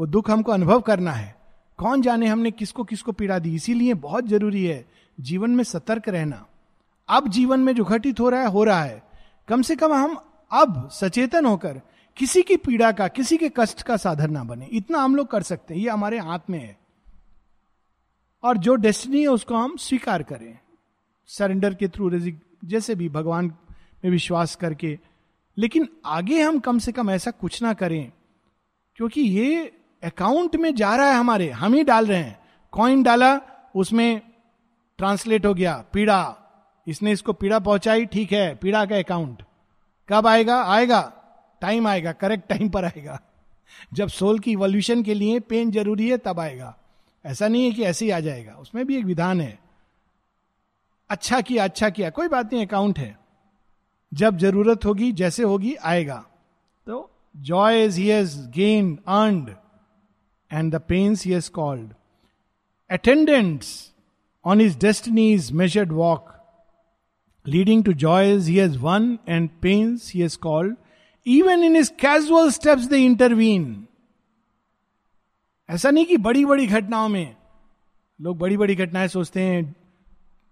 वो 0.00 0.06
दुख 0.06 0.30
हमको 0.30 0.52
अनुभव 0.52 0.80
करना 0.80 1.12
है। 1.12 1.36
कौन 1.76 2.02
जाने 2.02 2.26
हमने 2.26 2.50
किसको 2.50 2.84
किसको 2.84 3.12
पीड़ा 3.12 3.38
दी? 3.38 3.54
इसीलिए 3.54 3.94
बहुत 3.94 4.26
ज़रूरी 4.26 4.64
है 4.64 4.88
जीवन 5.20 5.50
में 5.50 5.64
सतर्क 5.64 6.08
रहना। 6.08 6.46
अब 7.08 7.28
जीवन 7.28 7.60
में 7.60 7.74
जो 7.74 7.84
घटित 7.84 8.20
हो 8.20 8.28
रहा 8.28 8.40
है, 8.40 8.46
हो 8.46 8.64
रहा 8.64 8.82
है। 8.82 9.02
कम 9.48 9.62
से 9.62 9.76
कम 9.76 9.92
हम 9.92 10.18
अब 10.54 10.88
सचेतन 10.92 11.46
होकर 11.46 11.80
किसी 12.16 12.42
की 12.42 12.56
पीड़ा 12.56 12.92
का, 12.92 13.08
किसी 13.08 13.36
के 13.36 13.50
कष्ट 13.56 13.82
का 13.82 13.96
साधन 13.96 14.30
ना 14.30 14.44
बने। 14.44 14.66
इतना 14.66 14.98
हम 14.98 15.16
लोग 15.16 15.26
कर 15.26 15.42
सकते 15.42 15.74
हैं। 15.74 15.80
ये 15.80 15.90
हमारे 15.90 16.18
हाथ 16.18 16.38
में 16.50 16.58
है। 16.58 16.76
और 18.42 18.56
जो 18.56 18.74
डेस्टिनी 18.74 19.20
है, 19.20 19.28
उसको 19.28 19.54
हम 19.54 19.76
स्वीकार 19.76 20.22
करें। 20.22 20.58
सरेंडर 21.26 21.74
के 21.74 21.88
थ्रू 21.88 22.08
रेजिक 22.08 22.40
जैसे 22.64 22.94
भी 22.94 23.08
भगवान 23.08 23.52
में 24.04 24.10
विश्वास 24.10 24.54
करके। 24.56 24.98
लेकिन 25.58 25.88
आगे 26.06 26.42
हम 26.42 26.58
कम 26.58 26.78
से 26.78 26.92
कम 26.92 27.10
ऐसा 27.10 27.30
कुछ 27.30 27.62
ना 27.62 27.72
करें, 27.72 28.12
क्योंकि 28.96 29.20
ये 29.20 29.64
अकाउंट 30.02 30.56
में 30.56 30.74
जा 30.74 30.94
रहा 30.96 31.08
है 31.08 31.14
हमारे। 31.14 31.50
हम 31.50 31.74
ही 31.74 31.84
डाल 31.84 32.06
रहे 32.06 32.18
हैं। 32.18 32.38
कॉइन 32.72 33.02
डाला, 33.02 33.40
उसमें 33.76 34.20
ट्रांसलेट 34.98 35.46
हो 35.46 35.54
गया, 35.54 35.84
पीड़ा। 35.92 36.36
इसने 36.86 37.12
इसको 37.12 37.32
पीड़ा 37.32 37.58
पहुंचाई, 37.58 38.04
ठीक 38.06 38.32
है, 38.32 38.54
पीड़ा 38.54 38.84
का 38.86 38.96
अकाउंट 38.96 39.42
कब 40.08 40.26
आएगा? 40.26 40.62
आएगा। 40.62 41.12
टाइम 41.60 41.86
आएगा 41.86 42.12
करेक्ट 42.12 42.48
टाइम 42.48 42.68
पर 42.68 42.84
आएगा। 42.84 43.20
जब 43.92 44.08
सोल 44.08 44.38
की 44.38 44.52
इवोल्यूशन 44.52 45.02
के 45.02 45.14
लिए 45.14 45.40
पेन 45.40 45.70
ज़रूरी 45.70 46.10
है, 46.10 46.18
तब 46.18 46.40
आएगा। 46.40 46.76
ऐसा 47.26 47.48
नहीं 47.48 47.64
है 47.64 47.72
कि 47.72 47.82
ऐसे 47.82 48.04
ही 48.04 48.10
आ 48.10 48.20
जाएगा। 48.20 48.52
उसमें 48.52 48.86
भी 48.86 48.96
एक 48.96 49.04
विधान 49.04 49.40
है। 49.40 49.58
अच्छा 51.10 51.40
किया 51.40 51.64
अच्छा 51.64 51.90
किया। 51.90 52.10
कोई 52.10 52.28
बात 52.28 52.52
नहीं 52.52 52.66
अकाउंट 52.66 52.98
है। 52.98 53.18
जब 54.14 54.38
ज़रूरत 54.38 54.84
होगी, 54.84 55.12
जैसे 55.12 55.42
होगी, 55.42 55.74
आएगा। 55.74 56.26
तो 56.86 57.10
joy 57.36 57.84
is 57.84 58.00
he 58.00 58.12
gain 58.50 58.98
earned 59.08 59.56
and 60.52 60.74
the 60.74 60.78
pains 60.78 61.26
he 61.26 61.40
called 61.40 61.94
attendants 62.90 63.92
on 64.44 64.60
his 64.60 64.78
destinies 64.78 65.52
measured 65.52 65.92
walk 65.92 66.33
leading 67.46 67.84
to 67.84 67.92
joys 67.92 68.48
he 68.48 68.56
has 68.56 68.78
won 68.78 69.18
and 69.28 69.50
pains 69.62 70.12
he 70.12 70.20
has 70.20 70.38
called 70.38 70.76
even 71.26 71.64
in 71.64 71.76
his 71.76 71.88
casual 71.88 72.50
steps 72.50 72.84
they 72.84 72.98
intervene 72.98 73.86
ऐसा 75.70 75.90
नहीं 75.90 76.04
कि 76.04 76.16
बड़ी 76.16 76.44
बड़ी 76.44 76.66
घटनाओं 76.66 77.08
में 77.08 77.36
लोग 78.20 78.38
बड़ी 78.38 78.56
बड़ी 78.56 78.74
घटनाएँ 78.74 79.08
सोचते 79.08 79.40
हैं। 79.40 79.76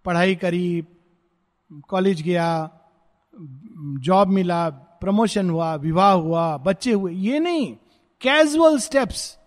पढ़ाई 0.04 0.34
करी, 0.34 0.84
कॉलेज 1.88 2.22
गया, 2.22 2.70
जॉब 3.98 4.28
मिला, 4.28 4.68
प्रमोशन 4.70 5.50
हुआ, 5.50 5.74
विवाह 5.74 6.12
हुआ, 6.12 6.56
बच्चे 6.56 6.92
हुए। 6.92 7.12
ये 7.12 7.40
नहीं। 7.40 7.76
कैजुअल 8.20 8.78
स्टेप्स 8.78 9.38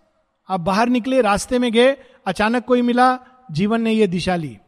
आप 0.48 0.60
बाहर 0.60 0.88
निकले, 0.88 1.20
रास्ते 1.20 1.58
में 1.58 1.72
गए, 1.72 1.96
अचानक 2.26 2.64
कोई 2.64 2.82
मिला, 2.82 3.18
जीवन 3.50 3.82
ने 3.82 3.92
ये 3.92 4.06
दिशा 4.06 4.36
ली। 4.36 4.58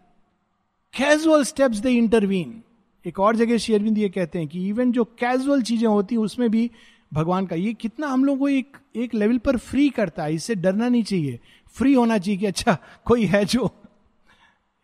कैजुअल 0.94 1.44
स्टेप्स 1.44 1.76
दे 1.76 1.90
इंटरवीन 1.90 2.62
एक 3.08 3.20
और 3.20 3.36
जगह 3.36 3.58
शेयरविंद 3.58 3.98
ये 3.98 4.08
कहते 4.08 4.38
हैं 4.38 4.48
कि 4.48 4.68
इवन 4.68 4.92
जो 4.92 5.04
कैजुअल 5.18 5.62
चीज़ें 5.62 5.88
होती 5.88 6.14
हैं, 6.14 6.22
उसमें 6.22 6.50
भी 6.50 6.70
भगवान 7.12 7.46
का, 7.46 7.56
ये 7.56 7.72
कितना 7.74 8.06
हम 8.06 8.24
लोग 8.24 8.38
को 8.38 8.48
एक 8.48 8.76
एक 8.96 9.14
लेवल 9.14 9.38
पर 9.38 9.56
फ्री 9.58 9.88
करता 9.90 10.24
है, 10.24 10.34
इससे 10.34 10.54
डरना 10.54 10.88
नहीं 10.88 11.02
चाहिए। 11.02 11.38
फ्री 11.76 11.92
होना 11.94 12.18
चाहिए 12.18 12.38
कि 12.38 12.46
अच्छा 12.46 12.76
कोई 13.06 13.24
है 13.26 13.44
जो, 13.44 13.70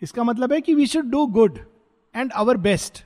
इसका 0.02 0.24
मतलब 0.24 0.52
है 0.52 0.60
कि 0.60 0.74
we 0.74 0.86
should 0.86 1.10
do 1.10 1.26
good 1.26 1.58
and 2.14 2.32
our 2.32 2.56
best 2.56 3.04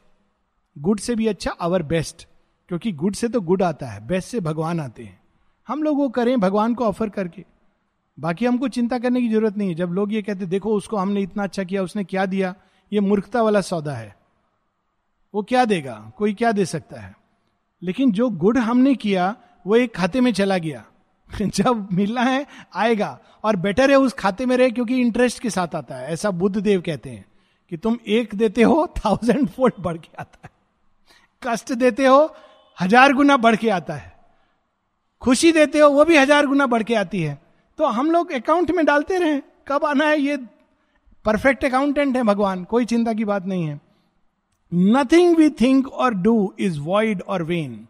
good 0.76 1.00
से 1.00 1.14
भी 1.14 1.26
अच्छा 1.26 1.50
आवर 1.50 1.82
बेस्ट 1.82 2.26
क्योंकि 2.70 2.92
गुड 2.92 3.14
से 3.14 3.28
तो 3.28 3.40
गुड 3.40 3.62
आता 3.62 3.86
है 3.86 4.06
बेस्ट 4.06 4.28
से 4.28 4.40
भगवान 4.40 4.80
आते 4.80 5.02
हैं। 5.02 5.20
हम 5.68 5.82
लोग 5.82 5.96
वो 5.98 6.08
करें, 6.08 6.38
भगवान 6.40 6.74
को 6.74 6.84
ऑफ़र 6.84 7.08
करके। 7.08 7.44
बाकी 8.18 8.46
हमको 8.46 8.68
चिंता 8.68 8.98
करने 8.98 9.20
की 9.20 9.28
ज़रूरत 9.28 9.56
नहीं 9.56 9.68
है। 9.68 9.74
जब 9.74 9.92
लोग 9.92 10.12
ये 10.12 10.22
कहते, 10.22 10.46
देखो, 10.46 10.74
उसको 10.74 10.96
हमने 10.96 11.20
इतना 11.20 11.42
अच्छा 11.42 11.64
किया, 11.64 11.82
उसने 11.82 12.04
क्या 12.04 12.26
दिया? 12.26 12.54
ये 12.92 13.00
मूर्खता 13.00 13.42
वाला 13.42 13.60
सौदा 13.60 13.92
है। 13.92 14.16
वो 15.34 15.42
क्या 15.42 15.64
देगा? 15.64 16.12
कोई 16.16 16.34
क्या 16.34 16.52
दे 16.52 16.64
सकता 16.64 17.00
है? 17.00 17.16
लेकिन 17.82 18.12
जो 18.12 18.30
गुड 18.30 18.58
हमने 18.58 18.94
किया, 18.94 19.36
वो 19.66 19.76
एक 19.76 19.96
खाते 19.96 20.20
में 20.20 20.32
चला 20.32 20.58
गया। 20.58 20.84
जब 21.42 21.88
मिलना 21.92 22.22
है, 22.22 22.46
आएगा। 22.74 23.18
और 23.44 23.56
बेटर 23.56 23.90
है 23.90 23.96
उस 23.96 24.12
खाते 24.12 24.46
में 24.46 24.56
रहे 24.56 24.70
क्योंकि 24.70 25.00
इंटरेस्ट 25.00 25.38
के 25.38 25.50
साथ 25.50 25.74
आता 25.74 25.94
है। 25.94 26.12
ऐसा 26.12 26.30
बुद्ध 26.30 26.56
देव 26.56 26.80
कहते 26.80 27.10
हैं 27.10 27.24
कि 27.70 27.76
तुम 27.76 27.98
एक 28.06 28.34
देते 28.34 28.62
हो 28.62 28.94
थाउज़ेंड 28.96 29.48
फोल्ड 29.48 29.74
बढ़ 29.80 29.96
के 29.96 30.08
आता 30.18 30.38
है। 30.44 30.50
कष्ट 31.42 31.72
देते 31.72 32.06
हो, 32.06 32.34
हज़ार 32.80 33.12
गुना 33.12 33.36
बढ़ 33.36 33.56
के 33.56 33.68
आता 33.68 33.94
है। 33.94 34.16
खुशी 35.20 35.52
देते 35.52 35.78
हो, 35.78 35.90
वो 35.90 36.04
भी 36.04 36.16
हज़ार 36.16 36.46
गुना 36.46 36.66
बढ़ 36.66 36.82
के 36.82 36.94
आती 36.94 37.22
है। 37.22 37.42
तो 37.78 37.86
हम 37.86 38.10
लोग 38.10 38.32
अकाउंट 38.32 38.70
में 38.70 38.86
डालते 38.86 39.18
रहे। 39.18 39.42
कब 39.68 39.84
आना 39.84 40.04
है, 40.04 40.20
ये 40.20 40.36
परफेक्ट 41.24 41.64
अकाउंटेंट 41.64 42.16
है 42.16 42.22
भगवान। 42.22 42.64
कोई 42.64 42.84
चिंता 42.84 43.12
की 43.12 43.24
बात 43.24 43.46
नहीं 43.46 43.64
है। 43.64 43.87
Nothing 44.72 45.36
we 45.36 45.48
think 45.50 45.88
or 45.88 46.14
do 46.14 46.54
is 46.60 46.78
void 46.80 47.22
or 47.22 47.42
vain 47.42 47.86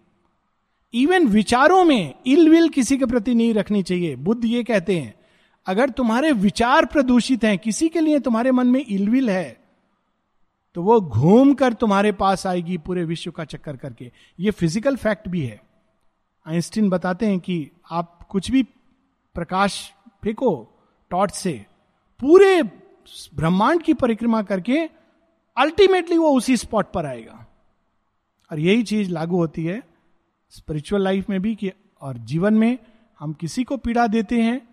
even 0.95 1.27
विचारों 1.29 1.85
में 1.85 2.15
इल 2.27 2.49
विल 2.51 2.69
किसी 2.69 2.99
के 2.99 3.07
प्रति 3.07 3.35
नहीं 3.35 3.55
रखनी 3.55 3.83
चाहिए। 3.83 4.17
बुद्ध 4.17 4.45
ये 4.45 4.63
कहते 4.65 4.99
हैं, 4.99 5.15
अगर 5.67 5.91
तुम्हारे 5.91 6.33
विचार 6.35 6.87
प्रदूषित 6.87 7.45
हैं, 7.45 7.59
किसी 7.59 7.89
के 7.89 8.01
लिए 8.01 8.19
तुम्हारे 8.21 8.53
मन 8.53 8.67
में 8.67 8.85
इलविल 8.85 9.31
है 9.31 9.57
तो 10.77 10.83
वो 10.83 11.01
घूम 11.01 11.53
कर 11.55 11.73
तुम्हारे 11.73 12.13
पास 12.13 12.47
आएगी 12.47 12.77
पूरे 12.79 13.05
विश्व 13.05 13.31
का 13.31 13.45
चक्कर 13.45 13.77
करके। 13.77 14.11
ये 14.39 14.51
फ़िज़िकल 14.51 14.97
फैक्ट 14.97 15.29
भी 15.29 15.41
है। 15.41 15.61
आइंस्टीन 16.47 16.89
बताते 16.91 17.27
हैं 17.27 17.39
कि 17.41 17.71
आप 17.91 18.27
कुछ 18.31 18.51
भी 18.51 18.63
प्रकाश 19.37 19.81
फेंको 20.23 20.51
टॉर्च 21.11 21.35
से, 21.35 21.53
पूरे 22.21 22.63
ब्रह्मांड 22.63 23.83
की 23.83 23.95
परिक्रमा 23.95 24.43
करके 24.43 24.85
अल्टीमेटली 25.59 26.19
वो 26.19 26.37
उसी 26.37 26.57
स्पॉट 26.57 26.93
पर 26.93 27.07
आएगा। 27.07 27.47
और 28.53 28.59
यही 28.59 28.83
चीज़ 28.83 29.11
लागू 29.11 29.37
होती 29.37 29.65
है 29.65 29.83
स्पिरिचुअल 30.51 31.03
लाइफ 31.03 31.31
में 31.31 31.43
भी 31.43 31.55
कि, 31.55 31.73
और 32.01 32.19
जीवन 32.19 32.55
में 32.55 32.79
हम 33.19 33.33
किसी 33.33 33.65
को 33.65 33.77
पीड़ा 33.77 34.07
देते 34.07 34.43
हैं, 34.43 34.69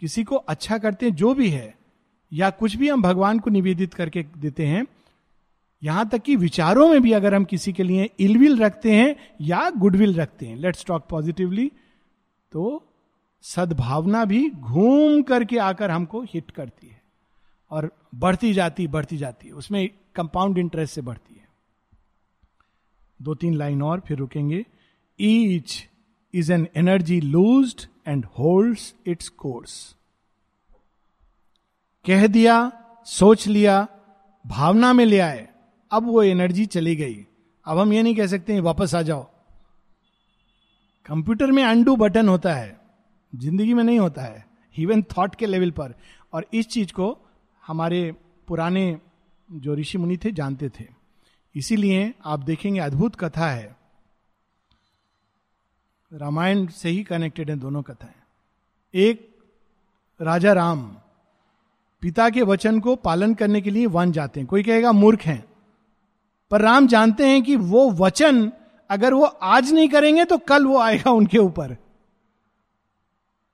किसी 0.00 0.24
को 0.24 0.36
अच्छा 0.36 0.78
करते 0.78 1.06
हैं, 1.06 1.14
जो 1.14 1.34
भी 1.34 1.50
है, 1.50 1.74
या 2.32 2.50
कुछ 2.50 2.76
भी 2.76 2.88
हम 2.88 3.02
भगवान 3.02 3.38
को 3.38 3.50
निवेदित 3.50 3.94
करके 3.94 4.22
देते 4.38 4.66
हैं, 4.66 4.86
यहाँ 5.82 6.08
तक 6.08 6.18
कि 6.18 6.36
विचारों 6.36 6.88
में 6.88 7.02
भी 7.02 7.12
अगर 7.12 7.34
हम 7.34 7.44
किसी 7.44 7.72
के 7.72 7.82
लिए 7.82 8.10
इलविल 8.20 8.58
रखते 8.58 8.94
हैं 8.94 9.16
या 9.40 9.70
गुडविल 9.70 10.14
रखते 10.14 10.46
हैं 10.46 10.56
लेट्स 10.56 10.84
टॉक 10.84 11.06
पॉजिटिवली 11.08 11.72
तो 12.52 12.82
सद्भावना 13.42 14.24
भी 14.24 14.50
घूम 14.50 15.22
करके 15.22 15.58
आकर 15.58 15.90
हमको 15.90 16.22
हिट 16.22 16.50
करती 16.50 16.88
है। 16.88 16.99
और 17.70 17.92
बढ़ती 18.14 18.52
जाती 18.52 18.86
बढ़ती 18.86 19.16
जाती 19.16 19.48
है। 19.48 19.54
उसमें 19.54 19.90
कंपाउंड 20.14 20.58
इंटरेस्ट 20.58 20.94
से 20.94 21.00
बढ़ती 21.00 21.34
है। 21.34 21.48
दो 23.22 23.34
तीन 23.34 23.54
लाइन 23.54 23.82
और 23.82 24.00
फिर 24.00 24.18
रुकेंगे। 24.18 24.66
Each 25.20 25.88
is 26.34 26.52
an 26.52 26.68
energy 26.76 27.20
loose 27.20 27.88
and 28.08 28.24
holds 28.24 28.94
its 29.06 29.28
course 29.28 29.96
कह 32.06 32.26
दिया 32.26 32.72
सोच 33.06 33.46
लिया 33.46 33.88
भावना 34.46 34.92
में 34.92 35.04
ले 35.04 35.18
आए। 35.18 35.48
अब 35.90 36.06
वो 36.06 36.22
एनर्जी 36.22 36.66
चली 36.66 36.96
गई। 36.96 37.26
अब 37.64 37.78
हम 37.78 37.92
ये 37.92 38.02
नहीं 38.02 38.14
कह 38.14 38.26
सकते 38.26 38.52
हैं, 38.52 38.60
वापस 38.60 38.94
आ 38.94 39.02
जाओ। 39.02 39.30
कंप्यूटर 41.06 41.50
में 41.50 41.64
अंडू 41.64 41.96
बटन 41.96 42.28
होता 42.28 42.54
है। 42.54 42.80
ज़िंदगी 43.34 43.74
में 43.74 43.84
नहीं 43.84 43.98
होता 43.98 44.22
है। 44.22 44.46
इवन 44.78 45.02
थॉट 45.02 45.34
के 45.34 45.46
लेवल 45.46 45.70
पर। 45.70 45.94
और 46.32 46.46
इस 46.54 46.68
चीज़ 46.68 46.92
को 46.92 47.18
हमारे 47.70 48.12
पुराने 48.46 49.00
जो 49.52 49.74
ऋषि 49.74 49.98
मुनि 49.98 50.16
थे, 50.16 50.32
जानते 50.32 50.68
थे। 50.68 50.84
इसीलिए 51.54 52.14
आप 52.24 52.40
देखेंगे 52.40 52.80
अद्भुत 52.80 53.16
कथा 53.16 53.50
है। 53.50 53.76
रामायण 56.12 56.66
से 56.66 56.88
ही 56.88 57.04
कनेक्टेड 57.04 57.50
है 57.50 57.56
दोनों 57.56 57.82
कथाएँ। 57.82 58.14
एक, 58.94 59.38
राजा 60.20 60.52
राम। 60.52 60.96
पिता 62.00 62.30
के 62.30 62.42
वचन 62.42 62.80
को 62.80 62.96
पालन 62.96 63.34
करने 63.34 63.60
के 63.60 63.70
लिए 63.70 63.86
वन 63.86 64.12
जाते 64.12 64.40
हैं। 64.40 64.46
कोई 64.46 64.62
कहेगा, 64.62 64.92
मूर्ख 64.92 65.20
हैं। 65.20 65.44
पर 66.50 66.60
राम 66.60 66.86
जानते 66.86 67.28
हैं 67.28 67.42
कि 67.42 67.56
वो 67.56 67.90
वचन 67.90 68.52
अगर 68.90 69.14
वो 69.14 69.24
आज 69.24 69.72
नहीं 69.72 69.88
करेंगे 69.88 70.24
तो 70.24 70.38
कल 70.38 70.66
वो 70.66 70.78
आएगा 70.78 71.10
उनके 71.10 71.38
ऊपर। 71.38 71.76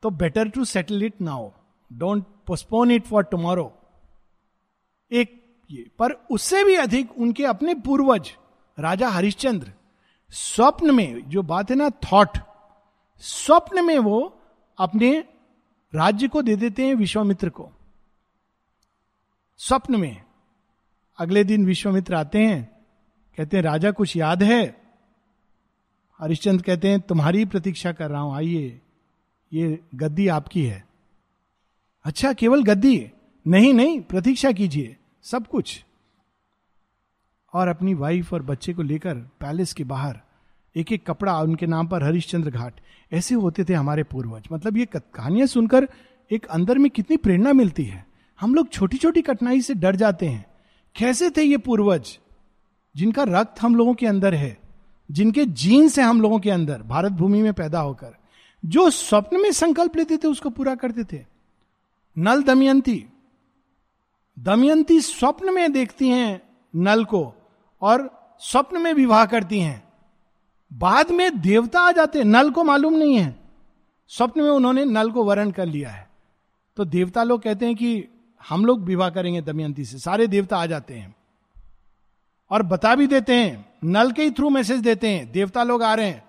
तो 0.03 0.11
better 0.11 0.49
to 0.49 0.65
settle 0.65 1.03
it 1.03 1.21
now 1.21 1.51
don't 1.93 2.25
postpone 2.47 2.91
it 2.91 3.05
for 3.05 3.25
tomorrow 3.25 3.76
एक 5.13 5.43
ये, 5.71 5.91
पर 5.99 6.13
उससे 6.13 6.65
भी 6.65 6.75
अधिक 6.75 7.19
उनके 7.19 7.45
अपने 7.45 7.75
पूर्वज, 7.75 8.33
राजा 8.79 9.09
हरिश्चंद्र, 9.09 9.73
स्वप्न 10.31 10.95
में 10.95 11.29
जो 11.29 11.43
बात 11.43 11.71
है 11.71 11.77
ना 11.77 11.91
थॉट 11.91 12.39
स्वप्न 13.19 13.85
में 13.85 13.99
वो 13.99 14.41
अपने 14.79 15.25
राज्य 15.95 16.29
को 16.29 16.43
दे 16.43 16.57
देते 16.57 16.87
हैं 16.87 16.95
विश्वामित्र 16.95 17.49
को। 17.49 17.71
स्वप्न 19.59 20.01
में, 20.01 20.23
अगले 21.19 21.45
दिन 21.45 21.67
विश्वामित्र 21.67 22.15
आते 22.15 22.39
हैं, 22.39 22.85
कहते 23.37 23.57
हैं, 23.57 23.65
राजा, 23.65 23.91
कुछ 23.91 24.17
याद 24.17 24.43
है? 24.43 24.87
हरिश्चंद्र 26.21 26.65
कहते 26.65 26.89
हैं, 26.89 27.01
तुम्हारी 27.01 27.45
प्रतीक्षा 27.45 27.93
कर 27.93 28.11
रहा 28.11 28.21
हूँ, 28.21 28.37
आइए, 28.37 28.81
ये 29.53 29.81
गद्दी 29.95 30.29
आपकी 30.29 30.65
है। 30.65 30.85
अच्छा 32.05 32.33
केवल 32.33 32.63
गद्दी 32.63 33.11
नहीं 33.47 33.75
नहीं, 33.75 34.01
प्रतीक्षा 34.01 34.53
कीजिए, 34.53 34.97
सब 35.23 35.47
कुछ। 35.47 35.85
और 37.53 37.69
अपनी 37.69 37.95
वाइफ 37.95 38.33
और 38.33 38.43
बच्चे 38.43 38.73
को 38.75 38.83
लेकर 38.83 39.15
पैलेस 39.15 39.73
के 39.73 39.85
बाहर 39.85 40.21
एक 40.77 40.93
एक 40.93 41.07
कपड़ा 41.07 41.39
उनके 41.41 41.67
नाम 41.67 41.87
पर 41.87 42.03
हरिश्चंद्र 42.05 42.51
घाट, 42.51 42.81
ऐसे 43.13 43.35
होते 43.35 43.65
थे 43.65 43.75
हमारे 43.75 44.03
पूर्वज। 44.03 44.49
मतलब 44.53 44.77
ये 44.77 44.87
कहानियाँ 44.87 45.47
सुनकर 45.47 45.89
एक 46.31 46.47
अंदर 46.47 46.79
में 46.79 46.91
कितनी 46.91 47.17
प्रेरणा 47.17 47.53
मिलती 47.53 47.85
है। 47.85 48.07
हम 48.41 48.55
लोग 48.55 48.69
छोटी 48.69 48.97
छोटी 48.97 49.23
कठिनाई 49.23 49.61
से 49.61 49.75
डर 49.75 49.97
जाते 49.97 50.27
हैं। 50.27 50.45
कैसे 50.97 51.31
थे 51.31 51.43
ये 51.43 51.57
पूर्वज? 51.57 52.19
जिनका 52.97 53.23
रक्त 53.23 53.63
हम 53.63 53.77
लोगों 53.77 53.95
के 53.95 54.07
अंदर 54.07 54.35
है, 54.35 54.59
जिनके 55.11 55.45
जीन 55.45 55.89
से 55.89 56.03
हम 56.03 56.21
लोगों 56.21 56.39
के 56.39 56.51
अंदर, 56.51 56.83
भारत 56.83 57.13
भूमि 57.13 57.43
में 57.43 57.53
पैदा 57.53 57.81
होकर, 57.81 58.15
जो 58.65 58.91
स्वप्न 58.91 59.41
में 59.41 59.53
संकल्प 59.53 59.97
लेते 59.97 60.17
थे 60.17 60.29
उसको 60.29 60.51
पूरा 60.51 60.75
करते 60.75 61.05
थे। 61.05 61.25
नल 62.19 62.43
दमयंती 62.43 63.05
दमयंती 64.39 65.01
स्वप्न 65.01 65.55
में 65.55 65.73
देखती 65.73 66.09
हैं 66.09 66.43
नल 66.77 67.05
को 67.05 67.35
और 67.83 68.11
स्वप्न 68.41 68.81
में 68.81 68.93
विवाह 68.93 69.27
करती 69.27 69.61
हैं। 69.61 69.89
बाद 70.73 71.11
में 71.11 71.41
देवता 71.41 71.81
आ 71.81 71.93
जाते 71.93 72.25
नल 72.25 72.51
को 72.51 72.65
मालूम 72.65 72.95
नहीं 72.95 73.17
है। 73.17 73.37
स्वप्न 74.09 74.43
में 74.43 74.51
उन्होंने 74.51 74.85
नल 74.85 75.11
को 75.11 75.25
वर्ण 75.25 75.51
कर 75.51 75.67
लिया 75.67 75.91
है। 75.91 76.11
तो 76.77 76.85
देवता 76.85 77.23
लोग 77.23 77.43
कहते 77.43 77.67
हैं 77.67 77.77
कि 77.77 78.05
हम 78.49 78.67
लोग 78.67 78.83
विवाह 78.83 79.11
करेंगे 79.11 79.43
दमयंती 79.43 79.85
से, 79.85 79.99
सारे 79.99 80.27
देवता 80.27 80.57
आ 80.57 80.67
जाते 80.67 80.95
हैं। 80.95 81.17
और 82.51 82.63
बता 82.63 82.95
भी 82.95 83.07
देते 83.07 83.35
हैं, 83.35 83.73
नल 83.85 84.13
के 84.13 84.23
ही 84.23 84.31
थ्रू 84.31 84.51
मैसेज 84.51 84.81
देते 84.81 85.09
हैं, 85.09 85.33
देवता 85.33 85.63
लोग 85.63 85.83
आ 85.83 85.95
रहे 85.95 86.07
हैं। 86.07 86.25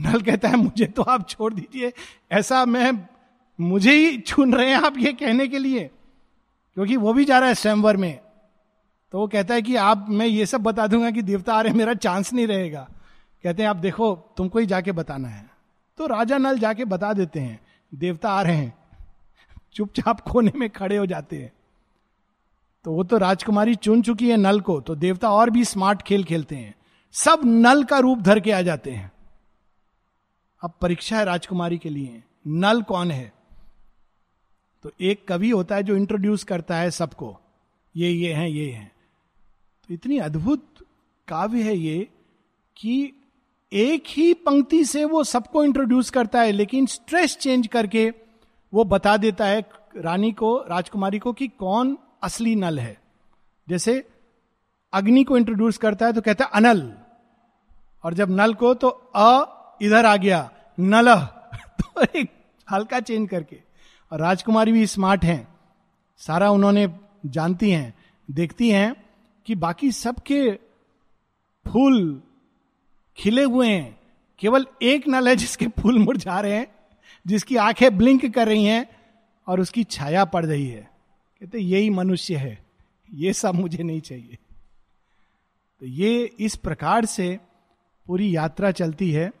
नल 0.00 0.20
कहता 0.20 0.48
है, 0.48 0.56
मुझे 0.56 0.86
तो 0.86 1.02
आप 1.02 1.28
छोड़ 1.28 1.54
दीजिए, 1.54 1.92
ऐसा 2.32 2.64
मैं, 2.64 3.08
मुझे 3.60 3.92
ही 3.92 4.18
चुन 4.18 4.54
रहे 4.54 4.70
हैं 4.70 4.76
आप 4.76 4.94
ये 4.98 5.12
कहने 5.12 5.48
के 5.48 5.58
लिए। 5.58 5.90
क्योंकि 6.74 6.96
वो 6.96 7.12
भी 7.12 7.24
जा 7.24 7.38
रहा 7.38 7.48
है 7.48 7.54
स्वयंवर 7.54 7.96
में। 7.96 8.20
तो 9.12 9.18
वो 9.18 9.26
कहता 9.28 9.54
है 9.54 9.62
कि 9.62 9.76
आप, 9.76 10.06
मैं 10.08 10.26
ये 10.26 10.46
सब 10.46 10.60
बता 10.60 10.86
दूँगा 10.86 11.10
कि 11.10 11.22
देवता 11.22 11.54
आ 11.54 11.60
रहे 11.60 11.72
मेरा 11.72 11.94
चांस 11.94 12.32
नहीं 12.32 12.46
रहेगा। 12.46 12.88
कहते 13.42 13.62
हैं, 13.62 13.70
आप 13.70 13.76
देखो, 13.76 14.34
तुमको 14.36 14.58
ही 14.58 14.66
जाके 14.66 14.92
बताना 14.92 15.28
है। 15.28 15.50
तो 15.98 16.06
राजा 16.06 16.38
नल 16.38 16.58
जाके 16.58 16.84
बता 16.84 17.12
देते 17.12 17.40
हैं, 17.40 17.60
देवता 17.94 18.30
आ 18.30 18.42
रहे 18.42 18.56
हैं। 18.56 18.78
चुपचाप 19.74 20.20
कोने 20.20 20.52
में 20.56 20.70
खड़े 20.70 20.96
हो 20.96 21.06
जाते 21.06 21.36
हैं। 21.36 21.52
तो 22.84 22.92
वो 22.92 23.04
तो 23.04 23.18
राजकुमारी 23.18 23.74
चुन 23.74 24.02
चुकी 24.02 24.30
है 24.30 24.36
नल 24.36 24.60
को 24.60 24.80
तो 24.80 24.94
देवता 24.94 25.30
और 25.30 25.50
भी 25.50 25.64
स्मार्ट 25.64 26.02
खेल 26.02 26.24
खेलते 26.24 26.56
हैं। 26.56 26.74
सब 27.12 27.40
नल 27.44 27.84
का 27.84 27.98
रूप 27.98 28.18
धर 28.18 28.40
के 28.40 28.52
आ 28.52 28.62
जाते 28.62 28.90
हैं। 28.90 29.12
अब 30.62 30.72
परीक्षा 30.80 31.18
है 31.18 31.24
राजकुमारी 31.24 31.78
के 31.78 31.88
लिए। 31.88 32.22
नल 32.46 32.82
कौन 32.82 33.10
है? 33.10 33.32
तो 34.84 34.90
एक 35.00 35.26
कवि 35.28 35.50
होता 35.50 35.74
है 35.74 35.82
जो 35.82 35.96
इंट्रोड्यूस 35.96 36.44
करता 36.44 36.76
है 36.76 36.90
सबको, 36.90 37.36
ये 37.94 38.10
ये 38.10 38.32
हैं 38.32 38.48
ये 38.48 38.70
हैं। 38.70 38.90
तो 39.88 39.94
इतनी 39.94 40.18
अद्भुत 40.18 40.86
काव्य 41.28 41.62
है 41.62 41.76
ये 41.76 42.08
कि 42.76 43.12
एक 43.72 44.04
ही 44.08 44.32
पंक्ति 44.36 44.84
से 44.84 45.04
वो 45.04 45.22
सबको 45.24 45.64
इंट्रोड्यूस 45.64 46.10
करता 46.10 46.40
है, 46.40 46.52
लेकिन 46.52 46.86
स्ट्रेस 46.86 47.36
चेंज 47.36 47.66
करके 47.66 48.12
वो 48.72 48.84
बता 48.84 49.16
देता 49.16 49.46
है 49.46 49.64
रानी 49.96 50.32
को, 50.32 50.56
राजकुमारी 50.68 51.18
को 51.18 51.32
कि 51.32 51.48
कौन 51.48 51.96
असली 52.22 52.54
नल 52.54 52.78
है। 52.78 52.96
जैसे 53.68 54.02
अग्नि 54.92 55.24
को 55.24 55.36
इंट्रोड्यूस 55.36 55.78
करता 55.78 56.06
है 56.06 56.12
तो 56.12 56.20
कहता 56.20 56.44
है 56.44 56.50
अनल, 56.54 56.92
और 58.04 58.14
जब 58.14 58.30
नल 58.30 58.54
को 58.54 58.74
तो 58.74 58.88
अ 59.16 59.78
इधर 59.82 60.06
आ 60.06 60.16
गया 60.16 60.50
नल 60.78 61.14
तो 61.80 62.02
एक 62.16 62.30
हल्का 62.68 63.00
चेंज 63.00 63.28
करके। 63.28 63.71
और 64.12 64.20
राजकुमारी 64.20 64.72
भी 64.72 64.86
स्मार्ट 64.86 65.24
हैं। 65.24 65.48
सारा 66.18 66.50
उन्होंने 66.50 66.88
जानती 67.26 67.70
हैं, 67.70 67.94
देखती 68.30 68.70
हैं 68.70 68.94
कि 69.46 69.54
बाकी 69.54 69.92
सबके 69.92 70.52
फूल 71.66 72.22
खिले 73.16 73.42
हुए 73.42 73.68
हैं। 73.68 74.00
केवल 74.38 74.66
एक 74.82 75.08
नल 75.08 75.28
है 75.28 75.36
जिसके 75.36 75.66
फूल 75.66 75.98
मुरझा 75.98 76.40
रहे 76.40 76.52
हैं, 76.52 76.66
जिसकी 77.26 77.56
आँखें 77.56 77.98
ब्लिंक 77.98 78.34
कर 78.34 78.48
रही 78.48 78.64
हैं 78.64 78.88
और 79.46 79.60
उसकी 79.60 79.84
छाया 79.84 80.24
पड़ 80.24 80.46
रही 80.46 80.66
है। 80.66 80.90
कहते 81.40 81.58
यही 81.58 81.90
मनुष्य 81.90 82.36
है, 82.36 82.66
ये 83.14 83.32
सब 83.32 83.54
मुझे 83.54 83.82
नहीं 83.82 84.00
चाहिए। 84.00 84.38
तो 85.80 85.86
ये 85.86 86.24
इस 86.24 86.56
प्रकार 86.56 87.04
से 87.04 87.38
पूरी 88.06 88.36
यात्रा 88.36 88.70
चलती 88.70 89.10
है 89.10 89.32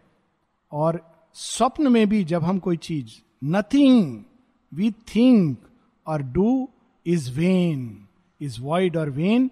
और 0.72 1.12
स्वप्न 1.34 1.92
में 1.92 2.08
भी 2.08 2.24
जब 2.24 2.44
हम 2.44 2.58
कोई 2.58 2.76
चीज़ 2.76 3.08
nothing 3.44 4.22
we 4.72 4.90
think 5.14 5.68
or 6.06 6.22
do 6.32 6.68
is 7.06 7.30
vain 7.32 8.06
is 8.40 8.60
wide 8.60 8.96
or 8.96 9.10
vain 9.10 9.50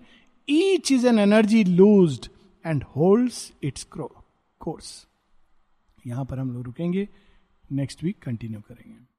each 0.48 0.92
is 0.92 1.06
an 1.06 1.18
energy 1.18 1.64
loose 1.64 2.28
and 2.64 2.84
holds 2.96 3.52
its 3.64 3.86
course 3.94 5.06
यहाँ 6.06 6.24
पर 6.24 6.38
हम 6.38 6.50
लोग 6.52 6.64
रुकेंगे 6.64 7.08
नेक्स्ट 7.72 8.04
वीक 8.04 8.18
कंटिन्यू 8.22 8.60
करेंगे। 8.60 9.09